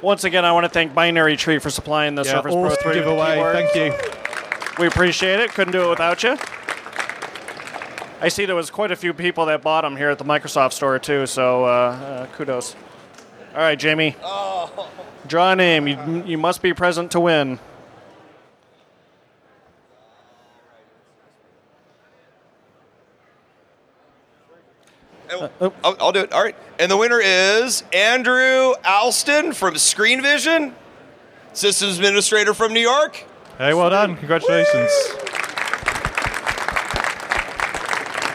Once 0.03 0.25
again, 0.25 0.45
I 0.45 0.53
want 0.53 0.65
to 0.65 0.69
thank 0.69 0.95
Binary 0.95 1.37
Tree 1.37 1.59
for 1.59 1.71
supplying 1.71 2.15
the 2.15 2.23
Yeah, 2.25 2.33
Surface 2.33 2.53
Pro 2.53 2.65
awesome 2.65 2.83
3 2.83 2.89
with 2.91 2.95
the 2.95 3.01
giveaway. 3.11 3.35
keyboard. 3.35 3.55
Thank 3.55 3.75
you. 3.77 4.83
We 4.83 4.87
appreciate 4.87 5.41
it. 5.41 5.51
Couldn't 5.51 5.73
do 5.73 5.85
it 5.87 5.91
without 5.91 6.23
you. 6.23 6.37
I 8.21 8.29
see 8.29 8.45
there 8.47 8.57
was 8.57 8.71
quite 8.71 8.91
a 8.93 8.97
few 8.97 9.13
people 9.15 9.47
that 9.47 9.63
bought 9.63 9.83
them 9.83 9.97
here 9.97 10.11
at 10.11 10.19
the 10.19 10.25
Microsoft 10.25 10.73
store 10.75 10.99
too. 10.99 11.27
So 11.27 11.65
uh, 11.65 11.69
uh, 11.69 12.27
kudos. 12.37 12.77
All 13.55 13.59
right, 13.59 13.79
Jamie. 13.79 14.17
Draw 15.27 15.53
a 15.53 15.57
name. 15.57 15.87
You, 15.87 16.25
you 16.25 16.39
must 16.39 16.63
be 16.63 16.73
present 16.73 17.11
to 17.13 17.21
win. 17.21 17.59
Oh, 25.61 25.73
I'll, 25.85 25.97
I'll 26.01 26.13
do 26.13 26.21
it. 26.21 26.33
All 26.33 26.43
right. 26.43 26.57
And 26.79 26.91
the 26.91 26.97
winner 26.97 27.21
is 27.21 27.85
Andrew 27.93 28.75
Alston 28.85 29.53
from 29.53 29.77
Screen 29.77 30.23
Vision, 30.23 30.75
systems 31.53 31.99
administrator 31.99 32.55
from 32.55 32.73
New 32.73 32.81
York. 32.81 33.25
Hey, 33.59 33.75
well 33.75 33.91
done. 33.91 34.17
Congratulations. 34.17 34.91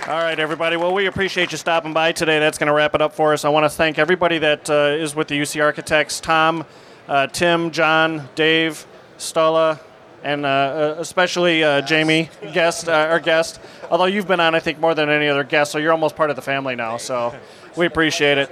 All 0.07 0.13
right, 0.13 0.39
everybody. 0.39 0.77
Well, 0.77 0.93
we 0.93 1.07
appreciate 1.07 1.51
you 1.51 1.57
stopping 1.57 1.91
by 1.91 2.13
today. 2.13 2.39
That's 2.39 2.57
going 2.57 2.67
to 2.67 2.73
wrap 2.73 2.95
it 2.95 3.01
up 3.01 3.13
for 3.13 3.33
us. 3.33 3.43
I 3.43 3.49
want 3.49 3.65
to 3.65 3.69
thank 3.69 3.99
everybody 3.99 4.37
that 4.37 4.69
uh, 4.69 4.95
is 4.97 5.13
with 5.13 5.27
the 5.27 5.37
UC 5.37 5.61
Architects 5.61 6.21
Tom, 6.21 6.65
uh, 7.09 7.27
Tim, 7.27 7.71
John, 7.71 8.29
Dave, 8.33 8.87
Ståle, 9.17 9.77
and 10.23 10.45
uh, 10.45 10.47
uh, 10.47 10.95
especially 10.99 11.61
uh, 11.61 11.81
Jamie, 11.81 12.29
guest, 12.53 12.87
uh, 12.87 12.93
our 12.93 13.19
guest. 13.19 13.59
Although 13.91 14.05
you've 14.05 14.29
been 14.29 14.39
on, 14.39 14.55
I 14.55 14.61
think, 14.61 14.79
more 14.79 14.95
than 14.95 15.09
any 15.09 15.27
other 15.27 15.43
guest, 15.43 15.73
so 15.73 15.77
you're 15.77 15.91
almost 15.91 16.15
part 16.15 16.29
of 16.29 16.37
the 16.37 16.41
family 16.41 16.77
now. 16.77 16.95
So 16.95 17.35
we 17.75 17.85
appreciate 17.85 18.37
it. 18.37 18.49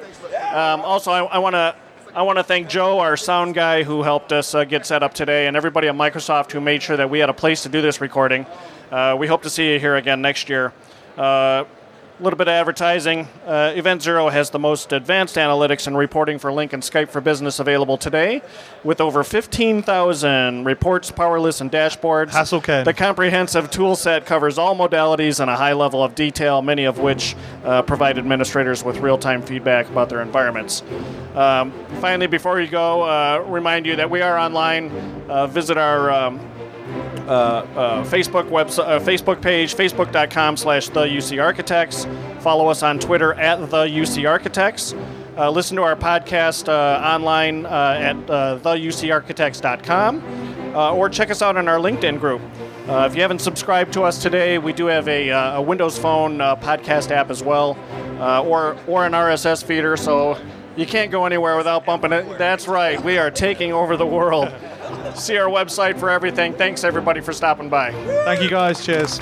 Um, 0.54 0.82
also, 0.82 1.10
I, 1.12 1.24
I 1.24 1.38
want 1.38 1.54
to. 1.54 1.74
I 2.14 2.22
want 2.22 2.38
to 2.38 2.44
thank 2.44 2.68
Joe, 2.68 3.00
our 3.00 3.16
sound 3.16 3.56
guy, 3.56 3.84
who 3.84 4.04
helped 4.04 4.34
us 4.34 4.54
get 4.70 4.86
set 4.86 5.04
up 5.04 5.14
today, 5.14 5.48
and 5.48 5.56
everybody 5.56 5.88
at 5.88 5.96
Microsoft 5.96 6.52
who 6.52 6.60
made 6.60 6.82
sure 6.84 6.98
that 6.98 7.10
we 7.10 7.20
had 7.20 7.30
a 7.30 7.34
place 7.34 7.64
to 7.64 7.70
do 7.70 7.82
this 7.82 8.02
recording. 8.02 8.46
We 9.18 9.28
hope 9.28 9.44
to 9.44 9.50
see 9.50 9.72
you 9.72 9.80
here 9.80 9.96
again 9.96 10.22
next 10.22 10.50
year. 10.50 10.74
A 11.18 12.24
little 12.24 12.38
bit 12.38 12.48
of 12.48 12.54
advertising. 12.54 13.28
Uh, 13.46 13.74
Event 13.76 14.02
Zero 14.02 14.30
has 14.30 14.50
the 14.50 14.60
most 14.60 14.94
advanced 14.94 15.36
analytics 15.36 15.86
and 15.86 15.98
reporting 15.98 16.40
for 16.40 16.50
Lync 16.50 16.72
and 16.72 16.82
Skype 16.82 17.10
for 17.10 17.20
Business 17.20 17.60
available 17.60 17.98
today, 17.98 18.42
with 18.86 19.02
over 19.02 19.22
15,000 19.22 20.64
reports, 20.64 21.12
power 21.12 21.42
lists, 21.42 21.60
and 21.60 21.70
dashboards. 21.70 22.30
Hasselken. 22.30 22.86
The 22.86 22.94
comprehensive 22.94 23.70
tool 23.70 23.98
set 23.98 24.26
covers 24.26 24.58
all 24.58 24.78
modalities 24.78 25.42
and 25.42 25.50
a 25.50 25.58
high 25.58 25.74
level 25.74 26.04
of 26.04 26.16
detail, 26.16 26.62
many 26.62 26.86
of 26.86 27.00
which 27.00 27.36
uh, 27.66 27.82
provide 27.82 28.18
administrators 28.18 28.82
with 28.82 29.00
real 29.00 29.18
time 29.18 29.42
feedback 29.42 29.90
about 29.90 30.08
their 30.08 30.22
environments. 30.22 30.84
Um, 31.36 31.74
finally, 32.00 32.28
before 32.28 32.62
you 32.62 32.68
go, 32.68 33.02
uh, 33.04 33.44
remind 33.46 33.86
you 33.86 33.98
that 33.98 34.10
we 34.10 34.22
are 34.22 34.38
online. 34.38 34.90
Uh, 35.28 35.48
visit 35.48 35.78
our 35.78 36.10
um, 36.12 36.40
uh, 37.28 37.30
uh, 37.30 38.04
Facebook 38.06 38.50
website, 38.50 38.88
uh, 38.88 39.00
Facebook 39.00 39.42
page, 39.42 39.76
facebook.com 39.76 40.58
slash 40.58 40.90
the 40.90 41.06
UC 41.06 41.42
Architects. 41.42 42.06
Follow 42.40 42.68
us 42.68 42.84
on 42.84 43.00
Twitter 43.00 43.34
at 43.34 43.72
the 43.72 43.86
UC 43.86 44.30
Architects. 44.30 44.94
Uh, 45.38 45.50
listen 45.50 45.76
to 45.76 45.82
our 45.84 45.96
podcast 45.96 46.68
online 46.70 47.66
at 47.66 48.16
uh, 48.30 48.60
theucarchitects.com 48.60 50.76
or 50.76 51.10
check 51.10 51.32
us 51.32 51.42
out 51.42 51.58
on 51.58 51.68
our 51.68 51.80
LinkedIn 51.80 52.20
group. 52.20 52.42
Uh, 52.88 53.08
if 53.10 53.16
you 53.16 53.24
haven't 53.24 53.40
subscribed 53.40 53.92
to 53.94 54.04
us 54.04 54.22
today, 54.22 54.60
we 54.60 54.72
do 54.72 54.86
have 54.86 55.08
a, 55.08 55.32
uh, 55.32 55.58
a 55.58 55.62
Windows 55.62 55.98
Phone 55.98 56.40
uh, 56.40 56.56
podcast 56.56 57.10
app 57.10 57.32
as 57.32 57.42
well, 57.42 57.76
or 58.46 58.78
or 58.86 59.08
an 59.08 59.14
RSS 59.14 59.64
feeder. 59.64 59.98
So 59.98 60.38
you 60.76 60.86
can't 60.86 61.10
go 61.10 61.26
anywhere 61.26 61.58
without 61.58 61.84
bumping 61.86 62.14
it. 62.14 62.38
That's 62.38 62.68
right, 62.68 63.04
we 63.04 63.18
are 63.18 63.32
taking 63.32 63.74
over 63.74 63.98
the 63.98 64.06
world. 64.06 64.54
See 65.16 65.38
our 65.38 65.50
website 65.50 66.00
for 66.00 66.10
everything. 66.10 66.54
Thanks 66.54 66.84
everybody 66.84 67.22
for 67.22 67.34
stopping 67.34 67.70
by. 67.70 67.92
Thank 68.26 68.42
you 68.42 68.50
guys. 68.50 68.86
Cheers. 68.86 69.20